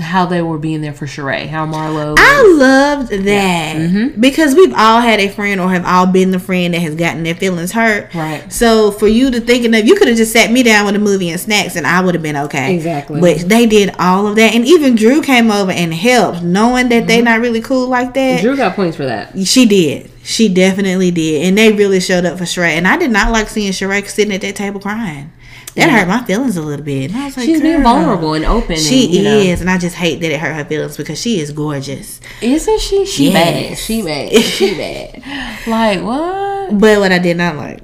how 0.00 0.26
they 0.26 0.42
were 0.42 0.58
being 0.58 0.80
there 0.80 0.92
for 0.92 1.06
Sheree? 1.06 1.48
How 1.48 1.66
Marlo 1.66 2.16
I 2.18 2.42
loved 2.42 3.10
that 3.10 3.76
mm-hmm. 3.76 4.20
because 4.20 4.54
we've 4.54 4.72
all 4.74 5.00
had 5.00 5.20
a 5.20 5.28
friend 5.28 5.60
or 5.60 5.70
have 5.70 5.84
all 5.84 6.06
been 6.06 6.30
the 6.30 6.38
friend 6.38 6.74
that 6.74 6.80
has 6.80 6.94
gotten 6.94 7.22
their 7.22 7.34
feelings 7.34 7.72
hurt. 7.72 8.14
Right. 8.14 8.52
So 8.52 8.90
for 8.90 9.06
you 9.06 9.30
to 9.30 9.40
thinking 9.40 9.74
of, 9.74 9.86
you 9.86 9.94
could 9.96 10.08
have 10.08 10.16
just 10.16 10.32
sat 10.32 10.50
me 10.50 10.62
down 10.62 10.86
with 10.86 10.96
a 10.96 10.98
movie 10.98 11.30
and 11.30 11.40
snacks, 11.40 11.76
and 11.76 11.86
I 11.86 12.00
would 12.00 12.14
have 12.14 12.22
been 12.22 12.36
okay. 12.36 12.74
Exactly. 12.74 13.20
But 13.20 13.48
they 13.48 13.66
did 13.66 13.94
all 13.98 14.26
of 14.26 14.36
that, 14.36 14.54
and 14.54 14.64
even 14.64 14.94
Drew 14.94 15.22
came 15.22 15.50
over 15.50 15.70
and 15.70 15.92
helped, 15.92 16.42
knowing 16.42 16.88
that 16.88 17.06
they're 17.06 17.18
mm-hmm. 17.18 17.24
not 17.24 17.40
really 17.40 17.60
cool 17.60 17.88
like 17.88 18.14
that. 18.14 18.40
Drew 18.40 18.56
got 18.56 18.76
points 18.76 18.96
for 18.96 19.04
that. 19.04 19.38
She 19.46 19.66
did. 19.66 20.10
She 20.22 20.52
definitely 20.52 21.10
did, 21.10 21.46
and 21.46 21.56
they 21.56 21.72
really 21.72 22.00
showed 22.00 22.24
up 22.24 22.38
for 22.38 22.44
Sheree. 22.44 22.72
And 22.72 22.86
I 22.86 22.96
did 22.96 23.10
not 23.10 23.32
like 23.32 23.48
seeing 23.48 23.72
Sheree 23.72 24.06
sitting 24.06 24.34
at 24.34 24.42
that 24.42 24.56
table 24.56 24.80
crying. 24.80 25.32
That 25.74 25.88
hurt 25.90 26.08
my 26.08 26.24
feelings 26.24 26.56
a 26.56 26.62
little 26.62 26.84
bit. 26.84 27.10
And 27.12 27.20
I 27.20 27.26
was 27.26 27.36
like, 27.36 27.46
She's 27.46 27.60
being 27.60 27.82
vulnerable 27.82 28.34
and 28.34 28.44
open. 28.44 28.76
She 28.76 29.04
and, 29.06 29.14
you 29.14 29.22
know, 29.22 29.38
is, 29.38 29.60
and 29.60 29.70
I 29.70 29.78
just 29.78 29.94
hate 29.96 30.20
that 30.20 30.30
it 30.32 30.40
hurt 30.40 30.54
her 30.54 30.64
feelings 30.64 30.96
because 30.96 31.20
she 31.20 31.40
is 31.40 31.52
gorgeous. 31.52 32.20
Isn't 32.42 32.80
she? 32.80 33.06
She 33.06 33.32
bad. 33.32 33.78
She 33.78 34.02
bad. 34.02 34.32
She 34.42 34.74
bad. 34.76 35.66
like 35.68 36.02
what? 36.02 36.78
But 36.78 36.98
what 36.98 37.12
I 37.12 37.18
did 37.18 37.36
not 37.36 37.56
like 37.56 37.80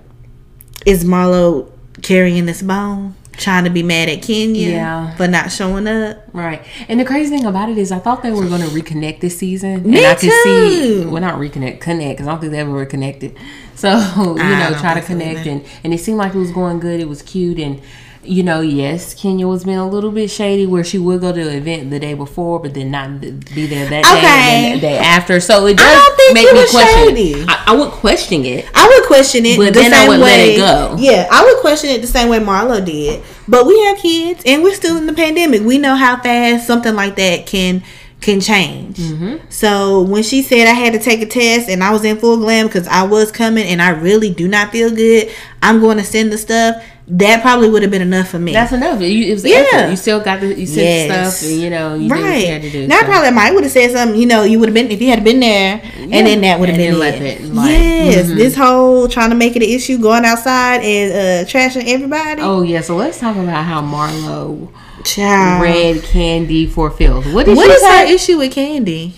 is 0.85 1.05
Marlo 1.05 1.70
carrying 2.03 2.46
this 2.46 2.61
bone, 2.62 3.14
trying 3.33 3.64
to 3.64 3.70
be 3.70 3.83
mad 3.83 4.09
at 4.09 4.22
Kenya 4.22 4.68
Yeah. 4.68 5.14
for 5.16 5.27
not 5.29 5.51
showing 5.53 5.87
up. 5.87 6.18
Right. 6.33 6.62
And 6.88 6.99
the 7.01 7.05
crazy 7.05 7.31
thing 7.31 7.46
about 7.46 7.68
it 7.68 7.79
is, 7.79 7.90
I 7.92 7.99
thought 7.99 8.22
they 8.22 8.33
were 8.33 8.46
going 8.49 8.61
to 8.62 8.68
reconnect 8.68 9.20
this 9.20 9.38
season, 9.38 9.83
Me 9.88 9.99
and 9.99 10.07
I 10.07 10.14
could 10.14 10.31
see, 10.31 11.03
too. 11.03 11.11
well, 11.11 11.20
not 11.22 11.38
reconnect, 11.38 11.81
connect, 11.81 12.16
because 12.18 12.27
I 12.27 12.31
don't 12.33 12.40
think 12.40 12.53
they 12.53 12.59
ever 12.61 12.70
were 12.70 12.87
connected. 12.87 13.37
So 13.77 13.89
you 14.17 14.37
I 14.39 14.71
know, 14.71 14.79
try 14.81 14.95
to 14.95 15.03
so 15.03 15.07
connect, 15.09 15.47
and 15.47 15.65
and 15.85 15.95
it 15.95 15.99
seemed 16.01 16.19
like 16.19 16.35
it 16.35 16.39
was 16.39 16.51
going 16.53 16.81
good. 16.81 17.01
It 17.01 17.09
was 17.09 17.23
cute, 17.23 17.59
and 17.59 17.81
you 18.23 18.43
know, 18.43 18.61
yes, 18.61 19.15
Kenya 19.15 19.47
was 19.47 19.62
being 19.65 19.77
a 19.77 19.89
little 19.89 20.11
bit 20.11 20.29
shady 20.31 20.67
where 20.67 20.83
she 20.83 20.99
would 20.99 21.21
go 21.21 21.33
to 21.33 21.45
the 21.45 21.57
event 21.59 21.91
the 21.91 22.01
day 22.01 22.15
before, 22.15 22.59
but 22.59 22.74
then 22.74 22.91
not 22.91 23.20
be 23.20 23.66
there 23.66 23.89
that 23.89 24.03
day 24.03 24.70
and 24.72 24.77
the 24.79 24.81
day 24.81 24.99
after. 24.99 25.39
So 25.39 25.66
it 25.66 25.77
I 25.79 26.14
does 26.18 26.35
make 26.35 26.53
me 26.53 26.66
question. 26.70 27.16
shady. 27.16 27.45
I, 27.47 27.64
I 27.68 27.77
would 27.77 27.91
question 27.93 28.45
it. 28.45 28.66
I 28.74 28.89
would 28.89 29.07
question 29.07 29.47
it, 29.47 29.57
But 29.59 29.74
the 29.74 29.81
then 29.81 29.93
I 29.93 29.97
same 29.99 30.09
would 30.09 30.20
let 30.20 30.39
way. 30.39 30.55
it 30.55 30.59
go. 30.59 30.97
Yeah, 30.99 31.29
I 31.31 31.45
would 31.45 31.61
question 31.61 31.91
it 31.91 32.01
the 32.01 32.09
same 32.09 32.29
way 32.29 32.41
Marlo 32.41 32.85
did. 32.85 33.22
But 33.47 33.64
we 33.66 33.79
have 33.85 33.99
kids, 33.99 34.43
and 34.45 34.62
we're 34.64 34.74
still 34.74 34.97
in 34.97 35.07
the 35.07 35.12
pandemic. 35.12 35.62
We 35.62 35.79
know 35.79 35.95
how 35.95 36.20
fast 36.20 36.66
something 36.66 36.95
like 36.97 37.14
that 37.16 37.47
can 37.47 37.85
can 38.21 38.41
change. 38.41 38.97
Mm-hmm. 38.97 39.49
So 39.51 40.03
when 40.03 40.23
she 40.23 40.43
said 40.43 40.67
I 40.67 40.73
had 40.73 40.93
to 40.95 40.99
take 40.99 41.21
a 41.21 41.27
test 41.27 41.69
and 41.69 41.85
I 41.85 41.93
was 41.93 42.05
in 42.05 42.17
full 42.17 42.39
glam 42.39 42.67
because 42.67 42.89
I 42.89 43.03
was 43.05 43.31
coming 43.31 43.67
and 43.67 43.81
I 43.81 43.91
really 43.91 44.31
do 44.33 44.49
not 44.49 44.73
feel 44.73 44.91
good, 44.91 45.31
I'm 45.62 45.81
going 45.81 45.99
to 45.99 46.05
send 46.05 46.33
the 46.33 46.39
stuff. 46.39 46.83
That 47.09 47.41
probably 47.41 47.71
would 47.71 47.83
have 47.83 47.91
been 47.93 48.03
enough 48.03 48.31
for 48.31 48.41
me. 48.41 48.53
That's 48.53 48.73
enough. 48.73 49.01
You, 49.01 49.31
it 49.31 49.33
was 49.35 49.45
Yeah. 49.45 49.64
effort. 49.73 49.91
You 49.91 49.97
still 49.97 50.19
got 50.19 50.41
the 50.41 50.59
you 50.59 50.67
said 50.67 51.09
Yes. 51.09 51.37
stuff, 51.39 51.49
and 51.49 51.61
you 51.61 51.71
know 51.71 51.95
you 51.95 52.09
did 52.09 52.21
what 52.21 52.41
you 52.41 52.47
had 52.49 52.62
to 52.62 52.71
do. 52.71 52.89
Now, 52.89 52.97
I 52.97 53.01
so. 53.03 53.07
probably 53.07 53.31
might 53.31 53.55
would 53.55 53.62
have 53.62 53.73
said 53.73 53.93
something. 53.93 54.19
You 54.21 54.27
know, 54.27 54.43
you 54.43 54.59
would 54.59 54.69
have 54.69 54.75
been 54.75 54.91
if 54.91 55.01
you 55.01 55.11
had 55.11 55.23
been 55.23 55.39
there, 55.39 55.81
and 56.01 56.27
then 56.27 56.41
that 56.41 56.59
would 56.59 56.69
have 56.69 56.79
been 56.79 56.99
let 56.99 57.14
it. 57.14 57.43
it, 57.43 57.55
like, 57.55 57.71
yes, 57.71 58.27
mhm. 58.27 58.35
this 58.35 58.57
whole 58.57 59.07
trying 59.07 59.31
to 59.31 59.37
make 59.37 59.55
it 59.55 59.62
an 59.62 59.69
issue, 59.69 59.99
going 59.99 60.25
outside 60.25 60.81
and 60.83 61.12
uh, 61.12 61.49
trashing 61.49 61.87
everybody. 61.87 62.43
Oh 62.43 62.62
yeah, 62.62 62.81
so 62.81 62.97
let's 62.97 63.21
talk 63.21 63.37
about 63.37 63.64
how 63.64 63.83
Marlo 63.83 64.69
child. 65.07 65.63
read 65.63 66.03
Candy 66.03 66.67
for 66.67 66.91
Phil. 66.91 67.23
What 67.23 67.47
did 67.47 67.57
What 67.57 67.71
is 67.71 67.83
issue 68.11 68.39
with 68.39 68.53
Candy? 68.53 69.15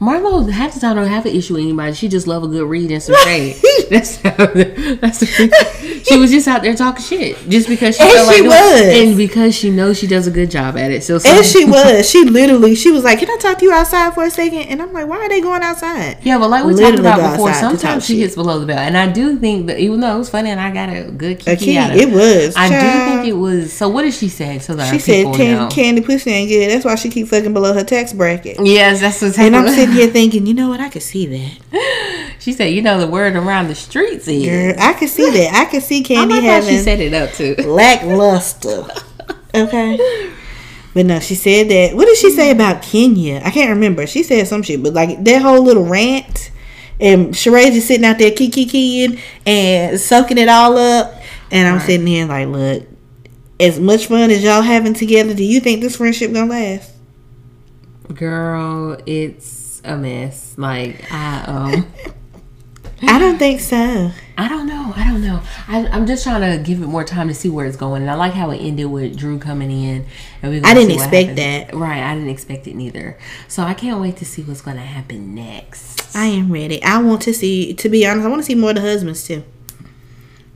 Marlo 0.00 0.48
half 0.48 0.74
the 0.74 0.80
time 0.80 0.94
don't 0.96 1.08
have 1.08 1.26
an 1.26 1.34
issue 1.34 1.54
with 1.54 1.62
anybody. 1.64 1.92
She 1.92 2.08
just 2.08 2.26
love 2.28 2.44
a 2.44 2.46
good 2.46 2.68
read 2.68 2.90
and 2.92 3.02
some 3.02 3.16
shade. 3.24 3.56
that's 3.90 4.16
how, 4.22 4.30
that's 4.46 5.18
the, 5.20 6.02
she 6.06 6.16
was 6.16 6.30
just 6.30 6.46
out 6.46 6.62
there 6.62 6.74
talking 6.76 7.02
shit 7.04 7.36
just 7.48 7.68
because 7.68 7.96
she 7.96 8.02
And 8.04 8.12
felt 8.12 8.32
she 8.34 8.42
like 8.42 8.50
was. 8.50 8.80
and 8.96 9.16
because 9.16 9.56
she 9.56 9.70
knows 9.70 9.98
she 9.98 10.06
does 10.06 10.28
a 10.28 10.30
good 10.30 10.50
job 10.52 10.76
at 10.76 10.92
it. 10.92 11.02
So, 11.02 11.18
And 11.24 11.44
she 11.44 11.64
was. 11.68 12.08
She 12.08 12.24
literally. 12.24 12.76
She 12.76 12.92
was 12.92 13.02
like, 13.02 13.18
"Can 13.18 13.28
I 13.28 13.38
talk 13.40 13.58
to 13.58 13.64
you 13.64 13.72
outside 13.72 14.14
for 14.14 14.22
a 14.24 14.30
second? 14.30 14.60
And 14.68 14.80
I'm 14.80 14.92
like, 14.92 15.08
"Why 15.08 15.16
are 15.18 15.28
they 15.28 15.40
going 15.40 15.62
outside?" 15.62 16.18
Yeah, 16.22 16.38
but 16.38 16.48
like 16.50 16.64
we 16.64 16.74
Literally 16.74 16.98
talked 16.98 17.00
about 17.18 17.32
before, 17.32 17.48
outside 17.48 17.60
to 17.62 17.66
talk 17.72 17.80
sometimes 17.80 18.06
she 18.06 18.12
shit. 18.14 18.22
hits 18.22 18.34
below 18.36 18.60
the 18.60 18.66
belt, 18.66 18.78
and 18.80 18.96
I 18.96 19.10
do 19.10 19.36
think 19.36 19.66
that 19.66 19.80
even 19.80 19.98
though 19.98 20.14
it 20.14 20.18
was 20.18 20.30
funny 20.30 20.50
and 20.50 20.60
I 20.60 20.70
got 20.72 20.90
a 20.90 21.10
good 21.10 21.42
A 21.48 21.56
key. 21.56 21.76
out 21.76 21.90
of 21.90 21.96
It 21.96 22.08
It 22.10 22.14
was. 22.14 22.54
I 22.56 22.68
child. 22.68 22.82
do 23.10 23.16
think 23.22 23.28
it 23.34 23.36
was. 23.38 23.72
So 23.72 23.88
what 23.88 24.02
did 24.02 24.14
she 24.14 24.28
say 24.28 24.60
so 24.60 24.74
that 24.76 24.92
She 24.92 25.00
said 25.00 25.34
can. 25.34 25.68
Candy 25.70 26.02
pussy 26.02 26.30
ain't 26.30 26.50
good. 26.50 26.70
That's 26.70 26.84
why 26.84 26.94
she 26.94 27.08
keep 27.10 27.26
fucking 27.26 27.52
below 27.52 27.72
her 27.74 27.82
tax 27.84 28.12
bracket. 28.12 28.58
yes, 28.64 29.00
that's 29.00 29.20
what's 29.22 29.36
I'm 29.38 29.52
happening. 29.52 29.87
Sitting 29.88 30.00
here 30.02 30.10
thinking, 30.12 30.46
you 30.46 30.54
know 30.54 30.68
what? 30.68 30.80
I 30.80 30.88
could 30.88 31.02
see 31.02 31.26
that. 31.26 31.58
She 32.40 32.52
said, 32.52 32.66
"You 32.72 32.82
know 32.82 32.98
the 33.00 33.08
word 33.08 33.34
around 33.34 33.66
the 33.66 33.74
streets 33.74 34.28
is." 34.28 34.46
Girl, 34.46 34.72
I 34.78 34.92
could 34.94 35.08
see 35.08 35.28
that. 35.28 35.54
I 35.54 35.64
could 35.70 35.82
see 35.82 35.98
oh, 36.02 36.04
I 36.04 36.06
Candy 36.06 36.34
how 36.36 36.40
having 36.40 36.68
she 36.70 36.78
set 36.78 37.00
it 37.00 37.12
up 37.12 37.32
too. 37.32 37.56
lackluster. 37.66 38.86
Okay. 39.54 40.32
But 40.94 41.06
no, 41.06 41.18
she 41.18 41.34
said 41.34 41.68
that. 41.68 41.96
What 41.96 42.06
did 42.06 42.16
she 42.16 42.30
say 42.30 42.50
about 42.52 42.80
Kenya? 42.82 43.42
I 43.44 43.50
can't 43.50 43.70
remember. 43.70 44.06
She 44.06 44.22
said 44.22 44.46
some 44.46 44.62
shit, 44.62 44.82
but 44.82 44.94
like 44.94 45.22
that 45.24 45.42
whole 45.42 45.62
little 45.62 45.84
rant, 45.84 46.50
and 47.00 47.34
Sheree 47.34 47.72
just 47.72 47.88
sitting 47.88 48.06
out 48.06 48.18
there 48.18 48.30
kiki 48.30 48.64
kikiing 48.66 49.18
and 49.44 50.00
soaking 50.00 50.38
it 50.38 50.48
all 50.48 50.78
up, 50.78 51.20
and 51.50 51.66
I'm 51.68 51.78
Right. 51.78 51.86
sitting 51.86 52.06
here 52.06 52.24
like, 52.26 52.46
look, 52.46 52.84
as 53.60 53.80
much 53.80 54.06
fun 54.06 54.30
as 54.30 54.42
y'all 54.44 54.62
having 54.62 54.94
together, 54.94 55.34
do 55.34 55.44
you 55.44 55.58
think 55.60 55.80
this 55.82 55.96
friendship 55.96 56.32
gonna 56.32 56.50
last? 56.50 56.92
Girl, 58.14 58.96
it's 59.06 59.46
a 59.84 59.96
mess. 59.96 60.56
Like 60.56 61.10
I 61.12 61.44
um. 61.44 61.86
I 63.02 63.18
don't 63.20 63.38
think 63.38 63.60
so. 63.60 64.10
I 64.36 64.48
don't 64.48 64.66
know. 64.66 64.92
I 64.96 65.08
don't 65.08 65.22
know. 65.22 65.40
I, 65.68 65.86
I'm 65.86 66.04
just 66.04 66.24
trying 66.24 66.40
to 66.40 66.62
give 66.62 66.82
it 66.82 66.86
more 66.86 67.04
time 67.04 67.28
to 67.28 67.34
see 67.34 67.48
where 67.48 67.64
it's 67.64 67.76
going. 67.76 68.02
And 68.02 68.10
I 68.10 68.14
like 68.14 68.32
how 68.32 68.50
it 68.50 68.58
ended 68.58 68.86
with 68.86 69.16
Drew 69.16 69.38
coming 69.38 69.70
in. 69.70 70.06
And 70.42 70.52
we 70.52 70.62
I 70.62 70.74
didn't 70.74 70.92
expect 70.92 71.36
that. 71.36 71.74
Right. 71.74 72.02
I 72.02 72.14
didn't 72.14 72.30
expect 72.30 72.66
it 72.66 72.74
neither. 72.74 73.16
So 73.46 73.62
I 73.62 73.74
can't 73.74 74.00
wait 74.00 74.16
to 74.16 74.24
see 74.24 74.42
what's 74.42 74.62
going 74.62 74.78
to 74.78 74.82
happen 74.82 75.34
next. 75.34 76.16
I 76.16 76.26
am 76.26 76.50
ready. 76.50 76.82
I 76.82 77.00
want 77.00 77.22
to 77.22 77.34
see. 77.34 77.72
To 77.74 77.88
be 77.88 78.04
honest, 78.04 78.26
I 78.26 78.28
want 78.28 78.40
to 78.40 78.46
see 78.46 78.56
more 78.56 78.70
of 78.70 78.76
the 78.76 78.82
husbands 78.82 79.24
too. 79.24 79.44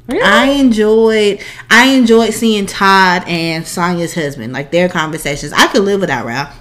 Really? 0.08 0.22
I 0.22 0.46
enjoyed 0.46 1.40
I 1.70 1.88
enjoyed 1.90 2.34
seeing 2.34 2.66
Todd 2.66 3.22
and 3.26 3.64
Sonya's 3.64 4.14
husband, 4.14 4.52
like 4.52 4.72
their 4.72 4.88
conversations. 4.88 5.52
I 5.52 5.68
could 5.68 5.82
live 5.82 6.00
without 6.00 6.26
Ralph. 6.26 6.58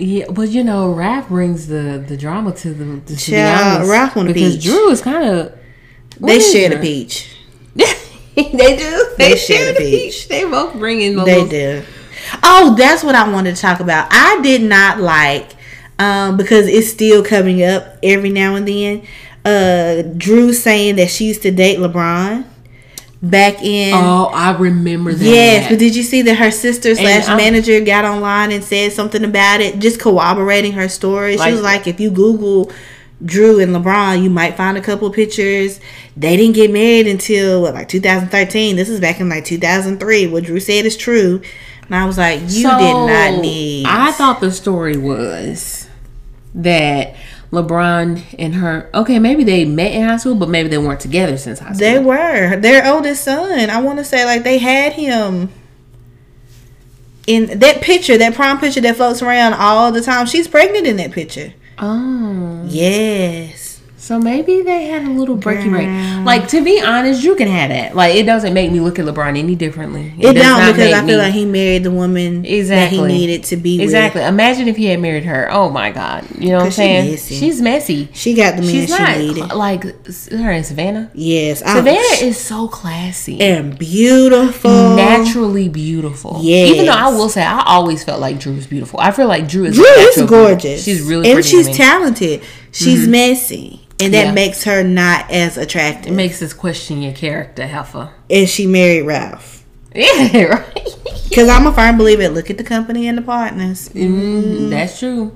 Yeah, 0.00 0.26
but 0.30 0.48
you 0.48 0.64
know, 0.64 0.94
Raph 0.94 1.28
brings 1.28 1.66
the 1.66 2.04
the 2.06 2.16
drama 2.16 2.52
to 2.52 2.72
the. 2.72 3.00
To, 3.00 3.16
to 3.16 3.30
be 3.30 3.40
honest, 3.40 3.90
Raph 3.90 4.16
on 4.16 4.26
the 4.26 4.32
because 4.32 4.56
beach. 4.56 4.64
Drew 4.64 4.90
is 4.90 5.00
kind 5.02 5.24
of. 5.24 5.58
They 6.18 6.40
share 6.40 6.70
the 6.70 6.78
peach. 6.78 7.36
they 7.74 8.76
do. 8.76 9.14
They 9.16 9.36
share 9.36 9.72
the 9.72 9.78
peach. 9.78 10.28
They 10.28 10.44
both 10.44 10.74
bring 10.74 11.00
in. 11.00 11.16
The 11.16 11.24
They 11.24 11.48
do. 11.48 11.82
Oh, 12.42 12.74
that's 12.76 13.02
what 13.02 13.14
I 13.14 13.30
wanted 13.30 13.56
to 13.56 13.60
talk 13.60 13.80
about. 13.80 14.08
I 14.10 14.40
did 14.42 14.62
not 14.62 15.00
like 15.00 15.54
um 15.98 16.36
because 16.36 16.66
it's 16.66 16.88
still 16.88 17.22
coming 17.24 17.62
up 17.62 17.98
every 18.02 18.30
now 18.30 18.54
and 18.54 18.66
then. 18.66 19.06
Uh 19.44 20.02
Drew 20.16 20.52
saying 20.52 20.96
that 20.96 21.10
she 21.10 21.26
used 21.26 21.42
to 21.42 21.50
date 21.50 21.78
LeBron 21.78 22.44
back 23.22 23.62
in 23.62 23.92
Oh, 23.94 24.30
I 24.32 24.56
remember 24.56 25.12
that. 25.12 25.24
Yes, 25.24 25.68
but 25.70 25.78
did 25.78 25.94
you 25.94 26.02
see 26.02 26.22
that 26.22 26.36
her 26.36 26.50
sister 26.50 26.94
slash 26.94 27.26
manager 27.28 27.80
got 27.80 28.04
online 28.04 28.50
and 28.52 28.64
said 28.64 28.92
something 28.92 29.24
about 29.24 29.60
it, 29.60 29.78
just 29.78 30.00
corroborating 30.00 30.72
her 30.72 30.88
story? 30.88 31.32
She 31.32 31.38
Like- 31.38 31.52
was 31.52 31.62
like, 31.62 31.86
if 31.86 32.00
you 32.00 32.10
Google 32.10 32.70
Drew 33.22 33.60
and 33.60 33.74
LeBron, 33.76 34.22
you 34.22 34.30
might 34.30 34.56
find 34.56 34.78
a 34.78 34.80
couple 34.80 35.06
of 35.06 35.14
pictures. 35.14 35.78
They 36.16 36.36
didn't 36.38 36.54
get 36.54 36.72
married 36.72 37.06
until 37.06 37.60
what, 37.62 37.74
like 37.74 37.88
2013. 37.88 38.76
This 38.76 38.88
is 38.88 38.98
back 39.00 39.20
in 39.20 39.28
like 39.28 39.44
2003. 39.44 40.26
What 40.28 40.44
Drew 40.44 40.58
said 40.58 40.86
is 40.86 40.96
true, 40.96 41.42
and 41.86 41.94
I 41.94 42.06
was 42.06 42.16
like, 42.16 42.40
you 42.42 42.62
So, 42.62 42.78
did 42.78 42.94
not 43.34 43.42
need. 43.42 43.84
I 43.86 44.12
thought 44.12 44.40
the 44.40 44.50
story 44.50 44.96
was 44.96 45.86
that 46.54 47.14
LeBron 47.50 48.36
and 48.38 48.54
her. 48.54 48.88
Okay, 48.94 49.18
maybe 49.18 49.42
they 49.44 49.64
met 49.64 49.92
in 49.92 50.04
high 50.06 50.16
school, 50.18 50.34
but 50.36 50.48
maybe 50.48 50.68
they 50.68 50.78
weren't 50.78 51.00
together 51.00 51.36
since 51.36 51.58
high 51.58 51.72
school. 51.72 51.78
they 51.78 51.98
were 51.98 52.56
their 52.56 52.92
oldest 52.92 53.24
son. 53.24 53.70
I 53.70 53.80
want 53.80 53.98
to 53.98 54.04
say 54.04 54.24
like 54.24 54.44
they 54.44 54.58
had 54.58 54.92
him. 54.92 55.50
In 57.26 57.58
that 57.60 57.80
picture, 57.80 58.16
that 58.18 58.34
prom 58.34 58.58
picture 58.58 58.80
that 58.80 58.96
floats 58.96 59.22
around 59.22 59.54
all 59.54 59.92
the 59.92 60.00
time, 60.00 60.26
she's 60.26 60.48
pregnant 60.48 60.86
in 60.86 60.96
that 60.96 61.12
picture. 61.12 61.52
oh, 61.78 62.64
Yes. 62.66 63.69
So 64.00 64.18
maybe 64.18 64.62
they 64.62 64.84
had 64.86 65.04
a 65.04 65.10
little 65.10 65.36
breaky 65.36 65.68
break. 65.70 65.86
Like 66.26 66.48
to 66.48 66.64
be 66.64 66.80
honest, 66.80 67.22
you 67.22 67.36
can 67.36 67.48
have 67.48 67.68
that. 67.70 67.94
Like 67.94 68.14
it 68.16 68.24
doesn't 68.24 68.52
make 68.54 68.72
me 68.72 68.80
look 68.80 68.98
at 68.98 69.04
LeBron 69.04 69.38
any 69.38 69.54
differently. 69.54 70.12
It, 70.18 70.32
does 70.34 70.42
don't 70.42 70.66
because 70.74 70.92
I 70.92 70.98
feel 71.00 71.06
me- 71.06 71.16
like 71.16 71.32
he 71.32 71.44
married 71.46 71.84
the 71.84 71.90
woman 71.90 72.44
Exactly. 72.44 72.98
that 72.98 73.06
he 73.10 73.18
needed 73.18 73.44
to 73.44 73.56
be 73.56 73.80
Exactly. 73.82 74.22
Imagine 74.22 74.68
if 74.68 74.76
he 74.76 74.86
had 74.86 75.00
married 75.00 75.24
her. 75.24 75.48
Oh 75.50 75.70
my 75.70 75.90
God. 75.90 76.26
You 76.38 76.50
know 76.50 76.56
what 76.58 76.66
I'm 76.66 76.72
saying? 76.72 77.10
messy. 77.10 77.34
She's 77.36 77.60
messy. 77.62 78.08
She 78.12 78.34
got 78.34 78.56
the 78.56 78.62
man 78.62 78.70
She's 78.70 78.86
she 78.94 78.98
not 79.02 79.18
needed. 79.18 79.52
like 79.52 79.84
her 79.84 80.50
and 80.50 80.66
Savannah. 80.66 81.10
Yes, 81.14 81.62
I- 81.62 81.74
Savannah 81.76 81.98
is 82.22 82.38
so 82.38 82.68
classy. 82.68 83.40
and 83.40 83.78
beautiful. 83.78 84.70
naturally 84.96 85.68
beautiful. 85.68 86.38
Yes. 86.42 86.70
Even 86.70 86.86
though 86.86 86.92
I 86.92 87.08
will 87.08 87.28
say 87.28 87.42
I 87.42 87.62
always 87.64 88.04
felt 88.04 88.20
like 88.20 88.38
Drew 88.38 88.50
Drew's 88.50 88.66
beautiful. 88.66 88.98
I 89.00 89.12
feel 89.12 89.28
like 89.28 89.46
Drew 89.48 89.64
is 89.66 89.76
Drew 89.76 89.84
is 89.84 90.28
gorgeous. 90.28 90.82
She's 90.84 91.02
really 91.02 91.30
and 91.30 91.44
she's 91.44 91.68
talented. 91.76 92.42
She's 92.72 93.06
messy, 93.08 93.86
and 94.00 94.14
that 94.14 94.26
Yeah. 94.26 94.32
makes 94.32 94.64
her 94.64 94.82
not 94.84 95.30
as 95.30 95.56
attractive. 95.56 96.12
It 96.12 96.14
makes 96.16 96.40
us 96.42 96.52
question 96.52 97.02
your 97.02 97.12
character, 97.12 97.66
Heifer. 97.66 98.10
and 98.30 98.48
she 98.48 98.66
married 98.66 99.02
Ralph. 99.02 99.56
Yeah, 99.94 100.42
right. 100.44 100.96
Because 101.28 101.48
I'm 101.48 101.66
a 101.66 101.72
firm 101.72 101.98
believer. 101.98 102.28
Look 102.28 102.48
at 102.48 102.58
the 102.58 102.64
company 102.64 103.08
and 103.08 103.18
the 103.18 103.22
partners. 103.22 103.88
Mm, 103.88 104.70
that's 104.70 105.00
true. 105.00 105.32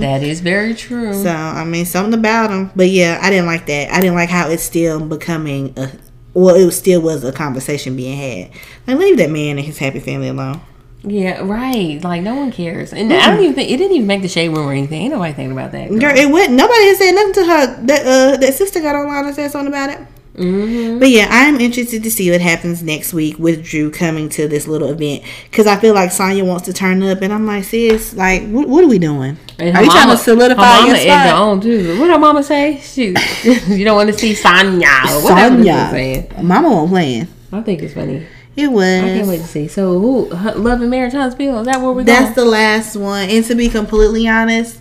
That 0.00 0.22
is 0.22 0.40
very 0.40 0.74
true. 0.74 1.14
So 1.14 1.30
I 1.30 1.64
mean, 1.64 1.86
something 1.86 2.12
about 2.18 2.50
them. 2.50 2.70
But 2.76 2.90
yeah, 2.90 3.18
I 3.22 3.30
didn't 3.30 3.46
like 3.46 3.64
that. 3.66 3.90
I 3.92 4.00
didn't 4.02 4.14
like 4.16 4.28
how 4.28 4.48
it's 4.50 4.62
still 4.62 5.00
becoming 5.00 5.72
a. 5.78 5.90
Well, 6.34 6.54
it 6.56 6.70
still 6.72 7.00
was 7.00 7.24
a 7.24 7.32
conversation 7.32 7.96
being 7.96 8.16
had. 8.18 8.50
Like, 8.86 8.98
leave 8.98 9.16
that 9.18 9.30
man 9.30 9.56
and 9.56 9.66
his 9.66 9.78
happy 9.78 10.00
family 10.00 10.28
alone. 10.28 10.60
Yeah, 11.06 11.40
right. 11.44 12.02
Like 12.02 12.22
no 12.22 12.34
one 12.34 12.50
cares, 12.50 12.92
and 12.92 13.12
I 13.12 13.30
don't 13.30 13.42
even 13.42 13.54
think 13.54 13.70
it 13.70 13.76
didn't 13.76 13.94
even 13.96 14.06
make 14.06 14.22
the 14.22 14.28
shade 14.28 14.48
room 14.48 14.66
or 14.68 14.72
anything. 14.72 15.02
Ain't 15.02 15.12
nobody 15.12 15.32
thinking 15.34 15.52
about 15.52 15.72
that. 15.72 15.88
Girl, 15.88 16.16
it 16.16 16.30
went. 16.30 16.52
Nobody 16.52 16.84
has 16.86 16.98
said 16.98 17.12
nothing 17.12 17.32
to 17.34 17.44
her. 17.44 17.82
That 17.86 18.00
uh, 18.06 18.36
that 18.38 18.54
sister 18.54 18.80
got 18.80 18.96
online 18.96 19.26
and 19.26 19.34
said 19.34 19.50
something 19.50 19.68
about 19.68 19.90
it. 19.90 19.98
hmm 20.36 20.98
But 20.98 21.10
yeah, 21.10 21.28
I 21.30 21.44
am 21.44 21.60
interested 21.60 22.02
to 22.02 22.10
see 22.10 22.30
what 22.30 22.40
happens 22.40 22.82
next 22.82 23.12
week 23.12 23.38
with 23.38 23.62
Drew 23.64 23.90
coming 23.90 24.28
to 24.30 24.48
this 24.48 24.66
little 24.66 24.88
event 24.90 25.22
because 25.50 25.66
I 25.66 25.76
feel 25.76 25.94
like 25.94 26.10
Sonya 26.10 26.44
wants 26.44 26.64
to 26.64 26.72
turn 26.72 27.02
up, 27.02 27.20
and 27.22 27.32
I'm 27.32 27.46
like, 27.46 27.64
sis, 27.64 28.14
like, 28.14 28.48
what, 28.48 28.66
what 28.68 28.82
are 28.84 28.88
we 28.88 28.98
doing? 28.98 29.36
Are 29.60 29.66
you 29.84 29.90
trying 29.90 30.08
to 30.08 30.16
solidify 30.16 30.62
her 30.62 30.80
mama 30.80 30.88
your 30.88 30.96
spot? 30.96 31.26
on 31.28 31.60
too. 31.60 32.00
What 32.00 32.10
her 32.10 32.18
mama 32.18 32.42
say? 32.42 32.78
She, 32.80 33.08
you 33.68 33.84
don't 33.84 33.96
want 33.96 34.10
to 34.10 34.18
see 34.18 34.34
Sonya. 34.34 34.88
or 35.10 35.22
Whatever 35.22 35.62
she 35.62 35.70
was 35.70 35.90
saying. 35.90 36.30
Sonya, 36.30 36.42
Mama 36.42 36.70
won't 36.70 36.90
playing. 36.90 37.28
I 37.52 37.60
think 37.60 37.82
it's 37.82 37.94
funny. 37.94 38.26
It 38.56 38.68
was. 38.70 38.84
I 38.84 39.08
can't 39.08 39.28
wait 39.28 39.40
to 39.40 39.46
see. 39.46 39.68
So, 39.68 39.98
who? 39.98 40.28
Love 40.28 40.80
and 40.80 40.90
Marriage 40.90 41.12
Huntsville? 41.12 41.60
Is 41.60 41.66
that 41.66 41.80
where 41.80 41.92
we're 41.92 42.04
That's 42.04 42.34
going? 42.34 42.46
the 42.46 42.50
last 42.52 42.96
one, 42.96 43.28
and 43.28 43.44
to 43.46 43.54
be 43.54 43.68
completely 43.68 44.28
honest, 44.28 44.80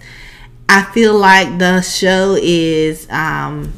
I 0.69 0.83
feel 0.93 1.15
like 1.17 1.57
the 1.57 1.81
show 1.81 2.37
is 2.41 3.07
um 3.09 3.73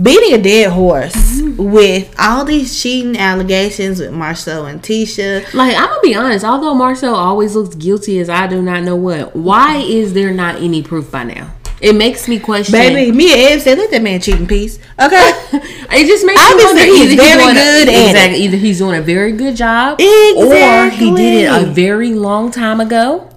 beating 0.00 0.34
a 0.34 0.42
dead 0.42 0.70
horse. 0.72 1.40
with 1.58 2.14
all 2.18 2.44
these 2.44 2.80
cheating 2.80 3.16
allegations 3.18 4.00
with 4.00 4.10
Marsau 4.10 4.68
and 4.68 4.82
Tisha. 4.82 5.52
Like 5.52 5.76
I'm 5.76 5.88
gonna 5.88 6.00
be 6.02 6.14
honest, 6.14 6.44
although 6.44 6.74
Marsau 6.74 7.12
always 7.12 7.54
looks 7.54 7.74
guilty 7.74 8.18
as 8.20 8.28
I 8.30 8.46
do 8.46 8.62
not 8.62 8.82
know 8.84 8.96
what. 8.96 9.36
Why 9.36 9.76
is 9.76 10.14
there 10.14 10.32
not 10.32 10.56
any 10.56 10.82
proof 10.82 11.10
by 11.10 11.24
now? 11.24 11.50
It 11.82 11.94
makes 11.96 12.28
me 12.28 12.38
question. 12.38 12.72
Baby, 12.72 13.10
me 13.10 13.32
and 13.32 13.54
Ed 13.54 13.60
said, 13.60 13.76
let 13.76 13.90
that 13.90 14.02
man 14.02 14.20
cheat 14.20 14.36
in 14.36 14.46
peace. 14.46 14.78
Okay. 15.00 15.18
it 15.52 16.06
just 16.06 16.24
makes 16.24 16.40
Obviously, 16.40 16.74
me 16.74 16.90
wonder 16.90 16.94
he's 16.94 17.12
either 17.12 17.22
very 17.22 17.42
doing 17.42 17.50
a- 17.50 17.54
good 17.54 17.88
it. 17.88 18.06
exactly, 18.10 18.38
Either 18.44 18.56
he's 18.56 18.78
doing 18.78 18.98
a 18.98 19.02
very 19.02 19.32
good 19.32 19.56
job, 19.56 20.00
exactly. 20.00 20.42
or 20.42 20.88
he 20.90 21.14
did 21.16 21.44
it 21.44 21.62
a 21.62 21.66
very 21.72 22.14
long 22.14 22.50
time 22.52 22.80
ago, 22.80 23.28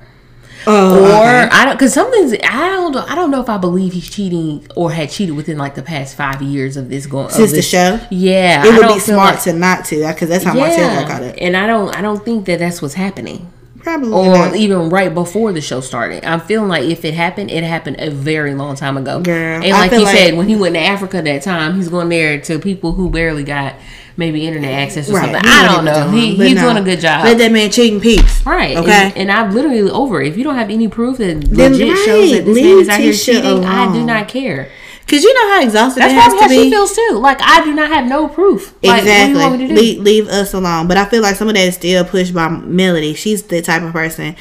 Oh, 0.67 0.95
or 0.99 1.05
okay. 1.45 1.49
I 1.51 1.65
don't. 1.65 1.75
Because 1.75 1.93
something's 1.93 2.33
I 2.33 2.69
don't. 2.69 2.91
know- 2.91 3.05
I 3.07 3.13
don't 3.13 3.29
know 3.29 3.39
if 3.41 3.49
I 3.49 3.57
believe 3.57 3.93
he's 3.93 4.09
cheating 4.09 4.65
or 4.75 4.91
had 4.91 5.11
cheated 5.11 5.35
within 5.35 5.59
like 5.59 5.75
the 5.75 5.83
past 5.83 6.15
five 6.17 6.41
years 6.41 6.75
of 6.75 6.89
this 6.89 7.05
going. 7.05 7.29
Since 7.29 7.51
the 7.51 7.61
show? 7.61 7.99
Yeah, 8.09 8.65
it 8.65 8.73
I 8.73 8.77
would 8.79 8.93
be 8.95 8.99
smart 8.99 9.35
like- 9.35 9.43
to 9.43 9.53
not 9.53 9.85
to, 9.85 10.07
because 10.07 10.27
that's 10.29 10.43
how 10.43 10.55
Marsau 10.55 10.77
got 10.77 11.07
caught 11.07 11.21
yeah, 11.21 11.29
up. 11.29 11.35
and 11.39 11.55
I 11.55 11.67
don't. 11.67 11.95
I 11.95 12.01
don't 12.01 12.23
think 12.25 12.45
that 12.47 12.57
that's 12.59 12.81
what's 12.81 12.95
happening. 12.95 13.51
Probably 13.85 14.09
or 14.11 14.33
not. 14.33 14.55
even 14.55 14.89
right 14.89 15.13
before 15.13 15.53
the 15.53 15.61
show 15.61 15.79
started. 15.79 16.25
I'm 16.25 16.39
feeling 16.41 16.67
like 16.69 16.83
if 16.85 17.05
it 17.05 17.13
happened, 17.13 17.51
it 17.51 17.63
happened 17.63 17.97
a 17.99 18.09
very 18.09 18.55
long 18.55 18.75
time 18.75 18.97
ago. 18.97 19.21
Girl, 19.21 19.61
and 19.63 19.69
like 19.71 19.91
you 19.91 20.03
like- 20.03 20.17
said, 20.17 20.35
when 20.35 20.47
he 20.49 20.55
went 20.55 20.73
to 20.75 20.81
Africa 20.81 21.21
that 21.21 21.43
time, 21.43 21.75
he's 21.75 21.87
going 21.87 22.09
there 22.09 22.41
to 22.41 22.57
people 22.59 22.93
who 22.93 23.09
barely 23.11 23.43
got 23.43 23.75
maybe 24.17 24.47
internet 24.47 24.73
access 24.73 25.09
or 25.09 25.13
Right. 25.13 25.23
something. 25.31 25.43
he 25.43 25.49
I 25.49 25.67
don't 25.67 25.85
know. 25.85 26.09
He, 26.09 26.35
he's 26.35 26.55
no. 26.55 26.61
doing 26.63 26.77
a 26.77 26.81
good 26.81 26.99
job. 26.99 27.25
Let 27.25 27.37
that 27.37 27.51
man 27.51 27.69
cheat 27.69 27.93
in 27.93 27.99
peace. 28.01 28.45
Right. 28.45 28.75
Okay. 28.77 28.89
And, 28.91 29.17
and 29.17 29.31
I'm 29.31 29.51
literally 29.53 29.81
over. 29.91 30.21
If 30.21 30.35
you 30.37 30.43
don't 30.43 30.55
have 30.55 30.69
any 30.69 30.87
proof 30.87 31.17
that 31.17 31.43
legit 31.51 31.97
shows 32.05 32.31
that 32.31 32.45
this 32.45 32.55
man 32.55 32.79
is 32.79 32.89
out 32.89 32.99
here 32.99 33.13
cheating, 33.13 33.63
I 33.65 33.93
do 33.93 34.03
not 34.05 34.27
care. 34.27 34.69
Because 35.05 35.23
you 35.23 35.33
know 35.33 35.53
how 35.53 35.61
exhausted 35.63 36.01
That's 36.01 36.13
probably 36.13 36.39
how 36.41 36.47
she 36.47 36.63
be. 36.63 36.69
feels 36.71 36.95
too. 36.95 37.19
Like 37.21 37.39
I 37.41 37.63
do 37.63 37.73
not 37.75 37.89
have 37.89 38.05
no 38.07 38.27
proof. 38.27 38.73
Like, 38.83 39.03
exactly. 39.03 39.35
What 39.35 39.57
do 39.57 39.57
you 39.57 39.59
want 39.59 39.59
me 39.59 39.67
to 39.67 39.75
do? 39.75 39.79
leave, 39.79 39.99
leave 39.99 40.27
us 40.27 40.53
alone. 40.53 40.87
But 40.87 40.97
I 40.97 41.05
feel 41.05 41.21
like 41.21 41.35
some 41.35 41.47
of 41.47 41.53
that 41.53 41.67
is 41.67 41.75
still 41.75 42.03
pushed 42.03 42.33
by 42.33 42.49
Melody. 42.49 43.13
She's 43.13 43.43
the 43.43 43.61
type 43.61 43.83
of 43.83 43.93
person 43.93 44.35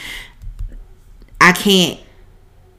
I 1.41 1.53
can't 1.53 2.01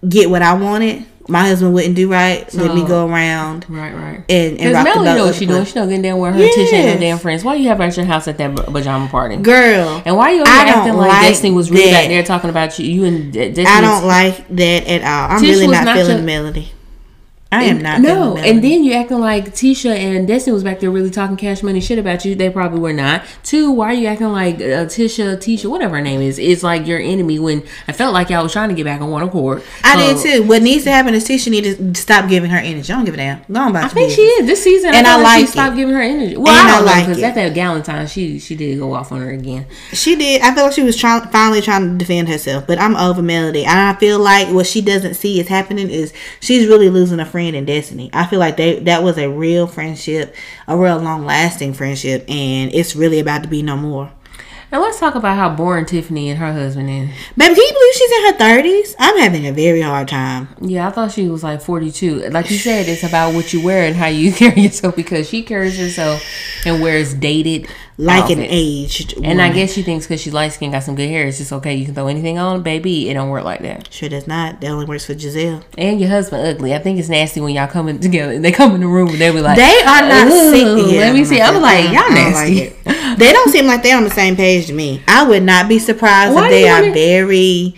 get 0.07 0.29
what 0.29 0.41
I 0.41 0.53
wanted. 0.53 1.05
My 1.27 1.41
husband 1.41 1.73
wouldn't 1.73 1.95
do 1.95 2.11
right. 2.11 2.51
Let 2.53 2.75
me 2.75 2.85
go 2.85 3.07
around 3.07 3.65
Right, 3.67 3.93
right. 3.95 4.17
and, 4.29 4.29
and 4.29 4.57
Because 4.57 4.73
rock 4.75 4.83
the 4.93 4.99
Melody 5.01 5.05
boat. 5.05 5.15
knows 5.17 5.25
what 5.25 5.35
she 5.35 5.45
the 5.47 5.53
doing. 5.53 5.65
She 5.65 5.73
know 5.79 5.85
getting 5.87 6.01
down 6.03 6.19
with 6.19 6.33
her 6.35 6.39
Tisha 6.39 6.73
and 6.73 6.89
her 6.93 6.99
damn 6.99 7.17
friends. 7.17 7.43
Why 7.43 7.55
you 7.55 7.67
have 7.69 7.77
her 7.79 7.83
at 7.85 7.97
your 7.97 8.05
house 8.05 8.27
at 8.27 8.37
that 8.37 8.55
pajama 8.55 9.07
party? 9.09 9.37
Girl, 9.37 10.03
And 10.05 10.15
why 10.17 10.31
you 10.31 10.41
over 10.41 10.49
I 10.51 10.65
there 10.65 10.73
don't 10.73 10.81
acting 10.83 10.97
like, 10.97 11.09
like 11.09 11.27
Destiny 11.29 11.53
was 11.55 11.71
really 11.71 11.91
back 11.91 12.07
there 12.09 12.21
talking 12.23 12.51
about 12.51 12.77
you? 12.77 12.85
You 12.85 13.05
and 13.05 13.33
De- 13.33 13.47
Destiny. 13.53 13.65
I 13.67 13.81
don't 13.81 14.05
like 14.05 14.47
that 14.49 14.87
at 14.87 15.01
all. 15.03 15.35
I'm 15.35 15.41
Tish 15.41 15.49
really 15.55 15.67
not, 15.67 15.85
not 15.85 15.95
feeling 15.97 16.17
your- 16.17 16.25
Melody. 16.25 16.71
I 17.51 17.63
am 17.63 17.81
not. 17.81 18.01
No, 18.01 18.35
and 18.37 18.63
then 18.63 18.83
you 18.83 18.93
acting 18.93 19.19
like 19.19 19.53
Tisha 19.53 19.95
and 19.95 20.27
Destiny 20.27 20.53
was 20.53 20.63
back 20.63 20.79
there 20.79 20.91
really 20.91 21.09
talking 21.09 21.37
cash 21.37 21.63
money 21.63 21.79
shit 21.79 21.97
about 21.97 22.25
you. 22.25 22.35
They 22.35 22.49
probably 22.49 22.79
were 22.79 22.91
not. 22.91 23.23
Two, 23.43 23.71
why 23.71 23.91
are 23.91 23.93
you 23.93 24.07
acting 24.07 24.31
like 24.31 24.55
uh, 24.55 24.85
Tisha, 24.89 25.37
Tisha, 25.37 25.69
whatever 25.69 25.95
her 25.95 26.01
name 26.01 26.21
is, 26.21 26.37
is 26.37 26.63
like 26.63 26.85
your 26.85 26.99
enemy 26.99 27.39
when 27.39 27.63
I 27.87 27.93
felt 27.93 28.13
like 28.13 28.29
y'all 28.29 28.43
was 28.43 28.51
trying 28.51 28.69
to 28.69 28.75
get 28.75 28.83
back 28.83 28.99
on 28.99 29.09
one 29.09 29.21
accord. 29.23 29.63
I 29.83 29.95
did 29.95 30.17
too. 30.17 30.47
What 30.47 30.63
needs 30.63 30.83
to 30.85 30.91
happen 30.91 31.13
is 31.13 31.25
Tisha 31.27 31.49
needs 31.49 31.77
to 31.77 31.95
stop 32.01 32.27
giving 32.27 32.49
her 32.49 32.57
energy. 32.57 32.91
I 32.91 32.95
don't 32.97 33.05
give 33.05 33.13
a 33.13 33.17
damn. 33.17 33.43
Go 33.49 33.59
on 33.59 33.69
about 33.69 33.85
I 33.85 33.87
think 33.89 34.11
she 34.11 34.21
is 34.21 34.47
this 34.47 34.63
season. 34.63 34.93
And 34.93 35.07
I, 35.07 35.19
I 35.19 35.21
like 35.21 35.47
stopped 35.47 35.75
giving 35.75 35.93
her 35.93 36.01
energy. 36.01 36.35
Well, 36.35 36.47
And 36.47 36.57
I 36.57 36.63
I 36.63 36.77
don't 36.77 36.85
know 36.85 36.91
like 36.91 37.05
because 37.07 37.23
at 37.23 37.35
that 37.35 37.53
Galentine, 37.53 38.09
she 38.09 38.39
she 38.39 38.55
did 38.55 38.79
go 38.79 38.93
off 38.93 39.11
on 39.11 39.21
her 39.21 39.29
again. 39.29 39.65
She 39.93 40.15
did. 40.15 40.41
I 40.41 40.53
feel 40.53 40.65
like 40.65 40.73
she 40.73 40.83
was 40.83 40.97
trying, 40.97 41.21
finally 41.29 41.61
trying 41.61 41.91
to 41.91 41.97
defend 41.97 42.27
herself, 42.27 42.67
but 42.67 42.79
I'm 42.79 42.95
over 42.95 43.21
Melody. 43.21 43.65
And 43.65 43.79
I 43.79 43.93
feel 43.97 44.19
like 44.19 44.49
what 44.49 44.65
she 44.67 44.81
doesn't 44.81 45.13
see 45.13 45.39
is 45.39 45.47
happening 45.47 45.89
is 45.89 46.11
she's 46.41 46.67
really 46.67 46.89
losing 46.89 47.19
a 47.19 47.25
friend 47.35 47.53
in 47.53 47.65
Destiny. 47.65 48.09
I 48.13 48.27
feel 48.27 48.39
like 48.39 48.55
they 48.55 48.79
that 48.79 49.03
was 49.03 49.17
a 49.17 49.29
real 49.29 49.67
friendship, 49.67 50.33
a 50.69 50.77
real 50.77 50.99
long 50.99 51.25
lasting 51.25 51.73
friendship, 51.73 52.23
and 52.29 52.73
it's 52.73 52.95
really 52.95 53.19
about 53.19 53.43
to 53.43 53.49
be 53.49 53.61
no 53.61 53.75
more. 53.75 54.09
And 54.75 54.81
let's 54.81 54.99
talk 54.99 55.15
about 55.15 55.37
how 55.37 55.55
boring 55.55 55.85
Tiffany 55.85 56.29
and 56.29 56.37
her 56.37 56.51
husband 56.51 56.89
is. 56.89 57.07
Baby, 57.37 57.55
can 57.55 57.63
you 57.63 57.71
believe 57.71 57.93
she's 57.93 58.11
in 58.11 58.25
her 58.25 58.37
thirties? 58.37 58.95
I'm 58.99 59.17
having 59.19 59.47
a 59.47 59.53
very 59.53 59.79
hard 59.79 60.09
time. 60.09 60.49
Yeah, 60.59 60.89
I 60.89 60.91
thought 60.91 61.13
she 61.13 61.29
was 61.29 61.45
like 61.45 61.61
42. 61.61 62.27
Like 62.29 62.51
you 62.51 62.57
said, 62.57 62.89
it's 62.89 63.03
about 63.03 63.33
what 63.33 63.53
you 63.53 63.63
wear 63.63 63.85
and 63.87 63.95
how 63.95 64.07
you 64.07 64.33
carry 64.33 64.63
yourself 64.63 64.97
because 64.97 65.29
she 65.29 65.43
carries 65.43 65.77
herself 65.79 66.21
and 66.65 66.81
wears 66.81 67.13
dated 67.13 67.67
Like 67.97 68.29
an 68.29 68.39
outfits. 68.41 68.51
aged 68.51 69.13
And 69.23 69.41
I 69.41 69.49
guess 69.53 69.71
she 69.71 69.81
thinks 69.81 70.05
because 70.07 70.19
she's 70.19 70.33
light 70.33 70.49
skin, 70.51 70.71
got 70.71 70.83
some 70.83 70.95
good 70.95 71.07
hair, 71.09 71.25
it's 71.25 71.37
just 71.37 71.53
okay. 71.53 71.73
You 71.73 71.85
can 71.85 71.93
throw 71.95 72.07
anything 72.07 72.37
on, 72.37 72.61
baby. 72.61 73.09
It 73.09 73.13
don't 73.13 73.29
work 73.29 73.45
like 73.45 73.61
that. 73.61 73.93
sure 73.93 74.09
does 74.09 74.27
not. 74.27 74.59
That 74.59 74.71
only 74.71 74.85
works 74.87 75.05
for 75.05 75.17
Giselle. 75.17 75.63
And 75.77 76.01
your 76.01 76.09
husband 76.09 76.45
ugly. 76.45 76.75
I 76.75 76.79
think 76.79 76.99
it's 76.99 77.07
nasty 77.07 77.39
when 77.39 77.55
y'all 77.55 77.67
coming 77.67 78.01
together. 78.01 78.37
They 78.39 78.51
come 78.51 78.75
in 78.75 78.81
the 78.81 78.87
room 78.87 79.07
and 79.07 79.19
they 79.19 79.31
be 79.31 79.39
like, 79.39 79.55
They 79.55 79.81
are 79.87 80.01
not 80.01 80.27
"Ooh, 80.27 80.51
sick. 80.51 80.93
Yeah, 80.93 80.99
Let 80.99 81.13
me 81.13 81.23
see. 81.23 81.39
I'm 81.39 81.61
like, 81.61 81.85
y'all 81.85 82.09
nasty. 82.11 82.71
like. 82.85 82.97
they 83.17 83.31
don't 83.33 83.49
seem 83.51 83.65
like 83.67 83.83
they're 83.83 83.97
on 83.97 84.03
the 84.03 84.09
same 84.09 84.35
page 84.35 84.67
to 84.67 84.73
me. 84.73 85.01
I 85.07 85.23
would 85.27 85.43
not 85.43 85.67
be 85.67 85.79
surprised 85.79 86.33
Why 86.35 86.45
if 86.45 86.51
they 86.51 86.67
are 86.69 86.81
wanna- 86.81 86.93
very 86.93 87.75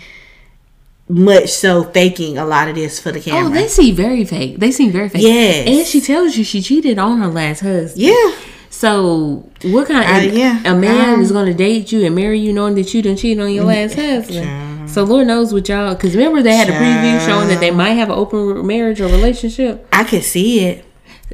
much 1.10 1.50
so 1.50 1.84
faking 1.86 2.38
a 2.38 2.46
lot 2.46 2.68
of 2.68 2.76
this 2.76 3.00
for 3.00 3.12
the 3.12 3.20
camera. 3.20 3.50
Oh, 3.50 3.54
they 3.54 3.68
seem 3.68 3.96
very 3.96 4.26
fake. 4.26 4.60
They 4.60 4.72
seem 4.72 4.92
very 4.92 5.08
fake. 5.10 5.22
Yes. 5.22 5.68
And 5.68 5.88
she 5.88 6.02
tells 6.02 6.36
you 6.36 6.44
she 6.44 6.62
cheated 6.62 7.00
on 7.00 7.20
her 7.20 7.28
last 7.28 7.62
husband. 7.62 8.02
yeah. 8.02 8.32
So 8.70 9.50
what 9.64 9.88
kind 9.88 10.06
Uh, 10.26 10.28
of 10.28 10.38
yeah. 10.38 10.60
a 10.66 10.76
man 10.76 11.16
Um, 11.16 11.22
is 11.22 11.32
going 11.32 11.46
to 11.48 11.54
date 11.54 11.92
you 11.92 12.06
and 12.06 12.14
marry 12.14 12.38
you 12.40 12.52
knowing 12.54 12.76
that 12.76 12.94
you 12.94 13.02
done 13.02 13.16
cheated 13.16 13.42
on 13.44 13.52
your 13.52 13.64
last 13.64 13.96
husband? 13.96 14.90
So 14.90 15.04
Lord 15.04 15.26
knows 15.28 15.52
what 15.54 15.68
y'all. 15.70 15.96
Because 15.96 16.14
remember 16.16 16.44
they 16.44 16.56
had 16.56 16.70
a 16.70 16.74
preview 16.74 17.26
showing 17.26 17.48
that 17.48 17.60
they 17.60 17.72
might 17.72 17.92
have 17.94 18.10
an 18.10 18.16
open 18.18 18.68
marriage 18.68 19.00
or 19.02 19.06
relationship. 19.08 19.88
I 19.92 20.04
could 20.04 20.24
see 20.24 20.66
it. 20.66 20.86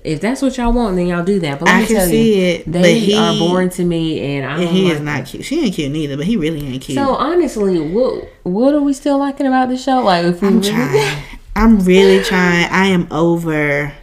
If 0.03 0.19
that's 0.19 0.41
what 0.41 0.57
y'all 0.57 0.73
want, 0.73 0.97
then 0.97 1.07
y'all 1.07 1.23
do 1.23 1.39
that. 1.39 1.59
But 1.59 1.67
let 1.67 1.75
I 1.75 1.81
me 1.81 1.87
can 1.87 1.95
tell 1.95 2.07
see 2.07 2.35
you, 2.35 2.47
it, 2.55 2.63
they 2.71 2.99
he- 2.99 3.15
are 3.17 3.33
boring 3.37 3.69
to 3.71 3.85
me, 3.85 4.19
and 4.35 4.45
I 4.45 4.59
And 4.61 4.69
he 4.69 4.83
like 4.85 4.93
is 4.95 4.99
not 5.01 5.25
cute. 5.25 5.45
She 5.45 5.63
ain't 5.63 5.73
cute 5.73 5.91
neither, 5.91 6.17
but 6.17 6.25
he 6.25 6.35
really 6.35 6.59
ain't 6.65 6.81
cute. 6.81 6.97
So 6.97 7.15
honestly, 7.15 7.79
what 7.79 8.27
what 8.43 8.73
are 8.75 8.81
we 8.81 8.91
still 8.93 9.17
liking 9.17 9.47
about 9.47 9.69
the 9.69 9.77
show? 9.77 10.01
Like 10.01 10.25
if 10.25 10.41
we 10.41 10.47
I'm 10.49 10.59
really, 10.59 10.69
trying. 10.71 11.23
I'm 11.55 11.79
really 11.79 12.23
trying. 12.23 12.69
I 12.69 12.87
am 12.87 13.07
over. 13.11 13.93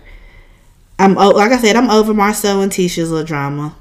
I'm 0.99 1.15
like 1.15 1.53
I 1.53 1.59
said. 1.59 1.77
I'm 1.77 1.91
over 1.91 2.13
Marsau 2.15 2.63
and 2.63 2.73
Tisha's 2.73 3.11
little 3.11 3.27
drama. 3.27 3.75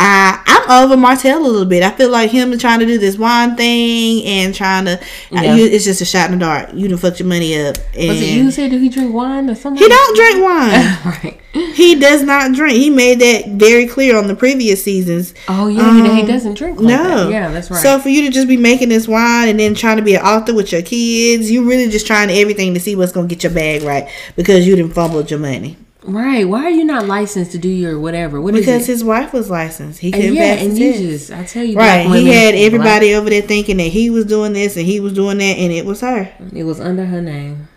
I 0.00 0.42
I'm 0.46 0.84
over 0.84 0.96
Martell 0.96 1.38
a 1.40 1.46
little 1.46 1.64
bit. 1.64 1.82
I 1.82 1.90
feel 1.90 2.08
like 2.10 2.30
him 2.30 2.56
trying 2.58 2.78
to 2.80 2.86
do 2.86 2.98
this 2.98 3.18
wine 3.18 3.56
thing 3.56 4.24
and 4.24 4.54
trying 4.54 4.84
to. 4.84 5.00
Yeah. 5.30 5.54
you, 5.56 5.64
it's 5.66 5.84
just 5.84 6.00
a 6.00 6.04
shot 6.04 6.30
in 6.30 6.38
the 6.38 6.44
dark. 6.44 6.70
You 6.72 6.86
done 6.88 6.98
fucked 6.98 7.18
your 7.18 7.28
money 7.28 7.58
up. 7.60 7.76
And 7.96 8.08
was 8.08 8.20
it 8.22 8.28
you 8.34 8.50
said 8.50 8.70
do 8.70 8.78
he 8.78 8.88
drink 8.88 9.12
wine 9.12 9.50
or 9.50 9.54
something? 9.54 9.82
he 9.82 9.88
don't 9.88 10.16
drink 10.16 10.44
wine. 10.44 11.14
right. 11.24 11.40
he 11.74 11.96
does 11.96 12.22
not 12.22 12.52
drink. 12.54 12.76
He 12.78 12.90
made 12.90 13.18
that 13.20 13.48
very 13.58 13.86
clear 13.88 14.16
on 14.16 14.28
the 14.28 14.36
previous 14.36 14.84
seasons. 14.84 15.34
Oh 15.48 15.66
yeah, 15.68 15.92
he, 15.94 16.14
he 16.16 16.20
Um, 16.22 16.26
doesn't 16.26 16.54
drink. 16.54 16.78
Like 16.78 16.88
No. 16.96 17.24
that. 17.24 17.30
yeah, 17.30 17.50
that's 17.50 17.70
right. 17.70 17.82
So 17.82 17.98
for 17.98 18.08
you 18.08 18.22
to 18.22 18.30
just 18.30 18.46
be 18.46 18.56
making 18.56 18.90
this 18.90 19.08
wine 19.08 19.48
and 19.48 19.58
then 19.58 19.74
trying 19.74 19.96
to 19.96 20.02
be 20.02 20.14
an 20.14 20.22
author 20.22 20.54
with 20.54 20.70
your 20.70 20.82
kids, 20.82 21.50
you 21.50 21.68
really 21.68 21.90
just 21.90 22.06
trying 22.06 22.30
everything 22.30 22.74
to 22.74 22.80
see 22.80 22.94
what's 22.94 23.10
gonna 23.12 23.26
get 23.26 23.42
your 23.42 23.52
bag 23.52 23.82
right 23.82 24.08
because 24.36 24.66
you 24.66 24.76
didn't 24.76 24.92
fumbled 24.92 25.30
your 25.30 25.40
money. 25.40 25.76
Right? 26.04 26.46
Why 26.48 26.64
are 26.64 26.70
you 26.70 26.84
not 26.84 27.06
licensed 27.06 27.52
to 27.52 27.58
do 27.58 27.68
your 27.68 27.98
whatever? 27.98 28.40
What 28.40 28.54
is 28.54 28.60
Because 28.66 28.86
his 28.86 29.02
wife 29.04 29.32
was 29.32 29.50
licensed. 29.50 30.00
He 30.00 30.08
And 30.12 30.16
couldn't 30.16 30.34
yeah, 30.34 30.56
pass 30.56 30.64
and 30.64 30.78
you 30.78 30.92
just 30.92 31.30
I 31.32 31.44
tell 31.44 31.64
you, 31.64 31.76
Right. 31.76 32.06
black 32.06 32.18
He 32.18 32.28
had 32.28 32.52
black- 32.54 32.64
everybody 32.64 33.14
over 33.14 33.30
there 33.30 33.42
thinking 33.42 33.76
that 33.78 33.84
he 33.88 34.10
was 34.10 34.24
doing 34.24 34.52
this 34.52 34.76
and 34.76 34.86
he 34.86 35.00
was 35.00 35.12
doing 35.12 35.38
that 35.38 35.44
and 35.58 35.72
it 35.72 35.84
was 35.86 36.00
her. 36.00 36.30
it 36.54 36.64
was 36.64 36.80
under 36.80 37.04
her 37.06 37.20
name. 37.20 37.68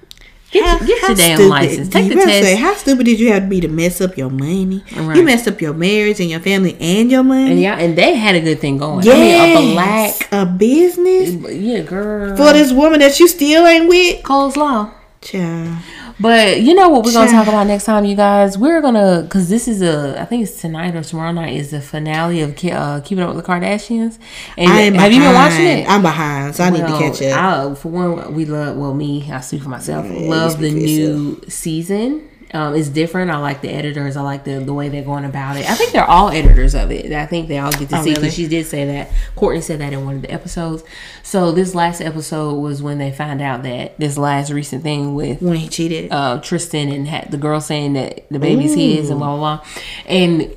Get, 0.52 0.66
How- 0.66 0.86
get 0.86 1.00
how 1.02 1.08
your 1.08 1.16
damn 1.16 1.38
stupid- 1.38 1.50
license. 1.50 1.88
Take 1.90 2.10
the 2.10 2.16
test. 2.16 2.28
Say, 2.44 2.56
how 2.58 2.76
stupid 2.76 3.06
did 3.06 3.22
you 3.22 3.32
have 3.32 3.44
to 3.44 3.48
be 3.50 3.62
to 3.62 3.70
mess 3.70 4.02
up 4.02 4.18
your 4.18 4.30
money? 4.30 4.84
Right. 4.98 5.16
You 5.16 5.24
messed 5.24 5.48
up 5.48 5.62
your 5.62 5.74
marriage 5.74 6.20
and 6.20 6.30
your 6.30 6.42
family 6.42 6.76
and 6.82 7.10
your 7.10 7.24
money. 7.24 7.52
and 7.52 7.62
yeah, 7.62 7.78
and 7.80 7.98
they 7.98 8.16
had 8.16 8.36
a 8.36 8.42
good 8.42 8.60
thing 8.60 8.78
going. 8.78 9.06
yes. 9.06 9.16
I 9.16 9.62
mean, 9.62 9.70
a 9.70 9.74
black, 9.74 10.28
a 10.34 10.46
business 10.46 11.30
yeah, 11.54 11.84
girl. 11.84 12.36
for 12.36 12.52
this 12.52 12.74
woman 12.74 13.00
that 13.00 13.18
you 13.18 13.30
still 13.30 13.66
ain't 13.66 13.88
with. 13.88 14.24
coleslaw. 14.24 14.92
Child. 15.22 15.78
But 16.22 16.62
you 16.62 16.76
know 16.76 16.90
what 16.90 17.04
we're 17.04 17.14
gonna 17.14 17.32
talk 17.32 17.48
about 17.48 17.66
next 17.68 17.86
time, 17.86 18.06
you 18.06 18.16
guys. 18.16 18.58
We're 18.58 18.82
gonna 18.82 19.24
because 19.24 19.50
this 19.50 19.68
is 19.68 19.82
a 19.82 20.20
I 20.22 20.26
think 20.26 20.44
it's 20.44 20.62
tonight 20.62 20.96
or 20.96 21.04
tomorrow 21.04 21.32
night 21.32 21.56
is 21.56 21.72
the 21.72 21.82
finale 21.82 22.42
of 22.42 22.52
uh, 22.64 23.02
Keeping 23.02 23.24
Up 23.24 23.34
with 23.36 23.44
the 23.44 23.52
Kardashians. 23.52 24.20
And 24.58 24.96
have 24.96 25.12
you 25.12 25.20
been 25.20 25.34
watching 25.34 25.66
it? 25.66 25.90
I'm 25.90 26.02
behind, 26.02 26.56
so 26.56 26.64
I 26.64 26.70
need 26.70 26.82
to 26.82 26.98
catch 26.98 27.22
up. 27.24 27.72
I, 27.72 27.76
for 27.76 27.90
one, 27.90 28.34
we 28.36 28.46
love. 28.46 28.78
Well, 28.78 28.94
me, 28.94 29.30
I 29.32 29.42
speak 29.42 29.64
for 29.64 29.70
myself. 29.70 30.06
Yeah, 30.06 30.30
love 30.30 30.60
the 30.60 30.72
new 30.72 31.42
season. 31.48 32.30
Um, 32.54 32.76
it's 32.76 32.90
different. 32.90 33.32
I 33.32 33.38
like 33.38 33.62
the 33.62 33.70
editors. 33.70 34.18
I 34.18 34.22
like 34.22 34.44
the 34.44 34.60
the 34.60 34.74
way 34.74 34.90
they're 34.90 35.04
going 35.04 35.24
about 35.24 35.56
it. 35.56 35.70
I 35.70 35.76
think 35.76 35.92
they're 35.94 36.04
all 36.10 36.30
editors 36.30 36.76
of 36.76 36.92
it. 36.92 37.12
I 37.14 37.26
think 37.26 37.48
they 37.48 37.60
all 37.60 37.72
get 37.72 37.88
to 37.90 37.98
Oh, 38.00 38.04
see 38.04 38.10
really? 38.10 38.14
because 38.22 38.34
she 38.34 38.48
did 38.48 38.66
say 38.66 38.86
that. 38.86 39.10
Kourtney 39.38 39.64
said 39.64 39.80
that 39.80 39.94
in 39.94 40.04
one 40.04 40.18
of 40.18 40.22
the 40.24 40.32
episodes. 40.32 40.84
So 41.24 41.52
this 41.54 41.74
last 41.74 42.02
episode 42.02 42.56
was 42.56 42.84
when 42.84 42.98
they 42.98 43.12
found 43.12 43.42
out 43.42 43.64
that 43.64 43.98
this 43.98 44.18
last 44.18 44.52
recent 44.52 44.84
thing 44.84 45.16
with 45.16 45.42
when 45.42 45.56
he 45.56 45.70
cheated. 45.70 46.12
uh, 46.12 46.42
Tristan 46.42 46.90
and 46.90 47.08
had 47.08 47.32
the 47.32 47.38
girl 47.38 47.62
saying 47.62 47.94
that 47.94 48.28
the 48.30 48.40
baby's 48.40 48.74
his 48.76 49.10
and 49.10 49.20
blah 49.20 49.38
blah 49.38 49.58
blah. 49.58 49.66
And 50.06 50.54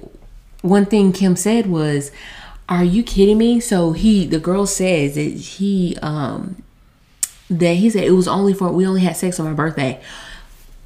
one 0.63 0.87
thing 0.87 1.13
Kim 1.13 1.37
said 1.37 1.67
was, 1.69 2.11
"Are 2.69 2.83
you 2.83 3.05
kidding 3.05 3.39
me?" 3.39 3.61
So 3.61 3.93
he, 3.93 4.27
the 4.27 4.41
girl 4.41 4.67
says 4.67 5.15
that 5.15 5.21
he, 5.23 5.97
um, 6.03 6.61
that 7.51 7.75
he 7.75 7.89
said 7.91 8.03
it 8.05 8.11
was 8.13 8.27
only 8.27 8.53
for 8.55 8.73
we 8.73 8.85
only 8.87 9.03
had 9.03 9.17
sex 9.17 9.39
on 9.39 9.47
my 9.47 9.53
birthday. 9.53 10.01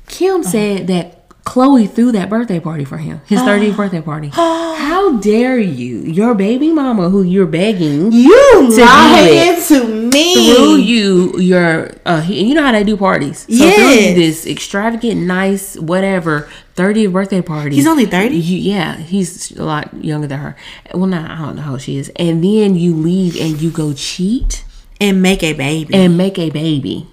Kim 0.09 0.43
said 0.43 0.87
that 0.89 1.15
Khloé 1.45 1.89
threw 1.91 2.13
that 2.13 2.29
birthday 2.29 2.61
party 2.61 2.85
for 2.85 2.99
him, 2.99 3.21
his 3.27 3.41
30th 3.49 3.77
birthday 3.77 4.01
party. 4.03 4.29
How 4.35 5.17
dare 5.19 5.59
you? 5.59 6.01
Your 6.01 6.35
baby 6.35 6.71
mama, 6.71 7.09
who 7.09 7.23
you're 7.23 7.47
begging, 7.47 8.13
You 8.13 8.69
lying 8.79 9.63
to 9.63 9.85
me. 9.87 10.55
threw 10.55 10.77
you 10.77 11.39
your, 11.39 11.91
uh, 12.05 12.21
he- 12.21 12.45
you 12.49 12.55
know 12.55 12.63
how 12.63 12.73
they 12.73 12.85
do 12.85 12.97
parties. 12.97 13.41
So 13.41 13.47
threw 13.47 13.57
you 13.67 13.71
Yes. 13.71 14.17
this 14.17 14.47
extravagant, 14.47 15.23
nice, 15.23 15.77
whatever 15.77 16.49
30th 16.77 17.13
birthday 17.13 17.41
party. 17.43 17.77
He's 17.77 17.87
only 17.87 18.05
30? 18.07 18.37
You, 18.37 18.59
yeah, 18.59 18.97
he's 18.97 19.51
a 19.57 19.65
lot 19.65 19.93
younger 20.05 20.27
than 20.27 20.39
her. 20.41 20.57
Well, 20.95 21.07
not, 21.07 21.31
I 21.31 21.39
don't 21.39 21.57
know 21.57 21.63
how 21.63 21.73
old 21.73 21.83
she 21.83 21.97
is. 21.97 22.11
And 22.17 22.43
then 22.45 22.75
you 22.77 22.95
leave 22.95 23.41
and 23.41 23.61
you 23.61 23.71
go 23.71 23.93
cheat 23.95 24.65
and 25.01 25.23
make 25.23 25.43
a 25.43 25.53
baby. 25.55 25.95
and 25.95 26.17
make 26.19 26.39
a 26.39 26.51
baby. 26.51 27.07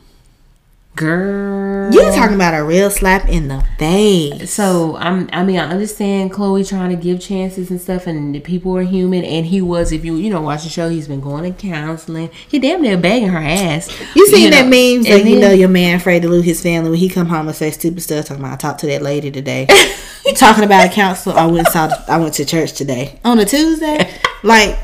Girl. 0.96 1.93
you 1.93 2.02
talking 2.14 2.36
about 2.36 2.54
a 2.54 2.64
real 2.64 2.89
slap 2.89 3.28
in 3.28 3.50
the 3.50 3.66
face. 3.78 4.54
So 4.54 4.96
I'm. 4.96 5.30
I 5.34 5.43
mean, 5.43 5.60
I 5.60 5.70
understand 5.70 6.32
Khloé 6.32 6.68
trying 6.68 6.89
to 6.91 6.96
give 6.96 7.20
chances 7.20 7.70
and 7.70 7.82
stuff, 7.82 8.08
and 8.08 8.34
the 8.34 8.39
people 8.39 8.78
are 8.78 8.82
human. 8.82 9.26
And 9.26 9.46
he 9.46 9.62
was, 9.62 9.91
if 9.91 10.06
you 10.06 10.16
you 10.16 10.30
know 10.30 10.39
watch 10.39 10.64
the 10.64 10.70
show, 10.70 10.88
he's 10.88 11.10
been 11.10 11.20
going 11.20 11.54
to 11.54 11.62
counseling. 11.62 12.30
He 12.48 12.60
damn 12.60 12.82
near 12.82 12.98
begging 12.98 13.28
her 13.28 13.39
ass. 13.39 13.89
You 14.16 14.26
seen 14.28 14.52
know, 14.52 14.58
that 14.58 14.70
memes 14.70 15.06
and 15.08 15.26
that 15.26 15.30
you 15.30 15.38
know 15.38 15.52
your 15.52 15.68
man 15.68 15.98
afraid 15.98 16.22
to 16.22 16.30
lose 16.30 16.46
his 16.46 16.62
family 16.64 16.91
when 16.91 17.00
he 17.00 17.10
come 17.10 17.28
home 17.28 17.48
and 17.48 17.56
say 17.56 17.72
stupid 17.72 18.02
stuff 18.02 18.26
talking 18.28 18.41
about 18.41 18.54
I 18.54 18.58
talked 18.58 18.80
to 18.80 18.88
that 18.88 19.02
lady 19.02 19.32
today. 19.32 19.68
talking 20.36 20.64
about 20.64 20.89
a 20.89 20.89
counselor. 20.89 21.38
I 21.38 21.46
went 21.48 21.68
saw. 21.68 21.89
I 22.08 22.18
went 22.18 22.36
to 22.36 22.46
church 22.46 22.72
today. 22.72 23.20
On 23.26 23.38
a 23.38 23.43
Tuesday? 23.46 24.10
Like 24.43 24.80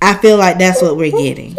I 0.00 0.14
feel 0.18 0.36
like 0.36 0.58
that's 0.58 0.80
what 0.80 0.96
we're 0.96 1.10
getting. 1.10 1.56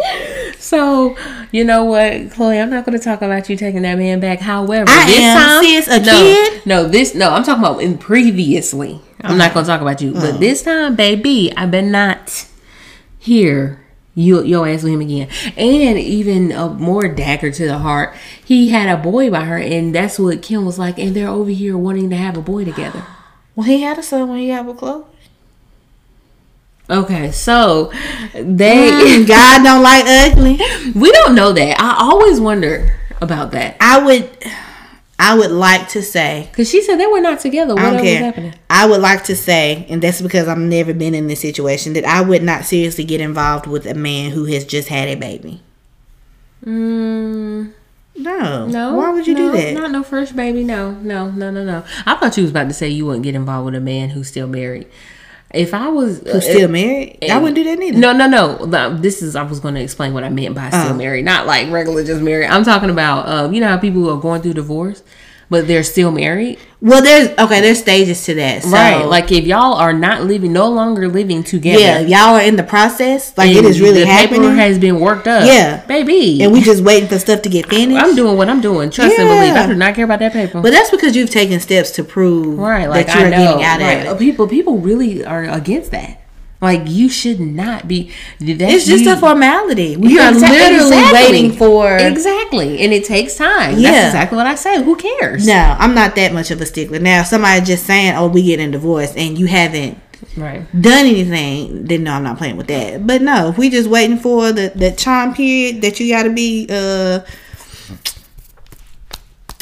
So 0.70 1.16
you 1.50 1.64
know 1.64 1.82
what, 1.84 2.12
Khloé? 2.30 2.62
I'm 2.62 2.70
not 2.70 2.84
going 2.86 2.96
to 2.96 3.02
talk 3.02 3.22
about 3.22 3.50
you 3.50 3.56
taking 3.56 3.82
that 3.82 3.98
man 3.98 4.20
back. 4.20 4.38
However, 4.38 4.88
I 4.88 5.04
this 5.06 5.18
am, 5.18 5.36
time, 5.36 5.64
sis, 5.64 5.88
a 5.88 5.98
no, 5.98 6.12
kid. 6.22 6.62
no, 6.64 6.86
this 6.88 7.12
no. 7.12 7.30
I'm 7.30 7.42
talking 7.42 7.64
about 7.64 7.82
in 7.82 7.98
previously. 7.98 9.00
I'm 9.22 9.36
not 9.36 9.52
going 9.52 9.66
to 9.66 9.68
talk 9.68 9.80
about 9.80 10.00
you, 10.00 10.12
Uh-huh. 10.14 10.30
but 10.30 10.38
this 10.40 10.62
time, 10.62 10.94
baby, 10.94 11.52
I 11.56 11.66
been 11.66 11.90
not 11.90 12.46
here. 13.18 13.84
You 14.14 14.44
your 14.44 14.68
ass 14.68 14.84
with 14.84 14.92
him 14.92 15.00
again, 15.00 15.28
and 15.56 15.98
even 15.98 16.52
a 16.52 16.68
more 16.68 17.08
dagger 17.08 17.50
to 17.50 17.66
the 17.66 17.78
heart. 17.78 18.14
He 18.44 18.68
had 18.68 18.88
a 18.88 19.00
boy 19.00 19.28
by 19.30 19.44
her, 19.46 19.56
and 19.58 19.92
that's 19.94 20.18
what 20.20 20.40
Kim 20.42 20.64
was 20.64 20.78
like. 20.78 20.98
And 20.98 21.16
they're 21.16 21.28
over 21.28 21.50
here 21.50 21.76
wanting 21.76 22.10
to 22.10 22.16
have 22.16 22.36
a 22.36 22.42
boy 22.42 22.64
together. 22.64 23.04
Well, 23.56 23.66
he 23.66 23.82
had 23.82 23.98
a 23.98 24.02
son 24.04 24.28
when 24.28 24.38
he 24.38 24.50
had 24.50 24.66
with 24.66 24.76
Khloé. 24.78 25.04
Okay, 26.90 27.30
so 27.30 27.92
they 28.34 28.90
Mm, 28.90 29.26
God 29.28 29.62
don't 29.62 29.82
like 29.82 30.04
ugly. 30.06 30.58
we 30.94 31.12
don't 31.12 31.34
know 31.36 31.52
that. 31.52 31.80
I 31.80 31.96
always 32.00 32.40
wonder 32.40 32.98
about 33.20 33.52
that 33.52 33.76
I 33.80 34.02
would, 34.02 34.28
I 35.18 35.36
would 35.38 35.50
like 35.52 35.88
to 35.90 36.02
say. 36.02 36.48
because 36.50 36.68
she 36.68 36.82
said 36.82 36.96
they 36.96 37.06
were 37.06 37.20
not 37.20 37.38
together. 37.40 37.74
I 37.78 37.82
don't 37.82 37.92
was 37.94 38.02
care. 38.02 38.24
happening. 38.24 38.54
I 38.68 38.86
would 38.86 39.00
like 39.00 39.22
to 39.24 39.36
say, 39.36 39.86
and 39.88 40.02
that's 40.02 40.20
because 40.20 40.48
I've 40.48 40.58
never 40.58 40.92
been 40.94 41.14
in 41.14 41.26
this 41.28 41.40
situation, 41.40 41.92
that 41.92 42.04
I 42.04 42.22
would 42.22 42.42
not 42.42 42.64
seriously 42.64 43.04
get 43.04 43.20
involved 43.20 43.66
with 43.68 43.86
a 43.86 43.94
man 43.94 44.30
who 44.32 44.46
has 44.46 44.64
just 44.64 44.88
had 44.88 45.06
a 45.08 45.14
baby. 45.16 45.62
Mm, 46.64 47.72
No. 48.16 48.66
no. 48.66 48.94
Why 48.96 49.10
would 49.10 49.26
you 49.26 49.34
no, 49.34 49.52
do 49.52 49.58
that? 49.58 49.74
Not 49.74 49.90
no 49.92 50.02
first 50.02 50.34
baby. 50.34 50.64
No, 50.64 50.92
no, 50.92 51.30
no, 51.30 51.50
no, 51.50 51.64
no. 51.64 51.84
I 52.06 52.16
thought 52.16 52.36
you 52.36 52.42
was 52.42 52.50
about 52.50 52.68
to 52.68 52.74
say 52.74 52.88
you 52.88 53.06
wouldn't 53.06 53.24
get 53.24 53.34
involved 53.34 53.66
with 53.66 53.74
a 53.74 53.80
man 53.80 54.10
who's 54.10 54.28
still 54.28 54.46
married. 54.48 54.86
If 55.52 55.74
I 55.74 55.88
was 55.88 56.20
Who's 56.20 56.44
still 56.44 56.68
married? 56.68 57.18
I 57.28 57.38
wouldn't 57.38 57.56
do 57.56 57.64
that 57.64 57.78
neither. 57.78 57.98
No, 57.98 58.12
no, 58.12 58.28
no. 58.28 58.96
This 58.96 59.20
is 59.20 59.34
I 59.34 59.42
was 59.42 59.58
going 59.58 59.74
to 59.74 59.80
explain 59.80 60.14
what 60.14 60.22
I 60.22 60.28
meant 60.28 60.54
by 60.54 60.68
still 60.70 60.90
Oh. 60.92 60.94
married, 60.94 61.24
not 61.24 61.46
like 61.46 61.70
regular 61.70 62.04
just 62.04 62.22
married. 62.22 62.46
I'm 62.46 62.64
talking 62.64 62.90
about 62.90 63.26
uh, 63.26 63.50
you 63.50 63.60
know 63.60 63.68
how 63.68 63.76
people 63.76 64.08
are 64.10 64.20
going 64.20 64.42
through 64.42 64.54
divorce, 64.54 65.02
but 65.50 65.66
they're 65.66 65.82
still 65.82 66.12
married. 66.12 66.58
Well, 66.80 67.02
there's 67.02 67.28
okay. 67.38 67.60
There's 67.60 67.80
stages 67.80 68.24
to 68.24 68.34
that. 68.36 68.62
So, 68.62 68.70
right. 68.70 69.04
Like 69.04 69.30
if 69.30 69.44
y'all 69.44 69.74
are 69.74 69.92
not 69.92 70.24
living, 70.24 70.54
no 70.54 70.70
longer 70.70 71.08
living 71.08 71.44
together. 71.44 71.78
yeah, 71.78 72.00
y'all 72.00 72.36
are 72.36 72.40
in 72.40 72.56
the 72.56 72.62
process. 72.62 73.36
Like 73.36 73.50
it 73.50 73.64
is 73.66 73.80
really 73.82 74.00
the 74.00 74.06
happening, 74.06 74.42
paper 74.42 74.54
has 74.54 74.78
been 74.78 74.98
worked 74.98 75.26
up. 75.26 75.44
Yeah. 75.44 75.84
baby. 75.84 76.42
and 76.42 76.52
we 76.52 76.62
just 76.62 76.82
waiting 76.82 77.08
for 77.08 77.18
stuff 77.18 77.42
to 77.42 77.50
get 77.50 77.68
finished. 77.68 78.02
I'm 78.02 78.16
doing 78.16 78.38
what 78.38 78.48
I'm 78.48 78.62
doing. 78.62 78.88
Trust 78.88 79.18
and 79.18 79.28
believe. 79.28 79.54
I 79.54 79.66
do 79.66 79.74
not 79.74 79.94
care 79.94 80.06
about 80.06 80.20
that 80.20 80.32
paper. 80.32 80.62
but 80.62 80.70
that's 80.70 80.90
because 80.90 81.14
you've 81.14 81.30
taken 81.30 81.60
steps 81.60 81.90
to 81.92 82.04
prove 82.04 82.58
right, 82.58 82.88
like 82.88 83.08
that 83.08 83.18
you're 83.18 83.26
I 83.26 83.30
know. 83.30 83.36
getting 83.58 83.64
out 83.64 83.80
right. 83.80 84.06
of 84.06 84.16
it. 84.16 84.18
People, 84.18 84.48
people 84.48 84.78
really 84.78 85.22
are 85.24 85.44
against 85.44 85.90
that. 85.90 86.19
Like 86.60 86.82
you 86.86 87.08
should 87.08 87.40
not 87.40 87.88
be. 87.88 88.10
It's 88.38 88.84
just 88.86 89.04
you- 89.04 89.12
a 89.12 89.16
formality. 89.16 89.96
We 89.96 90.18
are 90.18 90.30
Exa- 90.30 90.40
literally 90.50 90.76
exactly. 90.98 91.12
waiting 91.32 91.52
for. 91.52 91.96
exactly, 91.96 92.80
and 92.80 92.92
it 92.92 93.04
takes 93.04 93.36
time. 93.36 93.78
Yeah. 93.78 93.92
That's 93.92 94.06
exactly 94.14 94.36
what 94.36 94.46
I 94.46 94.54
say. 94.56 94.82
Who 94.82 94.94
cares? 94.96 95.46
No, 95.46 95.76
I'm 95.78 95.94
not 95.94 96.14
that 96.16 96.34
much 96.34 96.50
of 96.50 96.60
a 96.60 96.66
stickler. 96.66 96.98
Now, 96.98 97.20
if 97.20 97.28
somebody 97.28 97.64
just 97.64 97.86
saying, 97.86 98.14
"Oh, 98.14 98.28
we 98.28 98.42
getting 98.42 98.70
divorced," 98.72 99.16
and 99.16 99.38
you 99.38 99.46
haven't 99.46 99.98
Right. 100.36 100.66
done 100.78 101.06
anything, 101.06 101.84
then 101.86 102.04
no, 102.04 102.12
I'm 102.12 102.24
not 102.24 102.36
playing 102.36 102.58
with 102.58 102.66
that. 102.66 103.06
But 103.06 103.22
no, 103.22 103.48
if 103.48 103.56
we 103.56 103.70
just 103.70 103.88
waiting 103.88 104.18
for 104.18 104.52
the 104.52 104.70
the 104.74 104.90
time 104.90 105.32
period 105.32 105.80
that 105.80 105.98
you 105.98 106.12
got 106.12 106.24
to 106.24 106.30
be 106.30 106.66
uh 106.70 107.20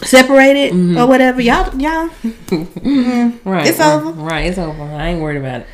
separated 0.02 0.72
or 0.96 1.06
whatever, 1.06 1.40
y'all 1.40 1.74
y'all. 1.80 2.08
Right. 3.44 3.66
It's 3.66 3.78
right, 3.78 3.94
over. 3.94 4.10
Right. 4.12 4.46
It's 4.46 4.58
over. 4.58 4.82
I 4.82 5.08
ain't 5.08 5.20
worried 5.20 5.38
about 5.38 5.60
it. 5.62 5.66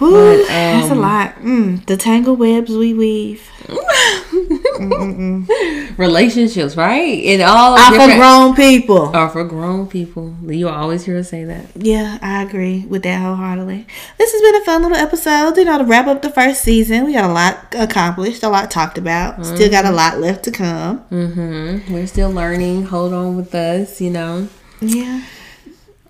Whew, 0.00 0.12
But, 0.12 0.48
that's 0.48 0.88
a 0.88 0.92
um, 0.92 1.00
lot. 1.00 1.34
Mm, 1.36 1.84
the 1.84 1.98
tangle 1.98 2.34
webs 2.34 2.70
we 2.70 2.94
weave. 2.94 3.46
Relationships, 5.98 6.74
right? 6.74 7.22
And 7.26 7.42
all 7.42 7.76
Are 7.76 7.92
for 7.92 8.16
grown 8.16 8.56
people. 8.56 9.14
are 9.14 9.28
for 9.28 9.44
grown 9.44 9.88
people. 9.88 10.34
You 10.46 10.70
always 10.70 11.04
hear 11.04 11.18
us 11.18 11.28
say 11.28 11.44
that. 11.44 11.66
Yeah, 11.76 12.18
I 12.22 12.42
agree 12.42 12.86
with 12.86 13.02
that 13.02 13.20
wholeheartedly. 13.20 13.86
This 14.16 14.32
has 14.32 14.40
been 14.40 14.62
a 14.62 14.64
fun 14.64 14.82
little 14.82 14.96
episode. 14.96 15.58
You 15.58 15.66
know, 15.66 15.76
to 15.76 15.84
wrap 15.84 16.06
up 16.06 16.22
the 16.22 16.30
first 16.30 16.62
season, 16.62 17.04
we 17.04 17.12
got 17.12 17.28
a 17.28 17.32
lot 17.34 17.58
accomplished, 17.72 18.42
a 18.42 18.48
lot 18.48 18.70
talked 18.70 18.96
about. 18.96 19.44
Still 19.44 19.70
got 19.70 19.84
a 19.84 19.92
lot 19.92 20.18
left 20.18 20.44
to 20.44 20.50
come. 20.50 21.00
Mm-hmm. 21.10 21.92
We're 21.92 22.06
still 22.06 22.30
learning. 22.30 22.84
Hold 22.84 23.12
on 23.12 23.36
with 23.36 23.54
us. 23.54 24.00
You 24.00 24.08
know. 24.10 24.48
Yeah. 24.80 25.24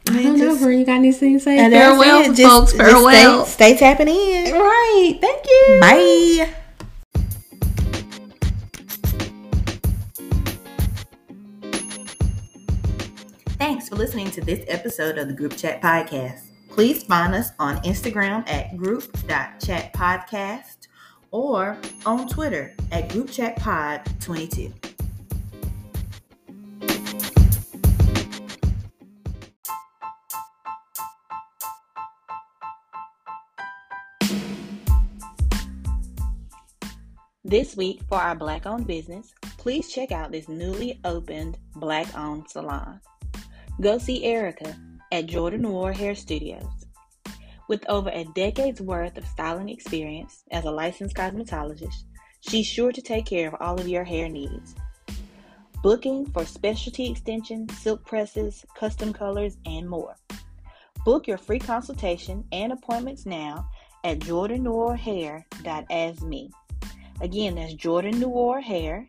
I 0.09 0.23
don't 0.23 0.39
know. 0.39 0.55
Vern, 0.57 0.79
you 0.79 0.87
got 0.87 0.95
anything 0.97 1.35
to 1.35 1.41
say? 1.41 1.59
And 1.59 1.73
that's 1.73 1.99
Farewell, 1.99 2.21
it. 2.23 2.35
Just- 2.35 2.43
folks. 2.43 2.73
just 2.73 2.77
Farewell. 2.91 3.45
stay, 3.45 3.77
stay 3.77 3.79
tapping 3.79 4.09
in. 4.09 4.53
Right. 4.55 5.19
Thank 5.21 5.47
you. 5.47 5.79
Bye. 5.81 6.55
Thanks 13.59 13.89
for 13.89 13.97
listening 13.97 14.31
to 14.33 14.41
this 14.41 14.65
episode 14.69 15.19
of 15.19 15.29
the 15.29 15.35
Group 15.35 15.57
Chat 15.57 15.81
Podcast. 15.83 16.47
Please 16.71 17.03
find 17.05 17.35
us 17.35 17.51
on 17.59 17.77
Instagram 17.79 18.49
at 18.49 18.77
group.chatpodcast 18.77 20.77
or 21.31 21.77
on 22.07 22.29
Twitter 22.29 22.75
at 22.93 23.09
groupchatpod22. 23.11 24.90
This 37.51 37.77
week, 37.77 38.01
for 38.09 38.17
our 38.17 38.35
Black 38.37 38.65
owned 38.65 38.87
business, 38.87 39.35
please 39.59 39.91
check 39.91 40.13
out 40.13 40.31
this 40.31 40.49
newly 40.49 41.01
opened 41.05 41.59
Black 41.75 42.07
owned 42.17 42.49
salon. 42.49 43.01
Go 43.81 43.99
see 43.99 44.23
Erica 44.23 44.77
at 45.11 45.27
Jordan 45.27 45.63
Noir 45.63 45.93
Hair 45.93 46.15
Studios. 46.15 46.87
With 47.69 47.85
over 47.89 48.09
a 48.11 48.23
decade's 48.37 48.81
worth 48.81 49.19
of 49.19 49.27
styling 49.27 49.69
experience 49.69 50.45
as 50.53 50.65
a 50.65 50.71
licensed 50.71 51.17
cosmetologist, 51.17 52.05
she's 52.41 52.69
sure 52.69 52.93
to 52.93 53.03
take 53.03 53.27
care 53.27 53.49
of 53.49 53.57
all 53.59 53.81
of 53.81 53.89
your 53.89 54.05
hair 54.05 54.29
needs. 54.29 54.77
Booking 55.83 56.27
for 56.27 56.47
specialty 56.47 57.11
extensions, 57.11 57.77
silk 57.79 58.07
presses, 58.07 58.65
custom 58.77 59.13
colors, 59.13 59.57
and 59.67 59.89
more. 59.89 60.15
Book 61.05 61.27
your 61.27 61.39
free 61.39 61.59
consultation 61.59 62.45
and 62.53 62.73
appointments 62.73 63.27
now 63.27 63.69
at 64.05 64.21
jordannoirhair.asme. 64.21 66.53
Again, 67.21 67.55
that's 67.57 67.75
Jordan 67.75 68.19
Noir 68.19 68.61
Hair, 68.61 69.09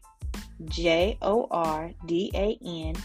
J 0.65 1.17
O 1.21 1.47
R 1.49 1.91
D 2.05 2.31
A 2.35 2.57
N 2.65 2.95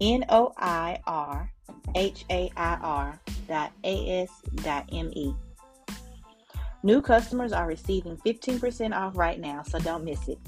N 0.00 0.24
O 0.28 0.52
I 0.56 0.98
R 1.06 1.50
H 1.94 2.24
A 2.30 2.50
I 2.56 2.74
R 2.82 3.20
dot 3.48 3.72
A 3.84 4.22
S 4.22 4.30
dot 4.56 4.88
M 4.92 5.10
E. 5.14 5.34
New 6.84 7.00
customers 7.00 7.52
are 7.52 7.68
receiving 7.68 8.16
15% 8.18 8.92
off 8.92 9.16
right 9.16 9.38
now, 9.38 9.62
so 9.62 9.78
don't 9.78 10.04
miss 10.04 10.26
it. 10.26 10.38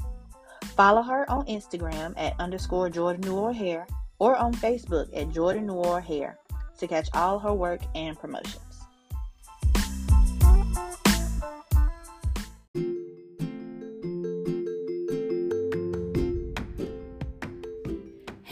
Follow 0.76 1.02
her 1.02 1.30
on 1.30 1.46
Instagram 1.46 2.12
at 2.16 2.38
underscore 2.40 2.90
Jordan 2.90 3.20
Noir 3.20 3.52
Hair 3.52 3.86
or 4.18 4.36
on 4.36 4.52
Facebook 4.54 5.08
at 5.16 5.30
Jordan 5.30 5.66
Noir 5.66 6.00
Hair 6.00 6.38
to 6.78 6.88
catch 6.88 7.08
all 7.14 7.38
her 7.38 7.54
work 7.54 7.80
and 7.94 8.18
promotions. 8.18 8.73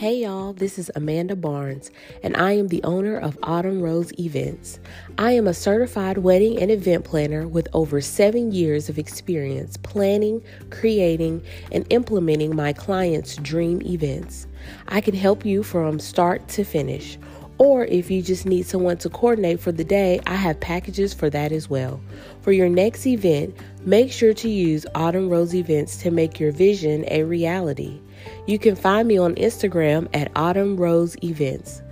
Hey 0.03 0.22
y'all, 0.22 0.53
this 0.53 0.80
is 0.80 0.90
Amanda 0.96 1.36
Barnes, 1.36 1.92
and 2.24 2.36
I 2.36 2.55
am 2.55 2.66
the 2.66 2.82
owner 2.82 3.16
of 3.16 3.38
Autumn 3.44 3.80
Rose 3.80 4.11
Events. 4.18 4.80
I 5.16 5.30
am 5.30 5.46
a 5.46 5.55
certified 5.55 6.18
wedding 6.18 6.61
and 6.61 6.72
event 6.72 7.05
planner 7.05 7.46
with 7.46 7.68
over 7.72 8.00
seven 8.00 8.50
years 8.50 8.88
of 8.88 8.98
experience 8.98 9.76
planning, 9.76 10.42
creating, 10.70 11.44
and 11.70 11.86
implementing 11.90 12.57
my 12.57 12.72
clients' 12.72 13.36
dream 13.36 13.80
events. 13.82 14.48
I 14.88 15.00
can 15.00 15.14
help 15.14 15.44
you 15.44 15.62
from 15.62 16.00
start 16.00 16.48
to 16.48 16.64
finish. 16.64 17.16
Or 17.59 17.84
if 17.84 18.11
you 18.11 18.22
just 18.22 18.44
need 18.44 18.66
someone 18.66 18.96
to 18.98 19.09
coordinate 19.09 19.61
for 19.61 19.70
the 19.70 19.84
day, 19.84 20.18
I 20.26 20.34
have 20.34 20.59
packages 20.59 21.14
for 21.14 21.30
that 21.30 21.53
as 21.53 21.70
well. 21.70 22.00
For 22.40 22.50
your 22.50 22.68
next 22.68 23.07
event, 23.07 23.57
make 23.84 24.11
sure 24.11 24.34
to 24.34 24.48
use 24.48 24.84
Autumn 24.96 25.28
Rose 25.28 25.55
Events 25.55 25.98
to 25.98 26.11
make 26.11 26.40
your 26.40 26.50
vision 26.50 27.05
a 27.07 27.22
reality. 27.22 28.00
You 28.47 28.59
can 28.59 28.77
find 28.77 29.07
me 29.07 29.18
on 29.18 29.35
Instagram 29.37 30.09
at 30.14 30.31
Autumn 30.37 30.77
Rose 30.77 31.16
Events. 31.23 31.83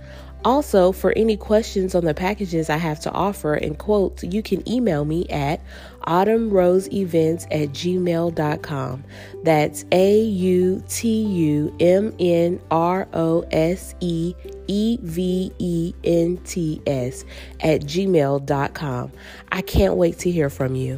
Also, 0.43 0.91
for 0.91 1.13
any 1.15 1.37
questions 1.37 1.93
on 1.93 2.03
the 2.03 2.15
packages 2.15 2.69
I 2.69 2.77
have 2.77 2.99
to 3.01 3.11
offer 3.11 3.53
and 3.53 3.77
quotes, 3.77 4.23
you 4.23 4.41
can 4.41 4.67
email 4.67 5.05
me 5.05 5.27
at 5.29 5.61
autumnroseevents 6.07 7.43
at 7.51 7.69
gmail.com. 7.69 9.03
That's 9.43 9.85
A 9.91 10.19
U 10.19 10.83
T 10.89 11.23
U 11.23 11.75
M 11.79 12.15
N 12.19 12.59
R 12.71 13.07
O 13.13 13.45
S 13.51 13.93
E 13.99 14.33
E 14.67 14.97
V 15.01 15.51
E 15.59 15.93
N 16.03 16.37
T 16.37 16.81
S 16.87 17.23
at 17.59 17.81
gmail.com. 17.81 19.11
I 19.51 19.61
can't 19.61 19.95
wait 19.95 20.17
to 20.19 20.31
hear 20.31 20.49
from 20.49 20.75
you. 20.75 20.97